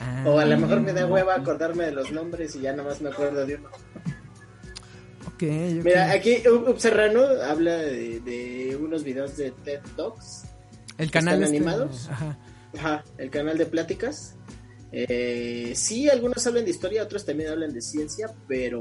Ah, 0.00 0.22
O 0.26 0.38
a 0.38 0.44
lo 0.44 0.56
mejor 0.56 0.80
me 0.80 0.92
da 0.92 1.06
hueva 1.06 1.34
acordarme 1.34 1.84
de 1.86 1.92
los 1.92 2.12
nombres 2.12 2.54
y 2.54 2.60
ya 2.60 2.72
nada 2.72 2.88
más 2.88 3.00
me 3.00 3.10
acuerdo 3.10 3.44
de 3.44 3.56
uno. 3.56 3.68
ok, 5.26 5.32
ok. 5.34 5.42
Mira, 5.84 6.12
aquí 6.12 6.36
Up 6.48 6.68
Up 6.68 6.80
Serrano 6.80 7.22
habla 7.44 7.76
de, 7.76 8.20
de 8.20 8.76
unos 8.80 9.02
videos 9.04 9.36
de 9.36 9.50
TED 9.50 9.80
Talks. 9.96 10.44
el 10.98 11.10
canal 11.10 11.34
¿están 11.42 11.54
este- 11.54 11.56
animados? 11.56 12.08
Ajá. 12.10 12.38
Ajá, 12.76 13.04
el 13.16 13.30
canal 13.30 13.58
de 13.58 13.66
pláticas. 13.66 14.34
Eh, 14.92 15.72
sí, 15.74 16.08
algunos 16.08 16.46
hablan 16.46 16.64
de 16.64 16.70
historia, 16.70 17.02
otros 17.02 17.24
también 17.24 17.50
hablan 17.50 17.72
de 17.72 17.80
ciencia, 17.82 18.30
pero 18.46 18.80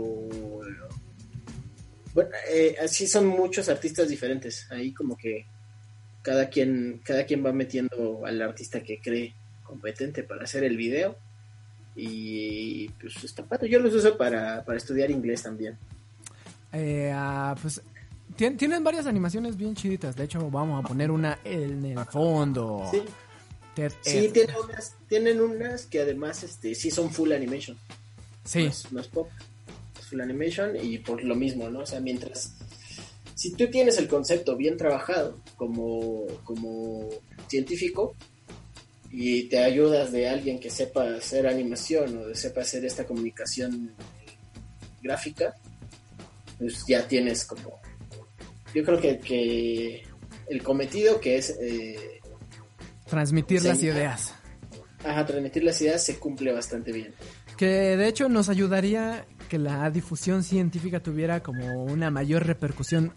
bueno, 2.14 2.30
eh, 2.49 2.76
así 2.84 3.08
son 3.08 3.28
muchos 3.28 3.70
artistas 3.70 4.08
diferentes. 4.10 4.68
Ahí 4.72 4.93
como 4.93 5.18
que 5.18 5.45
cada 6.22 6.49
quien, 6.49 7.01
cada 7.03 7.26
quien 7.26 7.45
va 7.45 7.51
metiendo 7.53 8.26
al 8.26 8.41
artista 8.41 8.82
que 8.82 8.99
cree 8.99 9.34
competente 9.64 10.24
para 10.24 10.43
hacer 10.45 10.64
el 10.64 10.78
video. 10.78 11.18
Y 11.95 12.89
pues 13.01 13.24
está 13.24 13.43
padre. 13.43 13.70
Yo 13.70 13.80
los 13.80 13.93
uso 13.93 14.18
para, 14.18 14.64
para 14.64 14.78
estudiar 14.78 15.10
inglés 15.12 15.43
también. 15.43 15.78
Eh, 16.72 17.12
ah, 17.14 17.55
pues 17.62 17.82
tien- 18.38 18.55
tienen 18.55 18.84
varias 18.84 19.08
animaciones 19.08 19.58
bien 19.58 19.74
chiditas. 19.76 20.16
De 20.16 20.24
hecho, 20.26 20.49
vamos 20.49 20.84
a 20.84 20.88
poner 20.88 21.10
una 21.10 21.39
en 21.43 21.84
el 21.86 22.05
fondo. 22.05 22.88
Sí, 22.91 23.01
Sí 24.01 24.32
unas, 24.63 24.95
tienen 25.07 25.39
unas 25.39 25.86
que 25.86 26.01
además 26.01 26.43
este, 26.43 26.73
sí 26.73 26.89
son 26.89 27.11
full 27.11 27.32
animation. 27.32 27.78
Sí. 28.43 28.63
no 28.63 28.69
es, 28.69 28.91
no 28.91 29.01
es 29.01 29.07
pop, 29.07 29.30
es 29.99 30.05
full 30.05 30.21
animation 30.21 30.75
y 30.82 30.97
por 30.99 31.23
lo 31.23 31.36
mismo, 31.36 31.69
¿no? 31.69 31.80
O 31.80 31.86
sea, 31.86 31.99
mientras, 31.99 32.53
si 33.36 33.51
tú 33.53 33.69
tienes 33.69 33.97
el 33.97 34.07
concepto 34.07 34.55
bien 34.55 34.78
trabajado 34.78 35.38
como, 35.57 36.25
como 36.43 37.09
científico 37.47 38.15
y 39.11 39.43
te 39.43 39.59
ayudas 39.59 40.11
de 40.11 40.28
alguien 40.28 40.59
que 40.59 40.69
sepa 40.69 41.15
hacer 41.15 41.45
animación 41.45 42.17
o 42.17 42.28
de 42.28 42.36
sepa 42.36 42.61
hacer 42.61 42.84
esta 42.84 43.05
comunicación 43.05 43.91
gráfica, 45.03 45.55
pues 46.57 46.84
ya 46.88 47.07
tienes 47.07 47.45
como, 47.45 47.80
yo 48.73 48.84
creo 48.84 48.99
que, 48.99 49.19
que 49.19 50.03
el 50.49 50.63
cometido 50.63 51.19
que 51.19 51.38
es 51.38 51.55
eh, 51.61 52.16
Transmitir 53.10 53.64
las 53.64 53.82
ideas. 53.84 54.34
ajá, 55.05 55.26
transmitir 55.26 55.64
las 55.64 55.82
ideas 55.82 56.03
se 56.03 56.18
cumple 56.20 56.51
bastante 56.53 56.91
bien. 56.91 57.14
Que 57.55 57.66
de 57.97 58.08
hecho 58.08 58.30
nos 58.30 58.49
ayudaría 58.49 59.26
que 59.49 59.58
la 59.58 59.89
difusión 59.89 60.43
científica 60.43 60.99
tuviera 61.01 61.41
como 61.41 61.84
una 61.86 62.12
mayor 62.12 62.45
repercusión, 62.45 63.14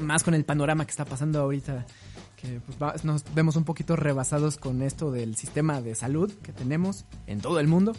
más 0.00 0.24
con 0.24 0.34
el 0.34 0.44
panorama 0.44 0.84
que 0.84 0.90
está 0.90 1.04
pasando 1.04 1.40
ahorita, 1.40 1.86
que 2.36 2.60
pues, 2.66 2.76
va- 2.82 2.94
nos 3.04 3.24
vemos 3.34 3.56
un 3.56 3.64
poquito 3.64 3.94
rebasados 3.96 4.56
con 4.56 4.82
esto 4.82 5.12
del 5.12 5.36
sistema 5.36 5.80
de 5.80 5.94
salud 5.94 6.32
que 6.42 6.52
tenemos 6.52 7.04
en 7.26 7.40
todo 7.40 7.60
el 7.60 7.68
mundo. 7.68 7.94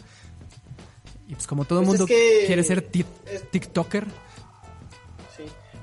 Y 1.26 1.34
pues 1.34 1.46
como 1.46 1.64
todo 1.64 1.80
el 1.80 1.86
Pues 1.86 1.98
mundo 2.00 2.12
es 2.12 2.18
que- 2.20 2.46
quiere 2.46 2.62
ser 2.62 2.86
es- 2.92 3.50
TikToker, 3.50 4.06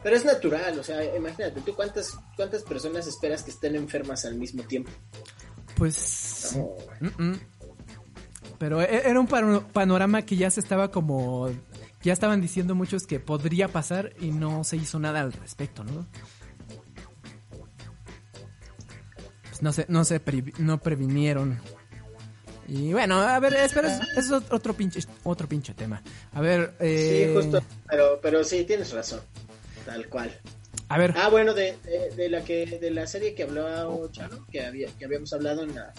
pero 0.03 0.15
es 0.15 0.25
natural, 0.25 0.77
o 0.79 0.83
sea, 0.83 1.15
imagínate, 1.15 1.61
¿tú 1.61 1.75
cuántas, 1.75 2.17
cuántas 2.35 2.63
personas 2.63 3.07
esperas 3.07 3.43
que 3.43 3.51
estén 3.51 3.75
enfermas 3.75 4.25
al 4.25 4.35
mismo 4.35 4.63
tiempo? 4.63 4.91
pues... 5.77 6.55
No, 6.55 7.09
mm, 7.17 7.23
mm. 7.31 7.39
Pero 8.59 8.81
e- 8.81 9.09
era 9.09 9.19
un 9.19 9.27
pano- 9.27 9.67
panorama 9.73 10.21
que 10.23 10.35
ya 10.35 10.49
se 10.51 10.59
estaba 10.59 10.91
como... 10.91 11.49
Ya 12.03 12.13
estaban 12.13 12.41
diciendo 12.41 12.73
muchos 12.75 13.05
que 13.07 13.19
podría 13.19 13.67
pasar 13.67 14.13
y 14.19 14.31
no 14.31 14.63
se 14.63 14.77
hizo 14.77 14.99
nada 14.99 15.21
al 15.21 15.33
respecto, 15.33 15.83
¿no? 15.83 16.07
Pues 19.49 19.61
no 19.61 19.71
se, 19.73 19.85
no 19.87 20.03
se 20.03 20.23
previ- 20.23 20.55
no 20.57 20.79
previnieron. 20.79 21.59
Y 22.67 22.93
bueno, 22.93 23.19
a 23.21 23.39
ver, 23.39 23.53
espera, 23.55 23.99
eso 24.15 24.37
es 24.37 24.51
otro 24.51 24.73
pinche, 24.73 25.01
otro 25.23 25.47
pinche 25.47 25.73
tema. 25.73 26.01
A 26.33 26.41
ver, 26.41 26.73
eh, 26.79 27.27
Sí, 27.27 27.33
justo, 27.39 27.61
pero, 27.89 28.19
pero 28.21 28.43
sí, 28.43 28.63
tienes 28.63 28.91
razón, 28.93 29.19
tal 29.85 30.07
cual. 30.09 30.31
a 30.89 30.97
ver, 30.97 31.13
Ah, 31.17 31.29
bueno, 31.29 31.53
de, 31.53 31.75
de, 31.83 32.11
de 32.15 32.29
la 32.29 32.43
que 32.43 32.65
de 32.65 32.91
la 32.91 33.07
serie 33.07 33.33
que 33.35 33.43
hablaba 33.43 33.87
Chano, 34.11 34.45
que 34.51 34.65
había 34.65 34.87
que 34.97 35.05
habíamos 35.05 35.33
hablado 35.33 35.63
en 35.63 35.75
la 35.75 35.93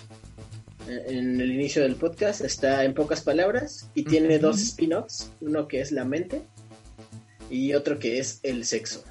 en 0.89 1.41
el 1.41 1.53
inicio 1.53 1.83
del 1.83 1.95
podcast, 1.95 2.41
está 2.41 2.85
en 2.85 2.93
pocas 2.95 3.21
palabras 3.21 3.89
y 3.95 4.03
tiene 4.05 4.39
dos 4.39 4.61
spin-offs, 4.61 5.31
uno 5.41 5.69
que 5.69 5.81
es 5.81 5.93
la 5.93 6.05
mente 6.05 6.43
y 7.51 7.75
otro 7.75 7.99
que 7.99 8.19
es 8.19 8.41
el 8.43 8.65
sexo. 8.65 9.05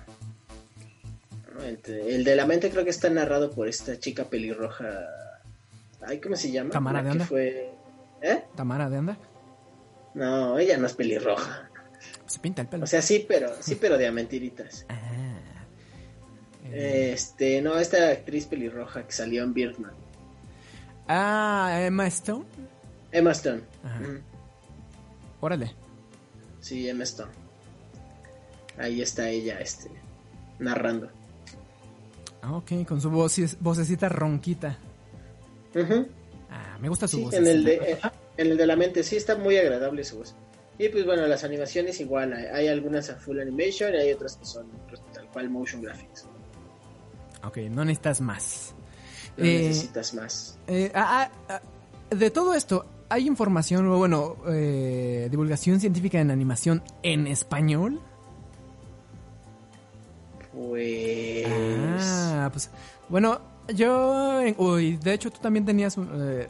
El 1.86 2.24
de 2.24 2.36
la 2.36 2.46
mente 2.46 2.72
creo 2.72 2.84
que 2.84 2.90
está 2.90 3.10
narrado 3.10 3.52
por 3.52 3.68
esta 3.68 4.00
chica 4.00 4.26
pelirroja. 4.26 5.06
Ay, 6.02 6.20
¿cómo 6.20 6.36
se 6.36 6.52
llama? 6.52 6.72
Cámara 6.72 7.04
La 7.04 7.14
de 7.14 7.20
fue 7.26 7.70
¿Eh? 8.22 8.44
Tamara 8.56 8.90
de 8.90 8.98
anda. 8.98 9.18
No, 10.14 10.58
ella 10.60 10.78
no 10.78 10.88
es 10.88 10.94
pelirroja. 10.94 11.70
Pinta 12.42 12.62
el 12.64 12.68
pelo. 12.68 12.84
O 12.84 12.88
sea, 12.88 13.02
sí, 13.02 13.26
pero 13.28 13.50
sí, 13.62 13.76
pero 13.76 13.98
de 13.98 14.08
a 14.08 14.12
mentiritas. 14.12 14.86
Ah. 16.64 16.74
Eh, 16.74 17.12
Este, 17.14 17.62
no, 17.62 17.78
esta 17.78 18.10
actriz 18.12 18.46
pelirroja 18.46 19.06
que 19.06 19.12
salió 19.12 19.44
en 19.44 19.54
Birdman. 19.54 19.92
Ah, 21.08 21.80
Emma 21.82 22.08
Stone. 22.08 22.46
Emma 23.12 23.32
Stone. 23.32 23.62
Ajá. 23.84 24.02
Órale. 25.42 25.74
Sí, 26.62 26.88
Emma 26.88 27.04
Stone. 27.04 27.32
Ahí 28.78 29.02
está 29.02 29.28
ella, 29.30 29.60
este, 29.60 29.90
narrando. 30.60 31.10
Ah, 32.42 32.54
ok, 32.56 32.86
con 32.88 33.02
su 33.02 33.10
voz, 33.10 33.38
vocecita 33.60 34.08
ronquita. 34.08 34.78
Ah, 36.50 36.78
me 36.80 36.88
gusta 36.88 37.08
su 37.08 37.18
Sí, 37.18 37.24
voz. 37.24 37.34
en 37.34 37.48
el, 37.48 37.64
de, 37.66 37.74
eh, 37.76 37.98
en 38.38 38.48
el 38.52 38.58
de 38.58 38.66
la 38.66 38.76
mente, 38.78 39.04
sí, 39.04 39.18
está 39.18 39.36
muy 39.36 39.58
agradable 39.58 40.04
su 40.06 40.20
voz. 40.20 40.36
Y 40.82 40.90
pues 40.90 41.06
bueno, 41.06 41.28
las 41.28 41.44
animaciones 41.44 42.00
igual, 42.00 42.34
hay, 42.34 42.46
hay 42.46 42.68
algunas 42.68 43.08
a 43.12 43.16
full 43.16 43.40
animation 43.40 43.94
y 43.94 43.98
hay 43.98 44.14
otras 44.14 44.36
que 44.38 44.46
son 44.46 44.66
pues, 44.90 45.00
tal 45.14 45.28
cual 45.28 45.48
motion 45.48 45.80
graphics. 45.84 46.26
Ok, 47.44 47.58
no 47.70 47.86
necesitas 47.86 48.20
más. 48.20 48.74
No 49.38 49.46
Eh, 49.46 49.68
necesitas 49.68 50.16
más. 50.16 50.58
Eh, 50.66 50.92
ah, 50.96 51.30
ah, 51.30 51.60
ah, 52.10 52.16
de 52.16 52.32
todo 52.32 52.56
esto, 52.56 52.88
¿hay 53.10 53.28
información 53.28 53.86
o, 53.90 53.98
bueno, 54.00 54.38
eh, 54.48 55.28
divulgación 55.30 55.80
científica 55.80 56.20
en 56.20 56.32
animación 56.32 56.82
en 57.04 57.28
español? 57.28 58.02
Pues... 60.52 61.46
Ah, 61.48 62.50
pues, 62.52 62.72
bueno, 63.08 63.40
yo, 63.76 64.42
uy, 64.58 64.98
de 64.98 65.14
hecho 65.14 65.30
tú 65.30 65.38
también 65.42 65.64
tenías 65.64 65.96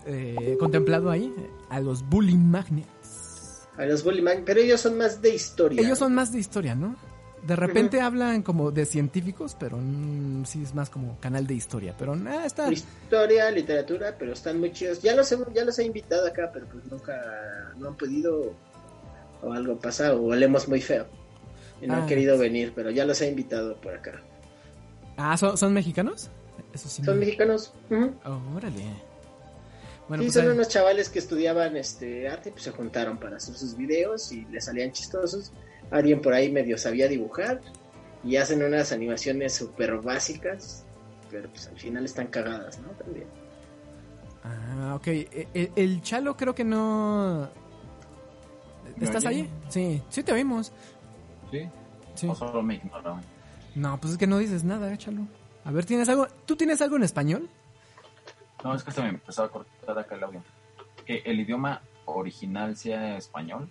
eh, 0.05 0.55
contemplado 0.57 1.09
ahí 1.09 1.34
a 1.69 1.82
los 1.82 2.07
Bully 2.07 2.38
Magnets. 2.38 3.00
A 3.78 3.86
los 3.86 4.03
Bully 4.03 4.22
Mag- 4.22 4.43
pero 4.45 4.59
ellos 4.59 4.82
son 4.82 4.97
más 4.97 5.22
de 5.22 5.34
historia. 5.34 5.82
Ellos 5.82 5.97
son 5.99 6.13
más 6.13 6.32
de 6.32 6.39
historia, 6.39 6.76
¿no? 6.76 6.95
De 7.47 7.55
repente 7.55 8.01
hablan 8.01 8.43
como 8.43 8.69
de 8.72 8.86
científicos, 8.86 9.55
pero 9.59 9.78
mm, 9.78 10.45
sí 10.45 10.61
es 10.61 10.76
más 10.76 10.89
como 10.91 11.17
canal 11.19 11.47
de 11.47 11.55
historia. 11.55 11.95
Pero 11.97 12.15
nada, 12.15 12.45
está. 12.45 12.72
Historia, 12.72 13.49
literatura, 13.49 14.15
pero 14.19 14.34
están 14.34 14.59
muy 14.59 14.72
chidos. 14.72 15.01
Ya 15.01 15.15
los 15.15 15.32
he, 15.32 15.38
ya 15.53 15.65
los 15.65 15.80
he 15.80 15.86
invitado 15.86 16.28
acá, 16.28 16.51
pero 16.53 16.67
pues 16.67 16.86
nunca 16.86 17.19
no 17.78 17.88
han 17.88 17.95
podido 17.95 18.53
o 19.41 19.53
algo 19.53 19.80
pasa 19.80 20.13
o 20.13 20.26
olemos 20.26 20.67
muy 20.67 20.82
feo. 20.82 21.07
Y 21.82 21.88
no 21.88 21.95
Ah. 21.95 21.97
han 21.97 22.05
querido 22.05 22.38
venir, 22.38 22.74
pero 22.76 22.91
ya 22.91 23.05
los 23.05 23.19
he 23.22 23.30
invitado 23.30 23.76
por 23.82 23.95
acá. 23.95 24.22
Ah, 25.17 25.36
¿son, 25.36 25.57
son 25.57 25.74
mexicanos? 25.74 26.30
Eso 26.74 26.89
sí. 26.89 27.03
Son 27.03 27.17
me- 27.17 27.26
mexicanos. 27.26 27.74
ujú. 27.89 28.13
Oh, 28.24 28.39
órale. 28.55 28.84
Bueno, 30.07 30.23
sí, 30.23 30.27
pues 30.27 30.33
son 30.33 30.45
ahí- 30.47 30.55
unos 30.55 30.67
chavales 30.67 31.09
que 31.09 31.19
estudiaban 31.19 31.77
este 31.77 32.27
arte, 32.27 32.51
pues 32.51 32.63
se 32.63 32.71
juntaron 32.71 33.17
para 33.17 33.37
hacer 33.37 33.55
sus 33.55 33.75
videos 33.77 34.31
y 34.31 34.45
les 34.45 34.65
salían 34.65 34.91
chistosos. 34.91 35.51
Alguien 35.89 36.21
por 36.21 36.33
ahí 36.33 36.51
medio 36.51 36.77
sabía 36.77 37.07
dibujar 37.07 37.61
y 38.23 38.35
hacen 38.37 38.63
unas 38.63 38.91
animaciones 38.91 39.53
súper 39.53 39.97
básicas, 39.97 40.85
pero 41.29 41.49
pues 41.49 41.67
al 41.67 41.79
final 41.79 42.05
están 42.05 42.27
cagadas, 42.27 42.79
¿no? 42.79 42.89
También. 42.89 43.27
Ah, 44.43 44.95
ok. 44.95 45.07
E- 45.07 45.47
e- 45.53 45.71
El, 45.75 46.01
Chalo 46.01 46.35
creo 46.35 46.53
que 46.55 46.63
no... 46.63 47.49
¿Me 48.97 49.05
¿Estás 49.05 49.25
ahí? 49.25 49.49
Sí, 49.69 50.01
sí 50.09 50.23
te 50.23 50.33
oímos. 50.33 50.71
¿Sí? 51.51 51.69
Sí. 52.15 52.27
O 52.27 52.35
solo 52.35 52.61
me 52.61 52.75
ignoraban. 52.75 53.21
No, 53.75 53.99
pues 53.99 54.13
es 54.13 54.19
que 54.19 54.27
no 54.27 54.37
dices 54.37 54.63
nada, 54.63 54.95
Chalo. 54.97 55.21
A 55.63 55.71
ver, 55.71 55.85
¿tienes 55.85 56.09
algo? 56.09 56.27
¿Tú 56.45 56.55
tienes 56.55 56.81
algo 56.81 56.97
en 56.97 57.03
español? 57.03 57.49
No, 58.64 58.76
es 58.76 58.84
que 58.84 58.91
se 58.91 59.01
me 59.01 59.09
empezó 59.09 59.43
a 59.43 59.49
cortar 59.51 59.97
acá 59.97 60.16
el 60.16 60.24
audio. 60.24 60.43
Que 61.05 61.18
el 61.26 61.39
idioma 61.39 61.82
original 62.05 62.76
sea 62.78 63.18
español. 63.18 63.68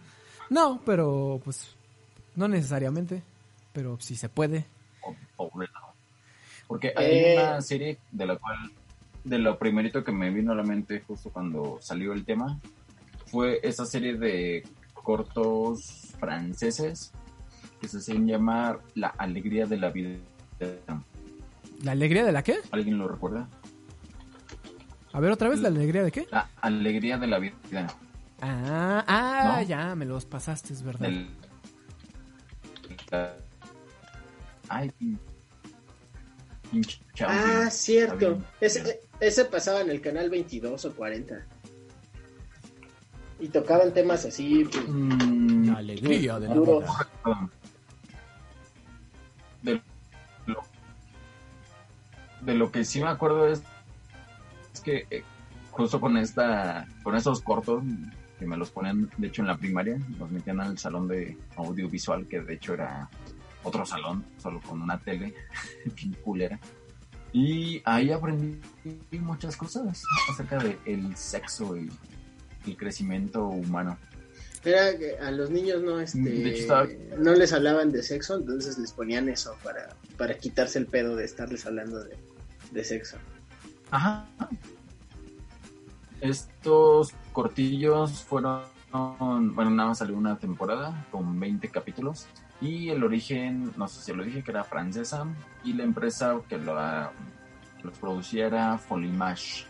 No, 0.48 0.80
pero 0.84 1.40
pues 1.44 1.74
no 2.36 2.48
necesariamente. 2.48 3.22
Pero 3.72 3.98
si 4.00 4.16
se 4.16 4.28
puede. 4.28 4.66
Porque 6.66 6.92
hay 6.96 7.06
Eh. 7.10 7.34
una 7.38 7.60
serie 7.62 7.98
de 8.10 8.26
la 8.26 8.36
cual, 8.36 8.56
de 9.24 9.38
lo 9.38 9.58
primerito 9.58 10.02
que 10.04 10.12
me 10.12 10.30
vino 10.30 10.52
a 10.52 10.54
la 10.54 10.62
mente 10.62 11.00
justo 11.06 11.30
cuando 11.30 11.78
salió 11.80 12.12
el 12.12 12.24
tema, 12.24 12.58
fue 13.26 13.60
esa 13.62 13.86
serie 13.86 14.14
de 14.16 14.66
cortos 14.94 16.14
franceses 16.18 17.12
que 17.80 17.88
se 17.88 17.98
hacen 17.98 18.26
llamar 18.26 18.80
La 18.94 19.08
Alegría 19.08 19.66
de 19.66 19.76
la 19.78 19.90
Vida. 19.90 20.16
¿La 21.82 21.92
alegría 21.92 22.24
de 22.24 22.32
la 22.32 22.42
qué? 22.42 22.58
¿Alguien 22.72 22.98
lo 22.98 23.08
recuerda? 23.08 23.48
A 25.12 25.20
ver, 25.20 25.32
otra 25.32 25.48
vez, 25.48 25.60
¿la 25.60 25.68
alegría 25.68 26.02
de 26.04 26.12
qué? 26.12 26.26
La 26.30 26.48
Alegría 26.60 27.18
de 27.18 27.26
la 27.26 27.38
Vida. 27.38 27.54
Ah, 28.40 29.04
ah, 29.06 29.56
¿No? 29.60 29.62
ya, 29.66 29.94
me 29.94 30.04
los 30.06 30.24
pasaste, 30.24 30.72
es 30.72 30.82
verdad. 30.82 31.10
Ay, 34.68 34.90
pin- 34.98 35.18
pinche 36.70 37.00
chavo, 37.14 37.32
Ah, 37.34 37.68
cierto. 37.70 38.40
Ese, 38.60 39.00
ese 39.18 39.44
pasaba 39.46 39.80
en 39.80 39.90
el 39.90 40.00
canal 40.00 40.30
22 40.30 40.84
o 40.84 40.94
40. 40.94 41.44
Y 43.40 43.48
tocaban 43.48 43.92
temas 43.92 44.24
así, 44.24 44.64
pues, 44.70 44.84
Mm, 44.88 45.74
alegría 45.74 46.38
de 46.38 46.48
la 46.48 46.54
vida. 46.54 47.50
De 49.62 49.82
lo, 50.46 50.62
de 52.42 52.54
lo 52.54 52.70
que 52.72 52.84
sí 52.84 53.00
me 53.00 53.08
acuerdo 53.08 53.46
es, 53.48 53.62
es 54.80 54.84
que 54.84 55.06
eh, 55.10 55.22
justo 55.70 56.00
con 56.00 56.16
esta 56.16 56.86
con 57.02 57.14
esos 57.14 57.40
cortos 57.42 57.82
que 58.38 58.46
me 58.46 58.56
los 58.56 58.70
ponían 58.70 59.10
de 59.18 59.26
hecho 59.28 59.42
en 59.42 59.48
la 59.48 59.56
primaria 59.56 59.98
los 60.18 60.30
metían 60.30 60.60
al 60.60 60.78
salón 60.78 61.06
de 61.08 61.36
audiovisual 61.56 62.26
que 62.26 62.40
de 62.40 62.54
hecho 62.54 62.74
era 62.74 63.08
otro 63.62 63.84
salón 63.84 64.24
solo 64.38 64.60
con 64.60 64.80
una 64.80 64.98
tele 64.98 65.34
culera 66.24 66.58
y 67.32 67.80
ahí 67.84 68.10
aprendí 68.10 68.58
muchas 69.20 69.56
cosas 69.56 70.02
acerca 70.28 70.58
del 70.58 71.16
sexo 71.16 71.76
y 71.76 71.90
el 72.66 72.76
crecimiento 72.76 73.46
humano 73.46 73.96
era 74.64 74.96
que 74.98 75.16
a 75.18 75.30
los 75.30 75.48
niños 75.50 75.82
no 75.82 76.00
este 76.00 76.20
De 76.20 76.50
hecho, 76.50 76.60
estaba- 76.62 76.88
no 77.18 77.32
les 77.34 77.52
hablaban 77.54 77.92
de 77.92 78.02
sexo, 78.02 78.36
entonces 78.36 78.76
les 78.78 78.92
ponían 78.92 79.28
eso 79.30 79.56
para, 79.64 79.96
para 80.18 80.36
quitarse 80.36 80.78
el 80.78 80.86
pedo 80.86 81.16
de 81.16 81.24
estarles 81.24 81.64
hablando 81.64 82.04
de, 82.04 82.14
de 82.70 82.84
sexo. 82.84 83.16
Ajá. 83.90 84.26
Estos 86.20 87.14
cortillos 87.32 88.22
fueron, 88.24 88.62
bueno, 88.92 89.70
nada 89.70 89.90
más 89.90 89.98
salió 89.98 90.16
una 90.16 90.36
temporada 90.36 91.06
con 91.10 91.38
20 91.40 91.68
capítulos 91.68 92.26
y 92.60 92.90
el 92.90 93.02
origen, 93.02 93.72
no 93.76 93.88
sé 93.88 94.02
si 94.02 94.12
lo 94.12 94.22
dije, 94.22 94.42
que 94.42 94.50
era 94.50 94.64
francesa 94.64 95.26
y 95.64 95.72
la 95.72 95.84
empresa 95.84 96.38
que, 96.48 96.58
lo, 96.58 96.74
que 96.74 97.84
los 97.84 97.98
producía 97.98 98.46
era 98.46 98.76
Folimage. 98.76 99.64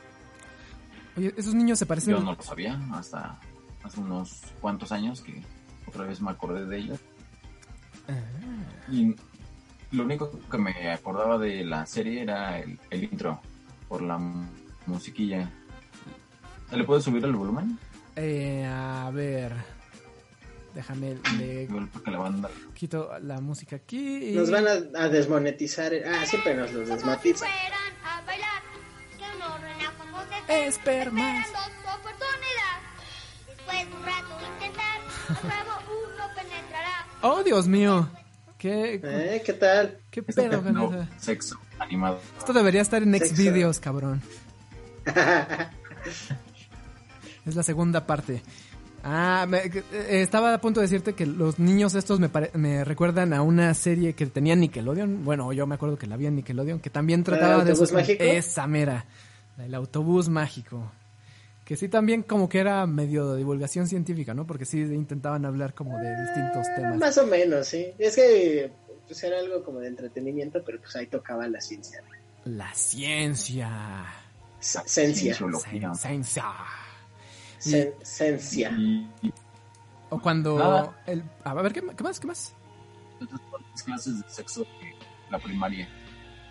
Oye, 1.17 1.33
esos 1.37 1.55
niños 1.55 1.79
se 1.79 1.87
parecen. 1.87 2.15
Yo 2.15 2.21
no 2.21 2.35
lo 2.35 2.43
sabía 2.43 2.81
hasta 2.93 3.39
hace 3.83 4.01
unos 4.01 4.43
cuantos 4.61 4.91
años 4.93 5.21
que 5.21 5.43
otra 5.87 6.05
vez 6.05 6.21
me 6.21 6.31
acordé 6.31 6.67
de 6.67 6.79
ellos. 6.79 6.99
Ah, 8.09 8.15
Y 8.91 9.15
lo 9.93 10.05
único 10.05 10.33
que 10.51 10.59
me 10.59 10.91
acordaba 10.91 11.39
de 11.39 11.65
la 11.65 11.87
serie 11.87 12.23
era 12.23 12.59
el, 12.59 12.79
el 12.91 13.05
intro, 13.05 13.41
por 13.91 14.03
la 14.03 14.17
mu- 14.19 14.47
musiquilla. 14.87 15.51
¿Se 16.71 16.77
le 16.77 16.85
puede 16.85 17.03
subir 17.03 17.25
el 17.25 17.33
volumen? 17.35 17.77
eh, 18.17 18.65
a 18.67 19.11
ver. 19.13 19.53
Déjame, 20.75 21.17
le 21.37 21.69
la 22.07 22.19
banda... 22.19 22.49
quito 22.75 23.11
la 23.23 23.41
música 23.41 23.75
aquí. 23.77 24.31
y- 24.31 24.37
Nos 24.37 24.51
van 24.53 24.67
a, 24.69 25.03
a 25.03 25.09
desmonetizar. 25.09 25.93
Ah, 26.07 26.25
siempre 26.25 26.55
nos 26.55 26.73
los 26.73 26.89
desmonetizan. 26.89 27.49
Espermas. 30.49 31.47
Penetrará. 36.35 37.07
Oh, 37.23 37.43
Dios 37.43 37.67
mío. 37.67 38.09
¿Qué, 38.59 39.01
¿Eh? 39.03 39.43
¿Qué 39.45 39.53
tal? 39.55 39.99
qué 40.11 40.23
pedo 40.23 40.63
con 40.63 40.73
no, 40.75 40.95
eso? 40.95 41.07
sexo 41.19 41.59
animado. 41.81 42.21
Esto 42.39 42.53
debería 42.53 42.83
estar 42.83 43.03
en 43.03 43.13
Sexo. 43.13 43.35
Xvideos, 43.35 43.81
cabrón. 43.81 44.23
Es 47.47 47.55
la 47.57 47.63
segunda 47.63 48.07
parte. 48.07 48.43
Ah, 49.03 49.47
me- 49.49 49.63
eh, 49.65 49.83
estaba 50.21 50.53
a 50.53 50.61
punto 50.61 50.81
de 50.81 50.85
decirte 50.87 51.15
que 51.15 51.25
los 51.25 51.59
niños 51.59 51.95
estos 51.95 52.21
me, 52.21 52.29
pare- 52.29 52.51
me 52.55 52.85
recuerdan 52.85 53.33
a 53.33 53.41
una 53.43 53.73
serie 53.73 54.13
que 54.13 54.27
tenía 54.27 54.55
Nickelodeon. 54.57 55.25
Bueno, 55.25 55.53
yo 55.55 55.67
me 55.67 55.75
acuerdo 55.77 55.97
que 55.97 56.07
la 56.07 56.17
vi 56.19 56.27
en 56.27 56.37
Nickelodeon, 56.37 56.81
que 56.81 56.91
también 56.91 57.25
trataba 57.25 57.65
de 57.65 57.71
autobús 57.71 57.79
esos- 57.89 57.93
mágico? 57.93 58.23
Esa 58.23 58.67
mera, 58.67 59.07
el 59.59 59.75
autobús 59.75 60.29
mágico. 60.29 60.93
Que 61.65 61.77
sí 61.77 61.89
también 61.89 62.25
como 62.25 62.49
que 62.49 62.59
era 62.59 62.85
medio 62.87 63.33
de 63.33 63.39
divulgación 63.39 63.87
científica, 63.87 64.35
¿no? 64.35 64.45
Porque 64.47 64.65
sí 64.67 64.81
intentaban 64.81 65.47
hablar 65.47 65.73
como 65.73 65.97
de 65.99 66.21
distintos 66.23 66.67
temas. 66.77 66.99
Más 66.99 67.17
o 67.17 67.27
menos, 67.27 67.69
sí. 67.69 67.87
Es 67.99 68.17
que 68.17 68.71
pues, 69.11 69.25
era 69.25 69.41
algo 69.41 69.65
como 69.65 69.81
de 69.81 69.89
entretenimiento, 69.89 70.63
pero 70.65 70.79
pues 70.81 70.95
ahí 70.95 71.09
tocaba 71.09 71.49
la 71.49 71.61
ciencia. 71.61 72.01
La 72.45 72.73
ciencia. 72.73 74.07
Ciencia. 74.61 75.35
Ciencia. 78.05 78.71
Y 78.71 79.33
O 80.11 80.21
cuando... 80.21 80.59
Nada. 80.59 81.03
El, 81.07 81.25
a 81.43 81.55
ver, 81.55 81.73
¿qué, 81.73 81.83
qué 81.97 82.05
más? 82.05 82.21
¿Qué 82.21 82.27
más? 82.29 82.55
clases 83.85 84.23
de 84.23 84.31
sexo 84.31 84.61
de 84.61 84.95
la 85.29 85.39
primaria. 85.41 85.89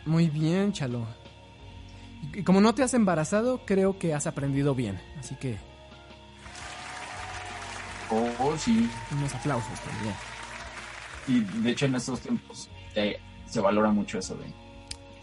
Muy 0.05 0.27
bien, 0.29 0.73
Chalo. 0.73 1.07
Y, 2.33 2.43
como 2.43 2.59
no 2.59 2.75
te 2.75 2.83
has 2.83 2.93
embarazado, 2.93 3.65
creo 3.65 3.97
que 3.97 4.13
has 4.13 4.27
aprendido 4.27 4.75
bien. 4.75 4.99
Así 5.17 5.35
que 5.35 5.57
Oh, 8.11 8.29
oh, 8.39 8.57
sí. 8.57 8.89
unos 9.11 9.33
aplausos 9.33 9.79
también. 9.79 10.15
Y 11.27 11.41
de 11.41 11.69
hecho 11.71 11.85
en 11.85 11.95
estos 11.95 12.19
tiempos 12.21 12.69
eh, 12.95 13.19
se 13.45 13.59
valora 13.59 13.91
mucho 13.91 14.19
eso 14.19 14.35
de, 14.35 14.45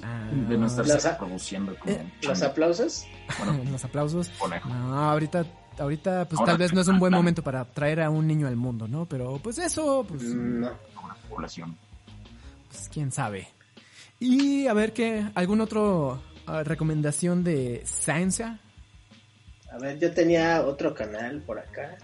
Ah, 0.03 0.29
de 0.31 0.57
no 0.59 0.67
estarse 0.67 0.93
Las 0.93 1.07
a- 1.07 1.13
reproduciendo 1.13 1.75
como 1.79 1.93
Eh, 1.95 2.13
¿Los 2.23 2.43
aplausos? 2.43 3.07
Bueno, 3.39 3.61
Los 3.73 3.85
aplausos. 3.85 4.29
conejo. 4.39 4.69
No, 4.69 5.11
ahorita, 5.11 5.45
ahorita 5.79 6.27
pues 6.29 6.39
Ahora 6.39 6.53
tal 6.53 6.59
vez 6.59 6.73
no 6.73 6.81
es 6.83 6.89
un 6.89 6.99
buen 6.99 7.13
momento 7.15 7.43
para 7.43 7.65
traer 7.65 8.03
a 8.03 8.11
un 8.11 8.27
niño 8.27 8.47
al 8.47 8.57
mundo, 8.57 8.87
¿no? 8.87 9.07
Pero 9.07 9.39
pues 9.43 9.59
eso, 9.59 10.05
pues, 10.09 10.23
Mm, 10.23 10.61
No. 10.61 10.71
población. 11.29 11.77
pues, 12.69 12.89
quién 12.93 13.11
sabe. 13.11 13.49
Y 14.21 14.67
a 14.69 14.75
ver 14.75 14.93
qué, 14.93 15.27
algún 15.35 15.61
otro 15.61 16.21
ah, 16.47 16.63
recomendación 16.63 17.43
de 17.43 17.83
ciencia. 17.85 18.61
A 19.73 19.79
ver, 19.79 19.99
yo 19.99 20.13
tenía 20.15 20.63
otro 20.65 20.95
canal 20.95 21.41
por 21.43 21.59
acá. 21.59 21.97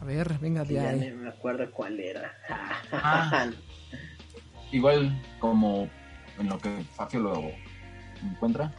A 0.00 0.04
ver, 0.04 0.38
venga 0.38 0.64
ya 0.64 0.92
no 0.92 1.16
me 1.16 1.28
acuerdo 1.28 1.70
cuál 1.70 2.00
era. 2.00 2.32
Ah. 2.92 3.50
Igual 4.72 5.20
como 5.38 5.88
en 6.38 6.48
lo 6.48 6.58
que 6.58 6.70
Fafio 6.94 7.20
lo 7.20 7.50
encuentra, 8.22 8.72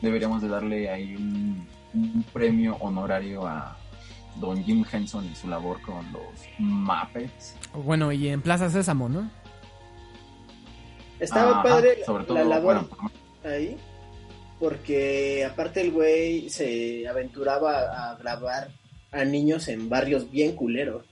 deberíamos 0.00 0.42
de 0.42 0.48
darle 0.48 0.88
ahí 0.90 1.16
un, 1.16 1.66
un 1.94 2.24
premio 2.32 2.76
honorario 2.76 3.46
a 3.46 3.76
Don 4.36 4.62
Jim 4.62 4.84
Henson 4.90 5.24
y 5.24 5.34
su 5.34 5.48
labor 5.48 5.80
con 5.82 6.04
los 6.12 6.22
Muppets. 6.58 7.56
Bueno, 7.74 8.12
y 8.12 8.28
en 8.28 8.40
Plaza 8.42 8.70
Sésamo, 8.70 9.08
¿no? 9.08 9.28
Estaba 11.18 11.50
Ajá, 11.50 11.62
padre 11.62 12.04
sobre 12.04 12.24
todo, 12.24 12.38
la 12.38 12.44
labor 12.44 12.88
bueno, 12.88 13.10
ahí. 13.44 13.76
Porque 14.60 15.44
aparte 15.44 15.80
el 15.80 15.92
güey 15.92 16.48
se 16.48 17.06
aventuraba 17.08 18.10
a 18.10 18.16
grabar 18.16 18.68
a 19.12 19.24
niños 19.24 19.68
en 19.68 19.88
barrios 19.88 20.30
bien 20.30 20.54
culeros. 20.54 21.04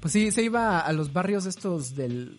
Pues 0.00 0.12
sí, 0.12 0.30
se 0.30 0.42
iba 0.42 0.80
a 0.80 0.92
los 0.92 1.12
barrios 1.12 1.46
estos 1.46 1.94
del, 1.96 2.38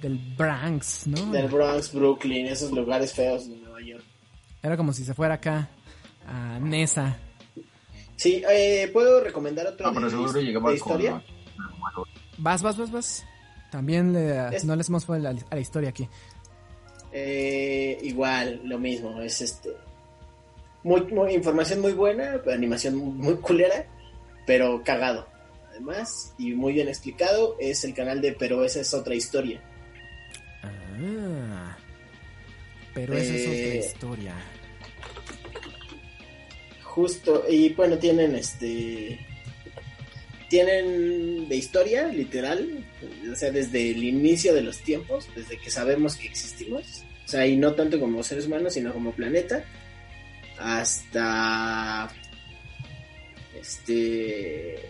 del 0.00 0.18
Bronx, 0.36 1.06
¿no? 1.06 1.30
Del 1.30 1.48
Bronx, 1.48 1.92
Brooklyn, 1.92 2.46
esos 2.46 2.72
lugares 2.72 3.12
feos 3.12 3.48
de 3.48 3.56
Nueva 3.56 3.80
York. 3.82 4.02
Era 4.62 4.76
como 4.76 4.92
si 4.92 5.04
se 5.04 5.14
fuera 5.14 5.34
acá 5.34 5.68
a 6.26 6.58
Nesa. 6.58 7.16
Sí, 8.16 8.42
eh, 8.50 8.90
¿puedo 8.92 9.20
recomendar 9.22 9.66
otro 9.66 9.86
de, 9.88 9.94
pero 9.94 10.10
seguro 10.10 10.32
de 10.32 10.42
llegaba 10.42 10.64
con 10.66 10.74
historia? 10.74 11.22
Vas, 12.38 12.62
vas, 12.62 12.76
vas, 12.76 12.90
vas. 12.90 13.24
También 13.70 14.12
le, 14.12 14.56
Es- 14.56 14.64
no 14.64 14.74
les 14.74 14.88
hemos 14.88 15.04
fue 15.04 15.16
a 15.18 15.20
la, 15.20 15.30
a 15.30 15.54
la 15.54 15.60
historia 15.60 15.90
aquí. 15.90 16.08
Eh, 17.12 17.98
igual, 18.02 18.60
lo 18.64 18.78
mismo, 18.78 19.20
es 19.20 19.40
este... 19.40 19.70
Muy, 20.84 21.00
muy- 21.06 21.32
información 21.34 21.80
muy 21.80 21.92
buena, 21.92 22.40
animación 22.52 22.94
muy 22.96 23.34
culera, 23.36 23.86
pero 24.46 24.82
cagado. 24.84 25.26
Además, 25.70 26.32
y 26.38 26.52
muy 26.52 26.74
bien 26.74 26.86
explicado, 26.88 27.56
es 27.58 27.82
el 27.84 27.94
canal 27.94 28.20
de 28.20 28.32
Pero 28.32 28.64
esa 28.64 28.80
es 28.80 28.94
otra 28.94 29.14
historia. 29.16 29.60
Ah. 30.62 31.76
Pero 32.94 33.14
esa 33.14 33.34
es 33.34 33.42
otra 33.46 33.54
Eh, 33.56 33.82
historia. 33.84 34.34
Justo, 36.82 37.44
y 37.48 37.70
bueno, 37.70 37.98
tienen 37.98 38.36
este. 38.36 39.18
Tienen 40.48 41.48
de 41.48 41.56
historia, 41.56 42.06
literal, 42.08 42.84
o 43.32 43.34
sea, 43.34 43.50
desde 43.50 43.90
el 43.90 44.04
inicio 44.04 44.54
de 44.54 44.60
los 44.62 44.78
tiempos, 44.78 45.28
desde 45.34 45.58
que 45.58 45.70
sabemos 45.70 46.14
que 46.14 46.26
existimos, 46.28 47.02
o 47.24 47.28
sea, 47.28 47.44
y 47.46 47.56
no 47.56 47.74
tanto 47.74 47.98
como 47.98 48.22
seres 48.22 48.46
humanos, 48.46 48.74
sino 48.74 48.92
como 48.92 49.10
planeta, 49.12 49.64
hasta. 50.58 52.10
Este. 53.60 54.80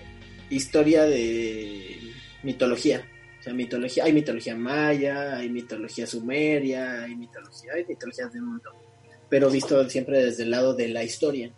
Historia 0.50 1.04
de 1.04 2.12
mitología. 2.42 3.06
O 3.40 3.42
sea, 3.42 3.52
mitología, 3.52 4.04
hay 4.04 4.12
mitología 4.12 4.56
maya, 4.56 5.36
hay 5.36 5.50
mitología 5.50 6.06
sumeria, 6.06 7.02
hay 7.02 7.16
mitología, 7.16 7.72
hay 7.74 7.84
mitologías 7.84 8.32
del 8.32 8.42
mundo. 8.42 8.70
Pero 9.28 9.50
visto 9.50 9.88
siempre 9.90 10.24
desde 10.24 10.44
el 10.44 10.50
lado 10.50 10.74
de 10.74 10.88
la 10.88 11.02
historia. 11.02 11.52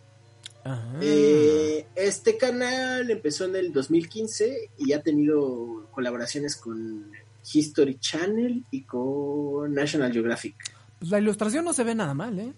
Eh, 1.01 1.85
este 1.95 2.37
canal 2.37 3.09
empezó 3.09 3.45
en 3.45 3.55
el 3.55 3.71
2015 3.71 4.71
y 4.77 4.91
ha 4.93 5.01
tenido 5.01 5.87
colaboraciones 5.91 6.55
con 6.55 7.09
History 7.53 7.97
Channel 7.99 8.65
y 8.71 8.83
con 8.83 9.73
National 9.73 10.11
Geographic. 10.11 10.55
Pues 10.99 11.11
la 11.11 11.19
ilustración 11.19 11.63
no 11.63 11.73
se 11.73 11.83
ve 11.83 11.95
nada 11.95 12.13
mal, 12.13 12.37
¿eh? 12.39 12.53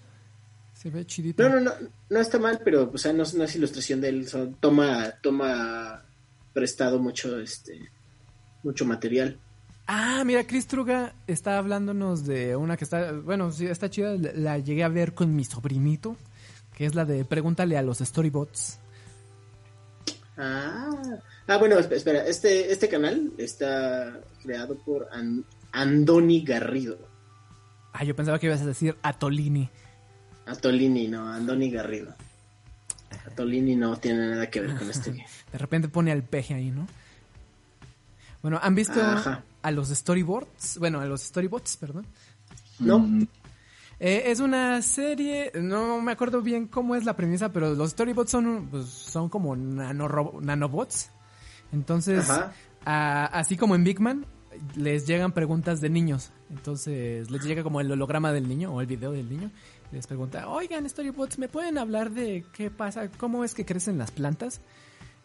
Se 0.80 0.90
ve 0.90 1.06
chidito. 1.06 1.44
No, 1.44 1.50
no, 1.56 1.60
no, 1.60 1.72
no 2.10 2.20
está 2.22 2.40
mal, 2.40 2.62
pero 2.64 2.90
o 2.94 2.98
sea, 2.98 3.12
no, 3.12 3.24
no 3.36 3.44
es 3.44 3.56
ilustración 3.58 4.00
de 4.00 4.08
él, 4.08 4.30
son- 4.30 4.54
toma, 4.62 5.12
toma 5.22 6.06
prestado 6.54 7.00
mucho, 7.00 7.38
este, 7.38 7.92
mucho 8.64 8.86
material. 8.86 9.38
Ah, 9.88 10.24
mira, 10.26 10.48
Chris 10.48 10.68
Truga 10.68 11.16
está 11.28 11.58
hablándonos 11.58 12.26
de 12.26 12.56
una 12.56 12.78
que 12.78 12.86
está, 12.86 13.12
bueno, 13.12 13.52
sí, 13.52 13.66
está 13.66 13.90
chida, 13.90 14.16
la- 14.36 14.60
llegué 14.60 14.86
a 14.86 14.88
ver 14.88 15.14
con 15.14 15.36
mi 15.36 15.44
sobrinito, 15.44 16.16
que 16.78 16.86
es 16.86 16.96
la 16.96 17.04
de 17.04 17.26
Pregúntale 17.26 17.78
a 17.78 17.82
los 17.82 17.98
Storybots. 17.98 18.80
Ah, 20.38 20.90
ah 21.48 21.58
bueno, 21.58 21.76
esp- 21.78 21.92
espera, 21.92 22.26
este, 22.26 22.72
este 22.72 22.88
canal 22.88 23.34
está 23.38 24.18
creado 24.42 24.78
por 24.78 25.10
An- 25.12 25.44
Andoni 25.74 26.42
Garrido. 26.46 26.98
Ah, 27.92 28.06
yo 28.06 28.16
pensaba 28.16 28.40
que 28.40 28.46
ibas 28.46 28.62
a 28.62 28.66
decir 28.66 28.96
Atolini. 29.02 29.70
Atolini, 30.50 31.08
no, 31.08 31.32
Andoni 31.32 31.70
Garrido. 31.70 32.14
Atolini 33.28 33.76
no 33.76 33.98
tiene 33.98 34.30
nada 34.30 34.50
que 34.50 34.62
ver 34.62 34.76
con 34.78 34.90
este. 34.90 35.12
De 35.52 35.58
repente 35.58 35.88
pone 35.88 36.12
al 36.12 36.24
peje 36.24 36.54
ahí, 36.56 36.72
¿no? 36.72 36.88
Bueno, 38.42 38.60
¿han 38.62 38.74
visto 38.76 39.02
Ajá. 39.02 39.44
a 39.62 39.72
los 39.72 39.90
storyboards? 39.90 40.78
Bueno, 40.80 41.00
a 41.02 41.06
los 41.06 41.22
storybots, 41.24 41.78
perdón. 41.78 42.06
No. 42.80 43.00
Mm, 43.00 43.28
Eh, 44.02 44.32
es 44.32 44.40
una 44.40 44.82
serie, 44.82 45.52
no 45.56 46.00
me 46.02 46.14
acuerdo 46.14 46.42
bien 46.42 46.68
cómo 46.68 46.96
es 46.96 47.04
la 47.04 47.18
premisa, 47.18 47.52
pero 47.52 47.76
los 47.76 47.92
storybots 47.92 48.32
son, 48.32 48.70
pues, 48.72 48.86
son 48.86 49.28
como 49.28 49.58
nanobots. 49.58 51.10
Entonces, 51.74 52.26
a- 52.86 53.26
así 53.26 53.58
como 53.58 53.76
en 53.76 53.84
Big 53.84 54.00
Man, 54.00 54.26
les 54.78 55.06
llegan 55.06 55.34
preguntas 55.34 55.82
de 55.82 55.90
niños. 55.90 56.32
Entonces, 56.50 57.30
les 57.30 57.44
llega 57.44 57.62
como 57.62 57.82
el 57.82 57.92
holograma 57.92 58.32
del 58.32 58.48
niño 58.48 58.72
o 58.74 58.80
el 58.80 58.88
video 58.88 59.12
del 59.12 59.30
niño. 59.30 59.52
Les 59.92 60.06
pregunta, 60.06 60.48
oigan, 60.50 60.88
storybots, 60.88 61.40
¿me 61.40 61.48
pueden 61.48 61.78
hablar 61.78 62.12
de 62.12 62.46
qué 62.54 62.70
pasa? 62.70 63.10
¿Cómo 63.18 63.44
es 63.44 63.54
que 63.56 63.66
crecen 63.66 63.98
las 63.98 64.12
plantas? 64.12 64.62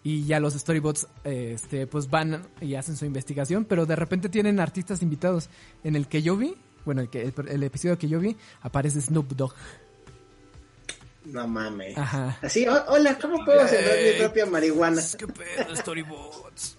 Y 0.03 0.25
ya 0.25 0.41
los 0.41 0.55
storybots, 0.55 1.07
este, 1.25 1.87
pues 1.87 2.09
van 2.11 2.47
y 2.61 2.75
hacen 2.75 2.97
su 2.97 3.05
investigación, 3.05 3.65
pero 3.67 3.85
de 3.87 3.97
repente 3.97 4.29
tienen 4.29 4.61
artistas 4.61 5.03
invitados. 5.03 5.49
En 5.83 5.97
el 5.97 6.09
que 6.09 6.23
yo 6.23 6.37
vi, 6.37 6.55
bueno, 6.85 7.03
el, 7.03 7.09
que, 7.11 7.23
el, 7.23 7.35
el 7.49 7.63
episodio 7.63 7.99
que 7.99 8.09
yo 8.09 8.21
vi, 8.21 8.37
aparece 8.63 9.01
Snoop 9.01 9.33
Dogg. 9.33 9.55
No 11.27 11.49
mames. 11.49 11.97
Ajá. 11.97 12.39
Así, 12.43 12.67
"Oh, 12.69 12.85
hola, 12.89 13.19
¿cómo 13.19 13.43
puedo 13.47 13.67
sembrar 13.67 13.97
mi 13.97 14.19
propia 14.19 14.45
marihuana? 14.47 15.01
¿Qué 15.19 15.27
pedo, 15.27 15.75
storybots? 15.77 16.77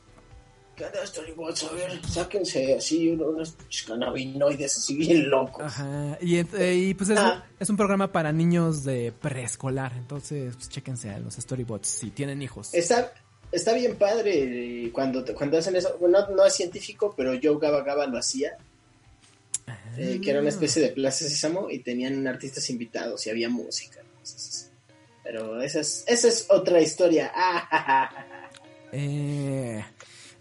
¿Qué 0.76 0.84
onda, 0.86 1.06
Storybots? 1.08 1.64
A 1.64 1.72
ver, 1.72 2.06
sáquense 2.06 2.76
así 2.76 3.10
uno- 3.10 3.28
unos 3.30 3.56
cannabinoides 3.88 4.78
así 4.78 4.96
bien 4.98 5.30
locos. 5.30 5.64
Ajá. 5.64 6.18
Y, 6.22 6.38
eh, 6.38 6.76
y, 6.76 6.94
pues 6.94 7.12
es, 7.12 7.18
Ah. 7.20 7.46
es 7.60 7.70
un 7.70 7.78
programa 7.78 8.12
para 8.12 8.34
niños 8.34 8.84
de 8.84 9.14
preescolar. 9.14 9.94
Entonces, 9.96 10.54
pues 10.56 10.68
chéquense 10.70 11.12
a 11.12 11.20
los 11.20 11.36
storybots 11.36 11.88
si 11.88 12.12
tienen 12.12 12.42
hijos. 12.42 12.74
Está, 12.74 13.14
está 13.54 13.74
bien 13.74 13.96
padre 13.96 14.86
eh, 14.88 14.92
cuando, 14.92 15.24
cuando 15.34 15.58
hacen 15.58 15.78
eso. 15.78 15.96
Bueno, 16.00 16.28
no, 16.30 16.46
es 16.46 16.54
científico, 16.56 17.14
pero 17.16 17.32
Joe 17.42 17.58
Gaba 17.60 17.82
Gaba 17.84 18.06
lo 18.08 18.18
hacía. 18.18 18.58
eh, 19.98 20.20
que 20.22 20.30
era 20.30 20.42
una 20.42 20.50
especie 20.50 20.82
de 20.82 20.90
Plaza 20.90 21.24
Sésamo 21.26 21.70
y 21.70 21.80
tenían 21.80 22.28
artistas 22.28 22.70
invitados 22.70 23.26
y 23.26 23.30
había 23.30 23.48
música. 23.48 24.02
Pero 25.24 25.62
esa 25.62 25.80
es, 25.80 26.04
esa 26.06 26.28
es 26.28 26.48
otra 26.50 26.82
historia. 26.82 27.32
Ah. 27.34 28.10
Eh, 28.98 29.84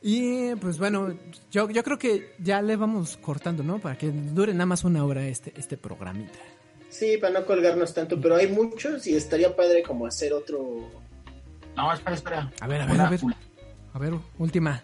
y 0.07 0.55
pues 0.57 0.79
bueno, 0.79 1.15
yo, 1.51 1.71
yo 1.71 1.83
creo 1.83 1.99
que 1.99 2.35
ya 2.39 2.61
le 2.63 2.77
vamos 2.77 3.17
cortando, 3.17 3.63
¿no? 3.63 3.79
Para 3.79 3.97
que 3.97 4.11
dure 4.11 4.53
nada 4.53 4.67
más 4.67 4.85
una 4.85 5.05
hora 5.05 5.27
este, 5.27 5.53
este 5.57 5.77
programita. 5.77 6.39
Sí, 6.91 7.17
para 7.17 7.41
no 7.41 7.47
colgarnos 7.47 7.93
tanto, 7.95 8.21
pero 8.21 8.37
hay 8.37 8.49
muchos 8.49 9.07
y 9.07 9.17
estaría 9.17 9.57
padre 9.57 9.83
como 9.83 10.07
hacer 10.07 10.33
otro... 10.33 10.91
No, 11.75 11.93
espera, 11.93 12.15
espera. 12.15 12.53
A 12.61 12.67
ver, 12.67 12.83
a 12.83 12.87
ver, 12.87 12.95
Una 12.95 13.07
a 13.07 13.11
ver. 13.11 13.21
A 13.95 13.99
ver, 13.99 14.15
última. 14.39 14.81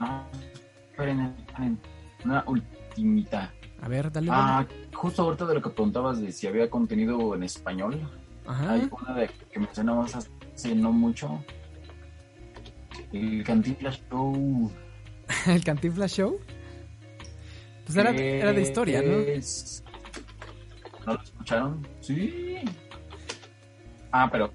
No, 0.00 0.24
esperen, 0.90 1.34
esperen. 1.46 1.78
Una 2.24 2.44
ultimita. 2.46 3.52
A 3.82 3.88
ver, 3.88 4.10
dale. 4.10 4.28
dale. 4.28 4.40
Ah, 4.42 4.66
justo 4.94 5.22
ahorita 5.22 5.46
de 5.46 5.54
lo 5.54 5.62
que 5.62 5.70
preguntabas 5.70 6.20
de 6.20 6.32
si 6.32 6.46
había 6.46 6.70
contenido 6.70 7.34
en 7.34 7.42
español, 7.42 8.00
Ajá. 8.46 8.72
Hay 8.72 8.88
una 8.90 9.14
de 9.14 9.30
que 9.50 9.58
mencionamos 9.58 10.14
hace 10.14 10.74
no 10.74 10.92
mucho. 10.92 11.42
El 13.14 13.44
Cantinflas 13.44 14.00
Show. 14.10 14.70
El 15.46 15.64
Cantinflas 15.64 16.12
Show. 16.12 16.38
Pues 17.86 17.96
era, 17.96 18.14
que 18.14 18.40
era 18.40 18.52
de 18.52 18.62
historia, 18.62 19.02
¿no? 19.02 19.18
es- 19.20 19.82
¿No 21.06 21.14
lo 21.14 21.22
escucharon? 21.22 21.86
Sí. 22.00 22.56
Ah, 24.10 24.28
pero 24.32 24.50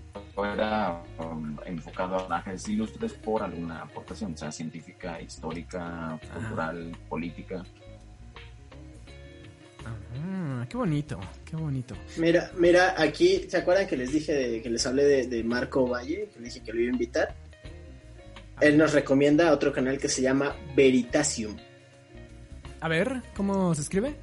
era 0.55 1.03
um, 1.19 1.55
enfocado 1.65 2.15
a 2.15 2.17
personajes 2.19 2.67
ilustres 2.69 3.13
por 3.13 3.43
alguna 3.43 3.81
aportación, 3.83 4.35
sea, 4.35 4.51
científica, 4.51 5.21
histórica, 5.21 6.19
cultural, 6.33 6.91
política. 7.07 7.63
Ah, 10.17 10.65
qué 10.69 10.77
bonito, 10.77 11.19
qué 11.45 11.55
bonito. 11.55 11.95
Mira, 12.17 12.51
mira, 12.57 12.95
aquí, 12.97 13.45
¿se 13.49 13.57
acuerdan 13.57 13.85
que 13.87 13.97
les 13.97 14.11
dije, 14.11 14.33
de- 14.33 14.61
que 14.61 14.69
les 14.69 14.85
hablé 14.87 15.03
de, 15.03 15.27
de 15.27 15.43
Marco 15.43 15.87
Valle? 15.87 16.29
Que 16.33 16.39
les 16.39 16.53
dije 16.53 16.65
que 16.65 16.73
lo 16.73 16.79
iba 16.81 16.89
a 16.89 16.93
invitar. 16.93 17.35
Él 18.61 18.77
nos 18.77 18.93
recomienda 18.93 19.51
otro 19.53 19.71
canal 19.73 19.97
que 19.97 20.09
se 20.09 20.21
llama 20.21 20.55
Veritasium. 20.75 21.55
A 22.81 22.87
ver, 22.87 23.21
¿cómo 23.35 23.73
se 23.75 23.81
escribe? 23.81 24.15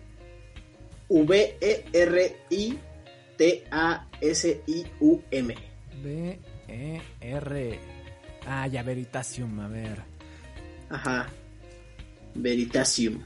V-E-R-I-T-A-S-I-U-M. 1.09 1.55
B 6.03 6.39
E 6.69 7.01
R 7.21 7.79
Ah, 8.47 8.67
ya 8.69 8.83
Veritasium, 8.83 9.59
a 9.61 9.69
ver. 9.69 10.03
Ajá. 10.89 11.27
Veritasium. 12.35 13.21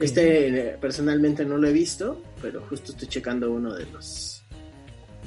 Este 0.00 0.48
eh, 0.48 0.78
personalmente 0.80 1.44
no 1.44 1.58
lo 1.58 1.68
he 1.68 1.72
visto, 1.72 2.22
pero 2.40 2.62
justo 2.62 2.92
estoy 2.92 3.08
checando 3.08 3.52
uno 3.52 3.74
de 3.74 3.84
los 3.86 4.42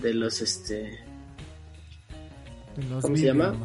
de 0.01 0.13
los 0.13 0.41
este 0.41 0.99
De 2.75 2.83
los 2.89 3.03
¿Cómo 3.03 3.15
se 3.15 3.23
llama? 3.25 3.55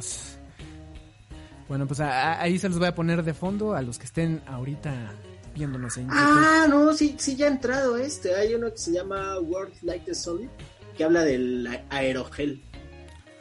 Bueno, 1.69 1.87
pues 1.87 2.01
a- 2.01 2.33
a- 2.35 2.43
ahí 2.43 2.59
se 2.59 2.69
los 2.69 2.79
voy 2.79 2.89
a 2.89 2.95
poner 2.95 3.23
de 3.23 3.35
fondo 3.35 3.75
a 3.75 3.83
los 3.83 3.99
que 3.99 4.05
estén 4.07 4.43
ahorita 4.47 5.13
viéndonos 5.55 5.97
en 5.97 6.05
YouTube. 6.05 6.19
Ah, 6.19 6.67
no, 6.69 6.93
sí, 6.95 7.15
sí 7.19 7.37
ya 7.37 7.47
ha 7.47 7.49
entrado 7.51 7.97
este. 7.97 8.35
Hay 8.35 8.55
uno 8.55 8.71
que 8.71 8.79
se 8.79 8.93
llama 8.93 9.39
World 9.41 9.75
Like 9.83 10.05
the 10.07 10.15
Solid, 10.15 10.49
que 10.97 11.05
habla 11.05 11.25
del 11.25 11.69
aerogel, 11.91 12.63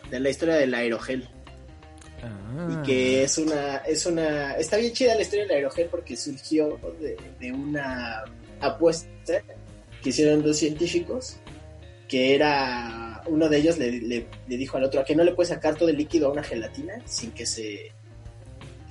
de 0.09 0.19
la 0.19 0.29
historia 0.29 0.55
del 0.55 0.73
aerogel. 0.73 1.27
Ah. 2.23 2.69
Y 2.71 2.85
que 2.85 3.23
es 3.23 3.37
una, 3.37 3.77
es 3.77 4.05
una, 4.05 4.53
está 4.53 4.77
bien 4.77 4.93
chida 4.93 5.15
la 5.15 5.21
historia 5.23 5.45
del 5.45 5.55
aerogel 5.55 5.87
porque 5.89 6.15
surgió 6.15 6.79
de, 6.99 7.17
de 7.39 7.51
una 7.51 8.23
apuesta 8.59 9.09
que 10.03 10.09
hicieron 10.09 10.43
dos 10.43 10.57
científicos, 10.57 11.37
que 12.07 12.35
era, 12.35 13.23
uno 13.27 13.49
de 13.49 13.57
ellos 13.57 13.77
le, 13.77 13.91
le- 14.01 14.27
le 14.47 14.57
dijo 14.57 14.77
al 14.77 14.83
otro, 14.83 14.99
a 15.01 15.05
que 15.05 15.15
no 15.15 15.23
le 15.23 15.33
puede 15.33 15.49
sacar 15.49 15.75
todo 15.75 15.89
el 15.89 15.97
líquido 15.97 16.27
a 16.27 16.31
una 16.31 16.43
gelatina 16.43 16.93
sin 17.05 17.31
que 17.31 17.45
se, 17.45 17.91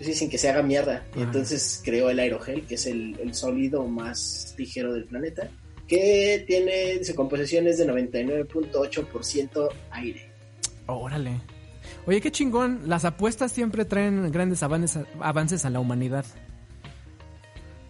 sí, 0.00 0.14
sin 0.14 0.30
que 0.30 0.38
se 0.38 0.48
haga 0.48 0.62
mierda. 0.62 1.06
Y 1.16 1.22
entonces 1.22 1.80
creó 1.84 2.10
el 2.10 2.18
aerogel, 2.18 2.66
que 2.66 2.74
es 2.74 2.86
el, 2.86 3.18
el 3.20 3.34
sólido 3.34 3.86
más 3.86 4.54
ligero 4.56 4.92
del 4.92 5.04
planeta, 5.04 5.50
que 5.86 6.44
tiene, 6.46 7.02
su 7.04 7.14
composición 7.14 7.66
es 7.66 7.78
de 7.78 7.86
99.8% 7.86 9.68
aire. 9.90 10.30
Órale. 10.86 11.40
Oye, 12.06 12.20
qué 12.20 12.30
chingón. 12.30 12.82
Las 12.86 13.04
apuestas 13.04 13.52
siempre 13.52 13.84
traen 13.84 14.30
grandes 14.30 14.62
avances, 14.62 15.04
avances 15.20 15.64
a 15.64 15.70
la 15.70 15.80
humanidad. 15.80 16.24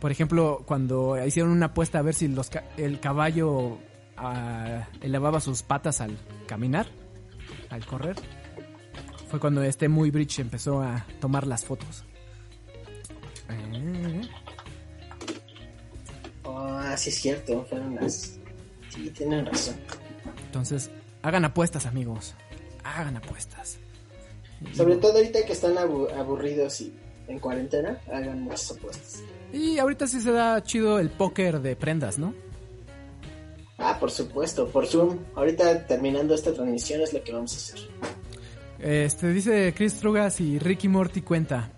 Por 0.00 0.10
ejemplo, 0.10 0.62
cuando 0.66 1.22
hicieron 1.24 1.52
una 1.52 1.66
apuesta 1.66 1.98
a 1.98 2.02
ver 2.02 2.14
si 2.14 2.26
los 2.28 2.50
el 2.78 3.00
caballo 3.00 3.78
ah, 4.16 4.88
elevaba 5.02 5.40
sus 5.40 5.62
patas 5.62 6.00
al 6.00 6.16
caminar, 6.46 6.86
al 7.68 7.84
correr, 7.84 8.16
fue 9.30 9.38
cuando 9.40 9.62
este 9.62 9.88
Muy 9.88 10.10
Bridge 10.10 10.40
empezó 10.40 10.82
a 10.82 11.06
tomar 11.20 11.46
las 11.46 11.64
fotos. 11.64 12.04
Eh, 13.48 14.20
Ah, 16.44 16.96
sí 16.96 17.10
es 17.10 17.16
cierto, 17.20 17.64
fueron 17.68 17.94
las... 17.94 18.38
Sí, 18.92 19.10
tienen 19.10 19.46
razón. 19.46 19.76
Entonces, 20.46 20.90
hagan 21.22 21.44
apuestas, 21.44 21.86
amigos. 21.86 22.34
Hagan 22.82 23.16
apuestas. 23.16 23.78
Sobre 24.74 24.96
todo 24.96 25.12
ahorita 25.18 25.44
que 25.46 25.52
están 25.52 25.78
abu- 25.78 26.08
aburridos 26.10 26.80
y 26.80 26.92
en 27.28 27.38
cuarentena, 27.38 28.00
hagan 28.12 28.42
muchas 28.42 28.72
apuestas. 28.72 29.22
Y 29.52 29.78
ahorita 29.78 30.06
sí 30.08 30.20
se 30.20 30.32
da 30.32 30.62
chido 30.64 30.98
el 30.98 31.10
póker 31.10 31.60
de 31.60 31.76
prendas, 31.76 32.18
¿no? 32.18 32.34
Ah, 33.78 33.96
por 33.98 34.10
supuesto, 34.10 34.68
por 34.68 34.86
Zoom. 34.86 35.18
Ahorita 35.36 35.86
terminando 35.86 36.34
esta 36.34 36.52
transmisión 36.52 37.00
es 37.02 37.12
lo 37.12 37.22
que 37.22 37.32
vamos 37.32 37.52
a 37.54 37.56
hacer. 37.56 37.88
Este 38.82 39.28
dice 39.28 39.74
Chris 39.76 39.94
Trugas 39.94 40.40
y 40.40 40.58
Ricky 40.58 40.88
Morty 40.88 41.20
cuenta. 41.22 41.70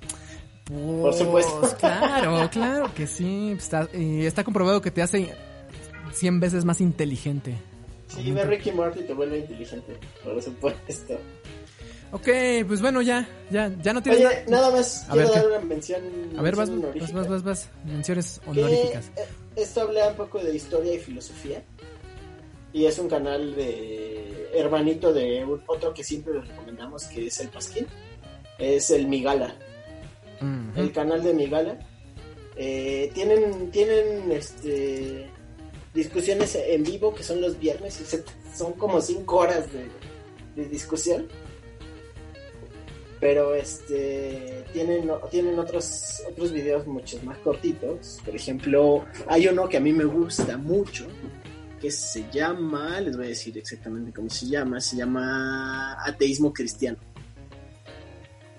Por 0.67 1.13
supuesto. 1.15 1.59
Pues, 1.61 1.75
Claro, 1.75 2.49
claro 2.51 2.95
que 2.95 3.07
sí. 3.07 3.53
Está, 3.59 3.89
y 3.93 4.25
está 4.27 4.45
comprobado 4.45 4.81
que 4.81 4.91
te 4.91 5.03
hace 5.03 5.35
100 6.13 6.41
veces 6.41 6.65
más 6.65 6.81
inteligente. 6.81 7.57
Sí, 8.09 8.31
ve 8.31 8.45
Ricky 8.45 8.73
Morty 8.73 9.01
y 9.01 9.05
te 9.05 9.15
vuelve 9.15 9.39
inteligente, 9.39 9.97
por 10.23 10.41
supuesto. 10.43 11.19
Ok, 12.11 12.29
pues 12.69 12.83
bueno, 12.83 13.01
ya, 13.01 13.27
ya, 13.51 13.73
ya 13.81 13.95
no 13.95 14.03
tienes 14.03 14.23
Oye, 14.27 14.45
nada 14.47 14.71
más 14.71 15.09
A 15.09 15.13
quiero 15.13 15.29
ver, 15.29 15.35
dar 15.35 15.45
¿qué? 15.51 15.57
una 15.57 15.65
mención. 15.65 16.03
A 16.37 16.43
ver, 16.43 16.57
vas, 16.57 16.69
mención 16.69 17.01
vas, 17.01 17.13
vas, 17.15 17.29
vas, 17.29 17.43
vas. 17.43 17.69
Menciones 17.87 18.41
honoríficas. 18.47 19.07
eh, 19.17 19.25
esto 19.57 19.81
habla 19.81 20.09
un 20.09 20.17
poco 20.17 20.39
de 20.45 20.55
historia 20.55 20.93
y 20.95 20.99
filosofía. 20.99 21.63
Y 22.75 22.85
es 22.85 22.99
un 22.99 23.09
canal 23.09 23.55
de 23.57 24.42
hermanito 24.55 25.13
de 25.13 25.45
un- 25.45 25.63
otro 25.67 25.93
que 25.95 26.05
siempre 26.05 26.35
les 26.35 26.49
recomendamos, 26.49 27.05
que 27.07 27.27
es 27.27 27.41
el 27.41 27.49
Pasquín. 27.49 27.87
Es 28.59 28.91
el 28.91 29.07
Migala. 29.09 29.55
Mm, 30.41 30.79
el 30.79 30.93
canal 30.93 31.23
de 31.23 31.35
Migala. 31.35 31.79
Eh, 32.57 33.11
tienen 33.15 33.71
tienen 33.71 34.31
este 34.33 35.27
discusiones 35.95 36.55
en 36.57 36.83
vivo 36.85 37.15
que 37.15 37.23
son 37.23 37.41
los 37.41 37.59
viernes 37.59 38.01
y 38.01 38.05
se- 38.05 38.25
son 38.55 38.73
como 38.75 39.01
cinco 39.01 39.37
horas 39.39 39.73
de, 39.73 39.87
de 40.57 40.69
discusión. 40.69 41.29
Pero 43.21 43.55
este 43.55 44.65
tienen 44.73 45.09
tienen 45.31 45.59
otros 45.59 46.23
otros 46.29 46.53
videos 46.53 46.87
muchos 46.87 47.23
más 47.23 47.39
cortitos. 47.39 48.19
Por 48.25 48.35
ejemplo, 48.35 49.05
hay 49.29 49.47
uno 49.47 49.69
que 49.69 49.77
a 49.77 49.81
mí 49.81 49.93
me 49.93 50.05
gusta 50.05 50.57
mucho 50.59 51.07
que 51.83 51.91
se 51.91 52.31
llama, 52.31 53.01
les 53.01 53.17
voy 53.17 53.27
a 53.27 53.31
decir 53.31 53.59
exactamente 53.59 54.13
cómo 54.13 54.31
se 54.31 54.47
llama, 54.47 54.81
se 54.81 54.97
llama 54.97 56.01
Ateísmo 56.05 56.53
Cristiano. 56.53 56.99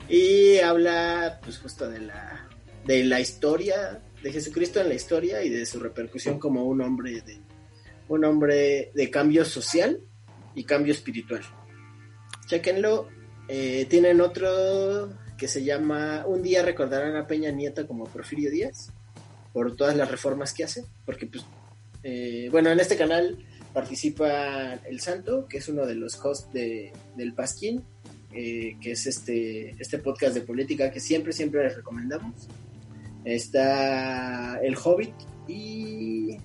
Y 0.09 0.57
habla 0.59 1.39
pues 1.41 1.57
justo 1.57 1.89
de 1.89 2.01
la 2.01 2.49
de 2.85 3.05
la 3.05 3.21
historia 3.21 4.01
de 4.21 4.29
Jesucristo 4.29 4.81
en 4.81 4.89
la 4.89 4.95
historia 4.95 5.41
y 5.41 5.49
de 5.49 5.65
su 5.65 5.79
repercusión 5.79 6.37
como 6.37 6.65
un 6.65 6.81
hombre 6.81 7.21
de 7.21 7.39
un 8.09 8.25
hombre 8.25 8.91
de 8.93 9.09
cambio 9.09 9.45
social 9.45 10.01
y 10.53 10.65
cambio 10.65 10.91
espiritual. 10.91 11.43
Chequenlo. 12.47 13.07
Eh, 13.47 13.87
tienen 13.89 14.19
otro 14.19 15.13
que 15.37 15.47
se 15.47 15.63
llama 15.63 16.25
Un 16.27 16.43
día 16.43 16.61
recordarán 16.61 17.15
a 17.15 17.25
Peña 17.25 17.51
Nieto 17.51 17.87
como 17.87 18.03
Porfirio 18.03 18.51
Díaz 18.51 18.91
por 19.53 19.77
todas 19.77 19.95
las 19.95 20.11
reformas 20.11 20.53
que 20.53 20.65
hace, 20.65 20.83
porque 21.05 21.25
pues 21.25 21.45
eh, 22.03 22.49
bueno, 22.51 22.69
en 22.69 22.79
este 22.79 22.97
canal 22.97 23.37
participa 23.73 24.73
El 24.85 24.99
Santo, 24.99 25.47
que 25.47 25.57
es 25.57 25.69
uno 25.69 25.85
de 25.85 25.95
los 25.95 26.23
hosts 26.23 26.51
de, 26.53 26.91
del 27.15 27.33
Pasquín, 27.33 27.83
eh, 28.33 28.77
que 28.81 28.91
es 28.91 29.07
este, 29.07 29.75
este 29.79 29.97
podcast 29.99 30.35
de 30.35 30.41
política 30.41 30.91
que 30.91 30.99
siempre, 30.99 31.33
siempre 31.33 31.63
les 31.63 31.75
recomendamos. 31.75 32.47
Está 33.25 34.59
El 34.61 34.75
Hobbit 34.75 35.13
y... 35.47 36.37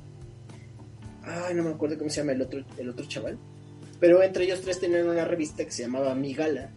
Ay, 1.23 1.55
no 1.55 1.65
me 1.65 1.71
acuerdo 1.71 1.99
cómo 1.99 2.09
se 2.09 2.21
llama 2.21 2.33
el 2.33 2.41
otro, 2.41 2.65
el 2.79 2.89
otro 2.89 3.05
chaval. 3.07 3.39
Pero 4.01 4.23
entre 4.23 4.45
ellos 4.45 4.61
tres 4.61 4.81
tenían 4.81 5.09
una 5.09 5.25
revista 5.25 5.65
que 5.65 5.71
se 5.71 5.83
llamaba 5.83 6.15
Migala. 6.15 6.71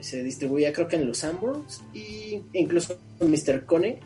Se 0.00 0.22
distribuía 0.22 0.72
creo 0.72 0.86
que 0.86 0.96
en 0.96 1.06
los 1.06 1.18
Sanborns 1.18 1.82
y 1.92 2.42
incluso 2.52 3.00
Mr. 3.20 3.64
Cone 3.64 4.00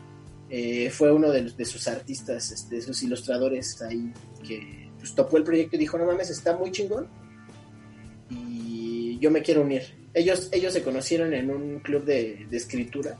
eh, 0.49 0.89
fue 0.89 1.11
uno 1.11 1.31
de, 1.31 1.65
sus 1.65 1.87
artistas, 1.87 2.51
este, 2.51 2.77
de 2.77 2.81
sus 2.81 3.03
ilustradores 3.03 3.81
ahí 3.81 4.11
que 4.45 4.89
pues, 4.97 5.13
topó 5.13 5.37
el 5.37 5.43
proyecto 5.43 5.75
y 5.75 5.79
dijo, 5.79 5.97
no 5.97 6.05
mames, 6.05 6.29
está 6.29 6.57
muy 6.57 6.71
chingón 6.71 7.07
y 8.29 9.17
yo 9.19 9.31
me 9.31 9.41
quiero 9.41 9.61
unir. 9.61 9.83
Ellos, 10.13 10.49
ellos 10.51 10.73
se 10.73 10.83
conocieron 10.83 11.33
en 11.33 11.51
un 11.51 11.79
club 11.79 12.03
de, 12.03 12.47
escritura 12.51 13.17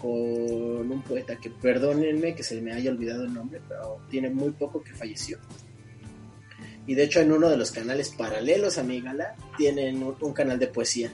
con 0.00 0.10
un 0.10 1.02
poeta 1.02 1.36
que, 1.36 1.50
perdónenme 1.50 2.34
que 2.34 2.42
se 2.42 2.60
me 2.60 2.72
haya 2.72 2.90
olvidado 2.90 3.24
el 3.24 3.34
nombre, 3.34 3.60
pero 3.68 4.00
tiene 4.08 4.30
muy 4.30 4.50
poco 4.50 4.82
que 4.82 4.92
falleció. 4.92 5.38
Y 6.86 6.94
de 6.94 7.04
hecho 7.04 7.20
en 7.20 7.32
uno 7.32 7.48
de 7.48 7.56
los 7.56 7.70
canales 7.70 8.10
paralelos 8.10 8.78
a 8.78 8.82
mi 8.82 9.00
gala 9.00 9.34
tienen 9.56 10.02
un, 10.02 10.32
canal 10.32 10.58
de. 10.58 10.68
Poesía. 10.68 11.10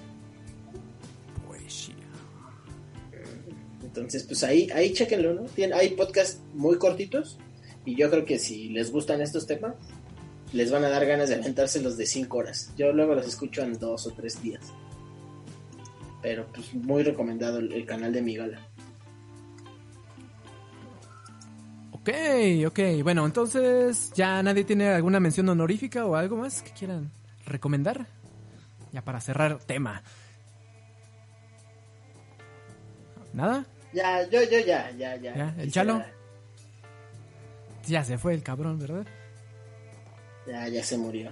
Entonces, 3.97 4.25
pues 4.25 4.43
ahí, 4.43 4.69
ahí 4.75 4.93
chequenlo, 4.93 5.35
¿no? 5.35 5.47
Hay 5.77 5.91
podcasts 5.91 6.41
muy 6.53 6.79
cortitos 6.79 7.39
y 7.85 7.95
yo 7.95 8.11
creo 8.11 8.25
que 8.25 8.41
si 8.41 8.71
les 8.71 8.91
gustan 8.91 9.21
estos 9.21 9.47
temas, 9.47 9.77
les 10.53 10.73
van 10.73 10.85
a 10.85 10.89
dar 10.89 11.07
ganas 11.07 11.29
de 11.29 11.37
aventárselos 11.37 11.97
de 11.97 12.05
5 12.05 12.37
horas. 12.37 12.73
Yo 12.77 12.93
luego 12.93 13.15
los 13.15 13.25
escucho 13.25 13.63
en 13.63 13.79
2 13.79 14.07
o 14.07 14.11
3 14.11 14.43
días. 14.43 14.65
Pero 16.23 16.47
pues 16.53 16.75
muy 16.75 17.05
recomendado 17.05 17.59
el, 17.59 17.73
el 17.73 17.87
canal 17.87 18.13
de 18.13 18.23
Migala. 18.23 18.59
Ok, 21.93 22.11
ok. 22.67 22.81
Bueno, 23.05 23.25
entonces, 23.25 24.13
¿ya 24.17 24.43
nadie 24.43 24.65
tiene 24.65 24.89
alguna 24.89 25.21
mención 25.21 25.49
honorífica 25.49 26.05
o 26.05 26.17
algo 26.17 26.37
más 26.37 26.63
que 26.63 26.73
quieran 26.73 27.13
recomendar? 27.47 28.09
Ya 28.91 29.03
para 29.03 29.21
cerrar 29.21 29.59
tema. 29.61 30.03
¿Nada? 33.33 33.67
Ya, 33.95 34.29
yo, 34.29 34.43
yo, 34.43 34.59
ya, 34.59 34.91
ya, 34.99 35.17
ya. 35.17 35.35
¿Ya? 35.37 35.55
¿El 35.57 35.71
Chalo? 35.71 36.03
Ya 37.87 38.05
se 38.05 38.19
fue 38.19 38.35
el 38.35 38.43
cabrón, 38.43 38.79
¿verdad? 38.79 39.07
Ya, 40.47 40.69
ya 40.69 40.83
se 40.83 40.99
murió. 40.99 41.31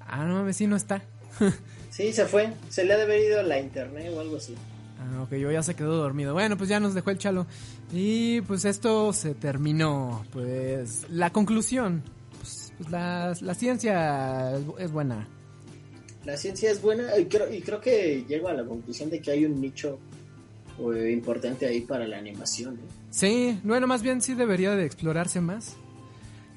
Ah, 0.00 0.24
no 0.24 0.34
mames, 0.36 0.56
sí 0.56 0.66
no 0.66 0.76
está. 0.76 1.02
Sí, 1.90 2.10
se 2.14 2.24
fue. 2.24 2.48
Se 2.70 2.86
le 2.86 2.94
ha 2.94 2.96
de 2.96 3.02
haber 3.02 3.20
ido 3.20 3.42
la 3.42 3.60
internet 3.60 4.10
o 4.16 4.20
algo 4.20 4.38
así. 4.38 4.54
Ah, 4.98 5.24
ok, 5.24 5.34
yo 5.34 5.52
ya 5.52 5.62
se 5.62 5.74
quedó 5.74 5.98
dormido. 5.98 6.32
Bueno, 6.32 6.56
pues 6.56 6.70
ya 6.70 6.80
nos 6.80 6.94
dejó 6.94 7.10
el 7.10 7.18
chalo. 7.18 7.46
Y 7.92 8.40
pues 8.40 8.64
esto 8.64 9.12
se 9.12 9.34
terminó. 9.34 10.24
Pues 10.32 11.04
la 11.10 11.28
conclusión. 11.28 12.02
Pues, 12.38 12.72
pues 12.78 12.90
la, 12.90 13.36
la 13.42 13.54
ciencia 13.54 14.56
es, 14.56 14.62
es 14.78 14.90
buena. 14.90 15.28
La 16.24 16.38
ciencia 16.38 16.70
es 16.70 16.80
buena 16.80 17.14
y 17.18 17.26
creo, 17.26 17.52
y 17.52 17.60
creo 17.60 17.78
que 17.78 18.24
llego 18.26 18.48
a 18.48 18.54
la 18.54 18.64
conclusión 18.64 19.10
de 19.10 19.20
que 19.20 19.32
hay 19.32 19.44
un 19.44 19.60
nicho 19.60 19.98
eh, 20.92 21.12
importante 21.12 21.66
ahí 21.66 21.82
para 21.82 22.06
la 22.06 22.18
animación. 22.18 22.74
¿eh? 22.76 22.92
Sí, 23.10 23.60
bueno, 23.62 23.86
más 23.86 24.02
bien 24.02 24.20
sí 24.22 24.34
debería 24.34 24.74
de 24.74 24.84
explorarse 24.86 25.40
más. 25.40 25.76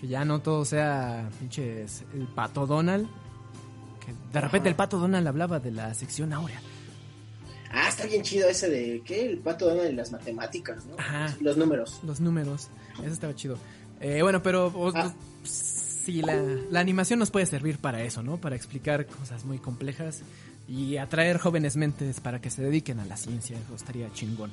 Que 0.02 0.08
ya 0.08 0.26
no 0.26 0.40
todo 0.42 0.66
sea 0.66 1.30
pinches 1.40 2.04
el 2.14 2.28
pato 2.28 2.66
Donald. 2.66 3.08
Que 4.06 4.14
de 4.34 4.42
repente 4.42 4.68
Ajá. 4.68 4.70
el 4.70 4.76
pato 4.76 5.00
Donald 5.00 5.28
hablaba 5.28 5.60
de 5.60 5.72
la 5.72 5.94
sección 5.94 6.34
áurea. 6.34 6.60
Ah, 7.72 7.90
está 7.90 8.06
bien 8.06 8.22
chido 8.22 8.48
ese 8.48 8.70
de, 8.70 9.02
¿qué? 9.06 9.26
El 9.26 9.40
pato 9.40 9.68
Donald 9.68 9.92
y 9.92 9.96
las 9.96 10.12
matemáticas, 10.12 10.86
¿no? 10.86 10.96
Ajá. 10.98 11.36
Los 11.42 11.58
números. 11.58 12.00
Los 12.06 12.20
números. 12.22 12.70
Eso 13.04 13.12
estaba 13.12 13.36
chido. 13.36 13.58
Eh, 14.00 14.22
bueno, 14.22 14.42
pero 14.42 14.72
Ah. 14.96 15.14
pues, 15.42 15.52
sí, 16.06 16.22
la, 16.22 16.42
la 16.70 16.80
animación 16.80 17.20
nos 17.20 17.32
puede 17.32 17.46
servir 17.46 17.80
para 17.80 18.04
eso, 18.04 18.22
¿no? 18.24 18.38
Para 18.38 18.56
explicar 18.56 19.06
cosas 19.08 19.44
muy 19.46 19.58
complejas 19.58 20.22
y 20.68 20.98
atraer 20.98 21.38
jóvenes 21.38 21.76
mentes 21.76 22.20
para 22.20 22.42
que 22.42 22.50
se 22.50 22.62
dediquen 22.64 23.00
a 23.00 23.06
la 23.06 23.18
ciencia. 23.18 23.58
Eso 23.58 23.76
estaría 23.76 24.12
chingón. 24.14 24.52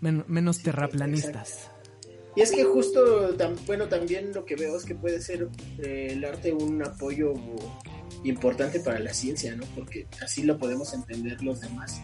Men- 0.00 0.24
menos 0.28 0.62
terraplanistas. 0.62 1.70
Y 2.36 2.40
es 2.40 2.50
que 2.50 2.64
justo, 2.64 3.34
bueno, 3.66 3.86
también 3.86 4.32
lo 4.32 4.44
que 4.44 4.56
veo 4.56 4.76
es 4.76 4.84
que 4.84 4.94
puede 4.94 5.20
ser 5.20 5.48
eh, 5.78 6.08
el 6.10 6.24
arte 6.24 6.52
un 6.52 6.82
apoyo 6.84 7.32
importante 8.24 8.80
para 8.80 8.98
la 8.98 9.14
ciencia, 9.14 9.54
¿no? 9.54 9.64
Porque 9.74 10.08
así 10.20 10.42
lo 10.42 10.58
podemos 10.58 10.92
entender 10.94 11.42
los 11.44 11.60
demás. 11.60 12.00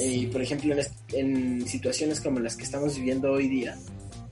Y 0.00 0.26
por 0.28 0.40
ejemplo, 0.40 0.74
en 1.12 1.66
situaciones 1.66 2.20
como 2.20 2.40
las 2.40 2.56
que 2.56 2.62
estamos 2.62 2.96
viviendo 2.96 3.30
hoy 3.32 3.48
día, 3.48 3.76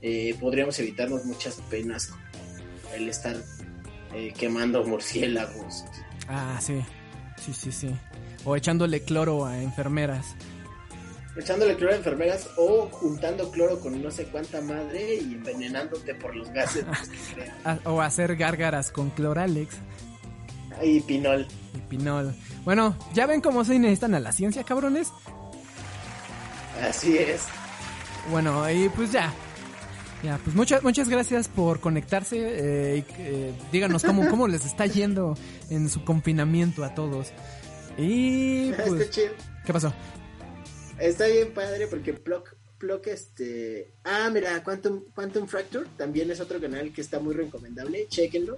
eh, 0.01 0.35
podríamos 0.39 0.79
evitarnos 0.79 1.25
muchas 1.25 1.55
penas 1.69 2.07
como 2.07 2.95
el 2.95 3.09
estar 3.09 3.35
eh, 4.15 4.33
quemando 4.35 4.83
murciélagos. 4.83 5.83
Ah, 6.27 6.59
sí. 6.61 6.79
Sí, 7.39 7.53
sí, 7.53 7.71
sí. 7.71 7.95
O 8.45 8.55
echándole 8.55 9.01
cloro 9.03 9.45
a 9.45 9.61
enfermeras. 9.61 10.35
Echándole 11.37 11.75
cloro 11.75 11.93
a 11.93 11.97
enfermeras 11.97 12.49
o 12.57 12.87
juntando 12.91 13.51
cloro 13.51 13.79
con 13.79 14.01
no 14.01 14.09
sé 14.09 14.25
cuánta 14.25 14.59
madre 14.61 15.15
y 15.15 15.33
envenenándote 15.35 16.15
por 16.15 16.35
los 16.35 16.49
gases 16.49 16.83
o 17.85 18.01
hacer 18.01 18.35
gárgaras 18.35 18.91
con 18.91 19.11
cloralex 19.11 19.75
Y 20.83 20.99
pinol. 21.01 21.47
y 21.75 21.79
pinol. 21.89 22.33
Bueno, 22.65 22.95
¿ya 23.13 23.27
ven 23.27 23.41
cómo 23.41 23.63
se 23.63 23.77
necesitan 23.77 24.15
a 24.15 24.19
la 24.19 24.31
ciencia, 24.31 24.63
cabrones? 24.63 25.11
Así 26.87 27.17
es. 27.17 27.43
Bueno, 28.31 28.69
y 28.69 28.89
pues 28.89 29.11
ya. 29.11 29.31
Ya, 30.23 30.39
pues 30.43 30.55
muchas, 30.55 30.83
muchas 30.83 31.09
gracias 31.09 31.47
por 31.47 31.79
conectarse. 31.79 32.37
eh, 32.37 33.03
eh, 33.19 33.53
díganos 33.71 34.03
cómo, 34.03 34.27
cómo 34.29 34.47
les 34.47 34.65
está 34.65 34.85
yendo 34.85 35.37
en 35.69 35.89
su 35.89 36.03
confinamiento 36.03 36.83
a 36.83 36.95
todos. 36.95 37.31
Y 37.97 38.69
Está 38.71 38.85
pues, 38.85 39.09
chido. 39.09 39.33
¿qué 39.65 39.73
pasó? 39.73 39.93
Está 40.99 41.27
bien 41.27 41.53
padre 41.53 41.87
porque 41.87 42.13
Plock, 42.13 42.55
Plock 42.77 43.07
este... 43.07 43.93
Ah, 44.03 44.29
mira, 44.31 44.63
Quantum, 44.63 45.03
Quantum 45.13 45.47
Fracture 45.47 45.87
también 45.97 46.31
es 46.31 46.39
otro 46.39 46.59
canal 46.59 46.91
que 46.91 47.01
está 47.01 47.19
muy 47.19 47.35
recomendable, 47.35 48.07
chequenlo. 48.07 48.57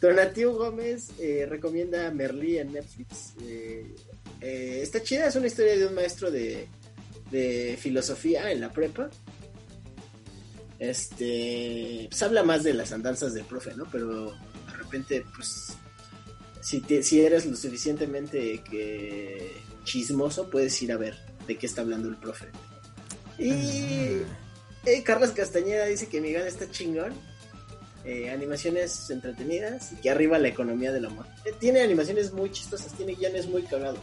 Donativo 0.00 0.54
Gómez 0.54 1.12
eh, 1.18 1.46
recomienda 1.48 2.10
Merlí 2.10 2.58
en 2.58 2.72
Netflix. 2.72 3.34
Eh, 3.42 3.94
eh, 4.40 4.80
está 4.82 5.02
chida, 5.02 5.28
es 5.28 5.36
una 5.36 5.46
historia 5.46 5.78
de 5.78 5.86
un 5.86 5.94
maestro 5.94 6.30
de, 6.30 6.68
de 7.30 7.78
filosofía 7.80 8.50
en 8.50 8.60
la 8.60 8.70
prepa. 8.70 9.08
Este, 10.90 12.06
pues 12.10 12.22
habla 12.22 12.42
más 12.42 12.62
de 12.62 12.74
las 12.74 12.92
andanzas 12.92 13.34
del 13.34 13.44
profe, 13.44 13.74
¿no? 13.74 13.84
Pero 13.90 14.32
de 14.32 14.72
repente, 14.76 15.24
pues, 15.34 15.74
si, 16.60 16.80
te- 16.80 17.02
si 17.02 17.20
eres 17.20 17.46
lo 17.46 17.56
suficientemente 17.56 18.62
que 18.62 19.52
chismoso, 19.84 20.48
puedes 20.50 20.80
ir 20.82 20.92
a 20.92 20.96
ver 20.96 21.14
de 21.46 21.56
qué 21.56 21.66
está 21.66 21.82
hablando 21.82 22.08
el 22.08 22.16
profe. 22.16 22.46
Y 23.38 24.22
eh, 24.86 25.02
Carlos 25.04 25.30
Castañeda 25.30 25.86
dice 25.86 26.08
que 26.08 26.20
Miguel 26.20 26.46
está 26.46 26.70
chingón. 26.70 27.12
Eh, 28.06 28.28
animaciones 28.28 29.08
entretenidas 29.08 29.92
y 29.92 29.96
que 29.96 30.10
arriba 30.10 30.38
la 30.38 30.48
economía 30.48 30.92
del 30.92 31.06
amor. 31.06 31.24
Eh, 31.46 31.54
tiene 31.58 31.80
animaciones 31.80 32.34
muy 32.34 32.50
chistosas, 32.52 32.92
tiene 32.92 33.14
guiones 33.14 33.46
muy 33.48 33.62
cagados. 33.62 33.98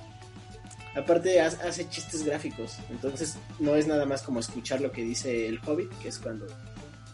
Aparte 0.95 1.39
ha- 1.39 1.45
hace 1.45 1.87
chistes 1.87 2.23
gráficos, 2.23 2.77
entonces 2.89 3.35
no 3.59 3.75
es 3.75 3.85
nada 3.85 4.05
más 4.07 4.23
como 4.23 4.39
escuchar 4.39 4.81
lo 4.81 4.91
que 4.91 5.03
dice 5.03 5.47
el 5.47 5.59
Hobbit, 5.65 5.89
que 5.99 6.07
es 6.09 6.17
cuando, 6.17 6.47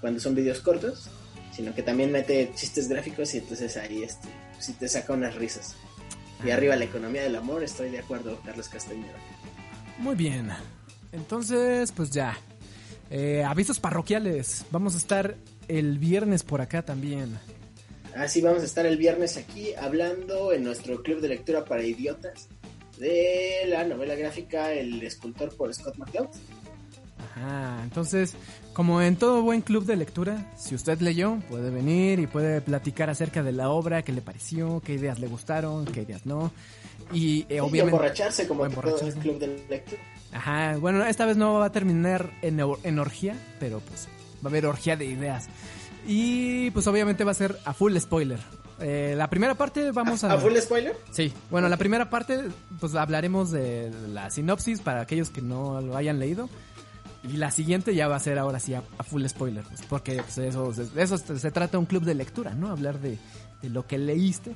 cuando 0.01 0.19
son 0.19 0.35
videos 0.35 0.61
cortos, 0.61 1.09
sino 1.51 1.73
que 1.73 1.81
también 1.81 2.11
mete 2.11 2.51
chistes 2.55 2.87
gráficos 2.87 3.33
y 3.33 3.39
entonces 3.39 3.77
ahí 3.77 4.03
este, 4.03 4.27
sí 4.59 4.73
te 4.73 4.87
saca 4.87 5.13
unas 5.13 5.35
risas. 5.35 5.75
Y 6.45 6.51
arriba 6.51 6.75
la 6.75 6.85
economía 6.85 7.23
del 7.23 7.35
amor, 7.35 7.63
estoy 7.63 7.89
de 7.89 7.99
acuerdo, 7.99 8.39
Carlos 8.45 8.69
Castañeda. 8.69 9.13
Muy 9.97 10.15
bien. 10.15 10.51
Entonces, 11.11 11.91
pues 11.91 12.11
ya. 12.11 12.37
Eh, 13.09 13.43
avisos 13.43 13.79
parroquiales. 13.79 14.65
Vamos 14.69 14.93
a 14.93 14.97
estar 14.97 15.35
el 15.67 15.97
viernes 15.97 16.43
por 16.43 16.61
acá 16.61 16.83
también. 16.83 17.39
Así 18.15 18.41
vamos 18.41 18.61
a 18.61 18.65
estar 18.65 18.85
el 18.85 18.97
viernes 18.97 19.37
aquí 19.37 19.73
hablando 19.75 20.51
en 20.51 20.63
nuestro 20.63 21.01
club 21.03 21.21
de 21.21 21.29
lectura 21.29 21.65
para 21.65 21.83
idiotas 21.83 22.47
de 22.97 23.65
la 23.67 23.83
novela 23.83 24.15
gráfica 24.15 24.71
El 24.71 25.01
escultor 25.03 25.55
por 25.55 25.73
Scott 25.73 25.97
McCloud. 25.97 26.29
Ajá, 27.19 27.81
entonces, 27.83 28.33
como 28.77 29.01
en 29.01 29.15
todo 29.15 29.41
buen 29.41 29.61
club 29.61 29.85
de 29.85 29.95
lectura, 29.95 30.51
si 30.55 30.75
usted 30.75 30.99
leyó, 31.01 31.39
puede 31.49 31.71
venir 31.71 32.19
y 32.19 32.27
puede 32.27 32.61
platicar 32.61 33.09
acerca 33.09 33.41
de 33.41 33.51
la 33.51 33.69
obra, 33.71 34.03
qué 34.03 34.11
le 34.11 34.21
pareció, 34.21 34.83
qué 34.85 34.93
ideas 34.93 35.17
le 35.17 35.25
gustaron, 35.25 35.83
qué 35.85 36.03
ideas 36.03 36.27
no. 36.27 36.51
Y 37.11 37.47
eh, 37.49 37.55
Y 37.55 37.59
obviamente... 37.59 37.95
emborracharse 37.95 38.47
como 38.47 38.65
que 38.65 38.69
todo 38.69 38.81
el 38.81 38.85
emborracharse. 38.91 39.19
club 39.19 39.39
de 39.39 39.47
lectura. 39.67 39.99
Ajá, 40.31 40.77
bueno, 40.77 41.03
esta 41.03 41.25
vez 41.25 41.37
no 41.37 41.55
va 41.55 41.65
a 41.65 41.71
terminar 41.71 42.29
en, 42.43 42.61
en 42.83 42.99
orgía, 42.99 43.35
pero 43.59 43.79
pues 43.79 44.07
va 44.45 44.49
a 44.49 44.49
haber 44.49 44.67
orgía 44.67 44.95
de 44.95 45.05
ideas. 45.05 45.47
Y 46.05 46.69
pues 46.69 46.85
obviamente 46.85 47.23
va 47.23 47.31
a 47.31 47.33
ser 47.33 47.57
a 47.65 47.73
full 47.73 47.97
spoiler. 47.97 48.37
Eh, 48.79 49.15
la 49.17 49.27
primera 49.27 49.55
parte 49.55 49.89
vamos 49.89 50.23
a... 50.23 50.33
¿A 50.33 50.37
full 50.37 50.55
spoiler? 50.55 50.95
Sí, 51.09 51.33
bueno, 51.49 51.67
la 51.67 51.77
primera 51.77 52.11
parte 52.11 52.43
pues 52.79 52.93
hablaremos 52.93 53.49
de 53.49 53.91
la 54.09 54.29
sinopsis 54.29 54.81
para 54.81 55.01
aquellos 55.01 55.31
que 55.31 55.41
no 55.41 55.81
lo 55.81 55.97
hayan 55.97 56.19
leído. 56.19 56.47
Y 57.23 57.37
la 57.37 57.51
siguiente 57.51 57.95
ya 57.95 58.07
va 58.07 58.15
a 58.15 58.19
ser 58.19 58.37
ahora 58.37 58.59
sí 58.59 58.73
a, 58.73 58.83
a 58.97 59.03
full 59.03 59.25
spoiler, 59.25 59.63
pues, 59.63 59.81
porque 59.89 60.15
pues, 60.15 60.37
eso, 60.37 60.71
de 60.71 61.03
eso 61.03 61.17
se, 61.17 61.51
trata 61.51 61.77
un 61.77 61.85
club 61.85 62.03
de 62.03 62.13
lectura, 62.13 62.53
¿no? 62.53 62.69
Hablar 62.69 62.99
de, 62.99 63.17
de 63.61 63.69
lo 63.69 63.85
que 63.87 63.97
leíste. 63.97 64.55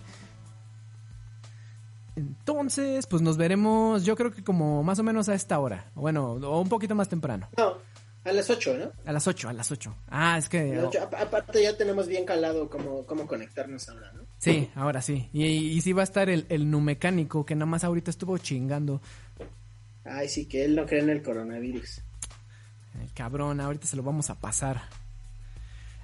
Entonces, 2.16 3.08
pues 3.08 3.22
nos 3.22 3.38
veremos, 3.38 4.04
yo 4.04 4.16
creo 4.16 4.32
que 4.32 4.44
como 4.44 4.84
más 4.84 5.00
o 5.00 5.04
menos 5.04 5.30
a 5.30 5.34
esta 5.34 5.60
hora. 5.60 5.92
Bueno, 5.96 6.34
o 6.34 6.62
un 6.62 6.70
poquito 6.70 6.94
más 6.94 7.10
temprano. 7.10 7.48
No, 7.58 7.78
a 8.24 8.32
las 8.34 8.50
8, 8.50 8.78
¿no? 8.78 8.92
A 9.06 9.14
las 9.14 9.28
8, 9.28 9.50
a 9.50 9.54
las 9.54 9.72
8. 9.72 9.96
Ah, 10.10 10.38
es 10.38 10.48
que... 10.48 10.78
ocho. 10.80 11.00
Aparte 11.18 11.64
ya 11.64 11.76
tenemos 11.76 12.08
bien 12.08 12.26
calado 12.26 12.70
cómo, 12.70 13.06
cómo 13.06 13.26
conectarnos 13.26 13.90
ahora, 13.90 14.12
¿no? 14.14 14.22
Sí, 14.38 14.70
ahora 14.76 15.02
sí. 15.02 15.30
Y, 15.34 15.46
y, 15.46 15.82
sí 15.82 15.94
va 15.94 16.02
a 16.02 16.04
estar 16.04 16.30
el, 16.30 16.46
el 16.50 16.70
nu 16.70 16.82
mecánico 16.82 17.46
que 17.46 17.56
nada 17.56 17.66
más 17.66 17.84
ahorita 17.84 18.12
estuvo 18.12 18.38
chingando. 18.38 19.02
Ay, 20.04 20.28
sí, 20.30 20.46
que 20.46 20.66
él 20.66 20.76
no 20.76 20.86
cree 20.86 21.02
en 21.02 21.10
el 21.10 21.24
coronavirus. 21.24 22.02
El 23.00 23.12
cabrón, 23.14 23.60
ahorita 23.62 23.88
se 23.88 23.96
lo 23.96 24.04
vamos 24.04 24.30
a 24.30 24.36
pasar. 24.40 24.82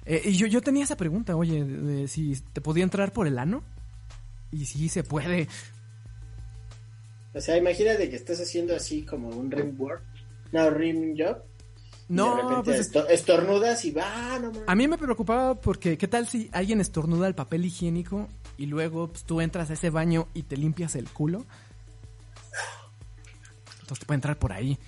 Eh, 0.06 0.22
y 0.26 0.32
yo, 0.36 0.46
yo 0.46 0.62
tenía 0.62 0.84
esa 0.84 0.96
pregunta, 0.96 1.36
oye, 1.36 1.64
de 1.64 2.08
si 2.08 2.34
te 2.52 2.60
podía 2.60 2.84
entrar 2.84 3.12
por 3.12 3.26
el 3.26 3.38
ano. 3.38 3.62
Y 4.50 4.64
sí 4.64 4.88
se 4.88 5.02
puede. 5.04 5.46
O 7.34 7.40
sea, 7.40 7.56
imagínate 7.58 8.08
que 8.08 8.16
estás 8.16 8.40
haciendo 8.40 8.74
así 8.74 9.02
como 9.02 9.28
un 9.28 9.50
rim 9.50 9.74
work, 9.78 10.02
no, 10.50 10.70
rim 10.70 11.14
job, 11.16 11.42
No, 12.08 12.34
de 12.36 12.42
repente 12.42 12.62
pues 12.64 12.80
es- 12.80 12.86
esto- 12.86 13.06
estornudas 13.08 13.84
y 13.84 13.90
va, 13.90 14.38
no 14.40 14.50
mames. 14.50 14.62
A 14.66 14.74
mí 14.74 14.88
me 14.88 14.96
preocupaba 14.96 15.54
porque, 15.54 15.98
¿qué 15.98 16.08
tal 16.08 16.26
si 16.26 16.48
alguien 16.52 16.80
estornuda 16.80 17.28
el 17.28 17.34
papel 17.34 17.66
higiénico 17.66 18.28
y 18.56 18.64
luego 18.64 19.08
pues, 19.08 19.24
tú 19.24 19.42
entras 19.42 19.68
a 19.68 19.74
ese 19.74 19.90
baño 19.90 20.26
y 20.32 20.44
te 20.44 20.56
limpias 20.56 20.96
el 20.96 21.10
culo? 21.10 21.44
Entonces 23.80 23.98
te 24.00 24.06
puede 24.06 24.16
entrar 24.16 24.38
por 24.38 24.52
ahí. 24.52 24.78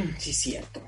Sí, 0.18 0.32
cierto. 0.32 0.80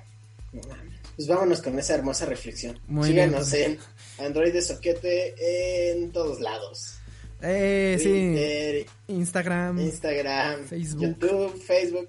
No 0.52 0.62
mames. 0.68 0.94
Pues 1.16 1.28
vámonos 1.28 1.62
con 1.62 1.78
esa 1.78 1.94
hermosa 1.94 2.26
reflexión. 2.26 2.78
Muy 2.88 3.08
Síganos 3.08 3.52
bien. 3.52 3.78
en 4.18 4.24
Android 4.26 4.52
de 4.52 4.62
Soquete 4.62 5.92
en 5.92 6.10
todos 6.10 6.40
lados. 6.40 6.96
Eh, 7.40 7.96
sí. 8.00 9.12
Instagram. 9.12 9.78
Instagram, 9.78 10.64
Facebook. 10.64 11.02
YouTube, 11.02 11.62
Facebook, 11.62 12.08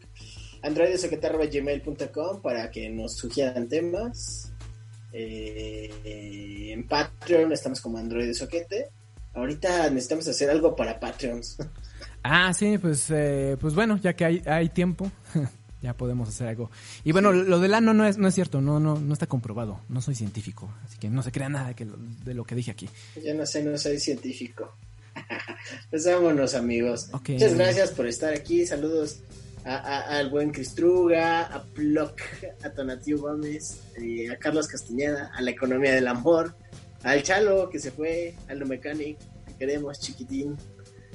androidesoquete.gmail.com 0.64 2.42
para 2.42 2.72
que 2.72 2.90
nos 2.90 3.16
sugieran 3.16 3.68
temas. 3.68 4.52
Eh, 5.14 6.72
en 6.74 6.88
Patreon 6.88 7.52
estamos 7.52 7.82
como 7.82 7.98
Android 7.98 8.28
de 8.28 8.34
Soquete. 8.34 8.90
Ahorita 9.34 9.90
necesitamos 9.90 10.28
hacer 10.28 10.50
algo 10.50 10.76
para 10.76 11.00
Patreons. 11.00 11.58
Ah, 12.24 12.54
sí, 12.54 12.78
pues, 12.78 13.12
eh, 13.12 13.56
pues 13.60 13.76
bueno, 13.76 14.00
ya 14.02 14.14
que 14.14 14.26
hay, 14.26 14.42
hay 14.46 14.70
tiempo, 14.70 15.12
ya 15.86 15.94
podemos 15.94 16.28
hacer 16.30 16.48
algo. 16.48 16.70
Y 17.04 17.12
bueno, 17.14 17.32
lo 17.32 17.60
del 17.60 17.74
ano 17.74 17.94
no 17.94 18.06
es, 18.06 18.18
no 18.18 18.28
es 18.28 18.36
cierto, 18.36 18.60
no, 18.62 18.80
no, 18.80 19.00
no 19.00 19.14
está 19.14 19.28
comprobado. 19.28 19.80
No 19.90 20.02
soy 20.02 20.16
científico, 20.16 20.70
así 20.86 20.98
que 20.98 21.10
no 21.10 21.24
se 21.24 21.32
crea 21.32 21.48
nada 21.50 21.70
de, 21.70 21.76
que 21.76 21.86
lo- 21.86 21.98
de 22.26 22.34
lo 22.34 22.44
que 22.44 22.56
dije 22.56 22.72
aquí. 22.72 22.90
Yo 23.24 23.34
no 23.34 23.46
sé, 23.46 23.64
no 23.64 23.78
soy 23.78 24.00
científico. 24.00 24.76
pues 25.90 26.06
vámonos, 26.06 26.56
amigos. 26.56 27.10
Muchas 27.28 27.54
gracias 27.56 27.92
por 27.92 28.08
estar 28.08 28.34
aquí. 28.34 28.66
Saludos 28.66 29.20
a- 29.64 29.76
a- 29.78 30.18
al 30.20 30.30
buen 30.30 30.52
Cristruga, 30.52 31.44
a 31.44 31.64
Ploc, 31.64 32.20
a 32.64 32.70
Tonatiu 32.72 33.20
Gómez, 33.20 33.80
eh, 34.02 34.30
a 34.30 34.38
Carlos 34.38 34.68
Castañeda, 34.68 35.32
a 35.34 35.42
la 35.42 35.52
economía 35.52 35.94
del 35.94 36.08
amor, 36.08 36.56
al 37.04 37.24
Chalo 37.24 37.70
que 37.70 37.80
se 37.80 37.92
fue, 37.92 38.36
al 38.50 38.60
No 38.60 38.66
Mechanic, 38.66 39.18
que 39.48 39.54
queremos 39.60 40.00
chiquitín, 40.00 40.58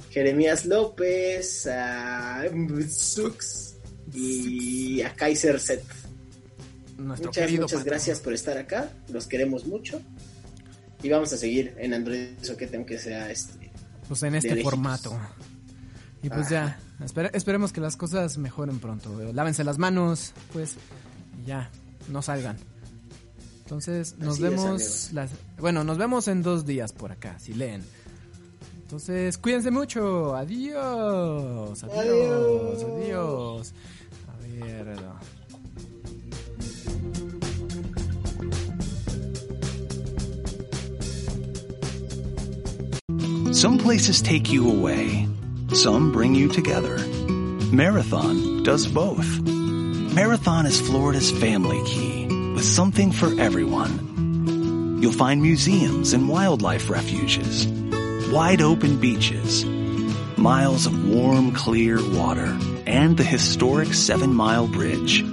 Jeremías 0.09 0.65
López, 0.65 1.67
a 1.67 2.43
Sux 2.89 3.70
y 4.13 5.01
a 5.01 5.13
Kaiser 5.13 5.59
Set. 5.59 5.83
Nuestro 6.97 7.29
Muchas, 7.29 7.43
querido 7.45 7.63
muchas 7.63 7.79
patrón. 7.79 7.91
gracias 7.93 8.19
por 8.19 8.33
estar 8.33 8.57
acá. 8.57 8.91
Los 9.11 9.27
queremos 9.27 9.65
mucho. 9.65 10.01
Y 11.03 11.09
vamos 11.09 11.33
a 11.33 11.37
seguir 11.37 11.73
en 11.79 11.93
Android 11.95 12.27
Soquete, 12.41 12.77
aunque 12.77 12.99
sea 12.99 13.31
este. 13.31 13.71
Pues 14.07 14.21
en 14.23 14.35
este 14.35 14.61
formato. 14.61 15.17
Y 16.21 16.29
pues 16.29 16.49
ya, 16.49 16.79
espere- 16.99 17.31
esperemos 17.33 17.71
que 17.73 17.81
las 17.81 17.95
cosas 17.97 18.37
mejoren 18.37 18.79
pronto. 18.79 19.17
Lávense 19.33 19.63
las 19.63 19.79
manos, 19.79 20.33
pues, 20.53 20.75
ya, 21.47 21.71
no 22.09 22.21
salgan. 22.21 22.57
Entonces, 23.63 24.15
nos 24.19 24.33
Así 24.35 24.43
vemos, 24.43 25.09
las, 25.13 25.31
bueno, 25.57 25.83
nos 25.83 25.97
vemos 25.97 26.27
en 26.27 26.43
dos 26.43 26.65
días 26.67 26.93
por 26.93 27.11
acá, 27.11 27.39
si 27.39 27.53
leen. 27.55 27.81
Entonces, 28.83 29.37
cuídense 29.39 29.71
mucho. 29.71 30.35
Adiós. 30.35 31.83
Adiós. 31.83 31.93
Adiós. 31.97 32.83
Adiós. 32.83 33.73
Some 43.61 43.77
places 43.77 44.23
take 44.23 44.51
you 44.51 44.71
away. 44.71 45.27
Some 45.73 46.11
bring 46.11 46.33
you 46.33 46.47
together. 46.47 46.97
Marathon 47.71 48.63
does 48.63 48.87
both. 48.87 49.27
Marathon 49.41 50.65
is 50.65 50.81
Florida's 50.81 51.29
family 51.29 51.79
key 51.85 52.25
with 52.55 52.65
something 52.65 53.11
for 53.11 53.39
everyone. 53.39 54.97
You'll 54.99 55.11
find 55.11 55.43
museums 55.43 56.13
and 56.13 56.27
wildlife 56.27 56.89
refuges, 56.89 57.67
wide 58.31 58.61
open 58.61 58.99
beaches, 58.99 59.63
miles 60.37 60.87
of 60.87 61.07
warm, 61.07 61.51
clear 61.51 61.97
water, 62.17 62.57
and 62.91 63.17
the 63.17 63.23
historic 63.23 63.93
Seven 63.93 64.33
Mile 64.33 64.67
Bridge. 64.67 65.23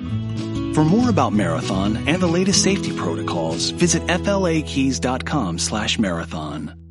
For 0.74 0.84
more 0.84 1.10
about 1.10 1.32
Marathon 1.32 2.08
and 2.08 2.22
the 2.22 2.26
latest 2.28 2.62
safety 2.62 2.96
protocols, 2.96 3.70
visit 3.70 4.08
flakeys.com 4.08 5.58
slash 5.58 5.98
marathon. 5.98 6.87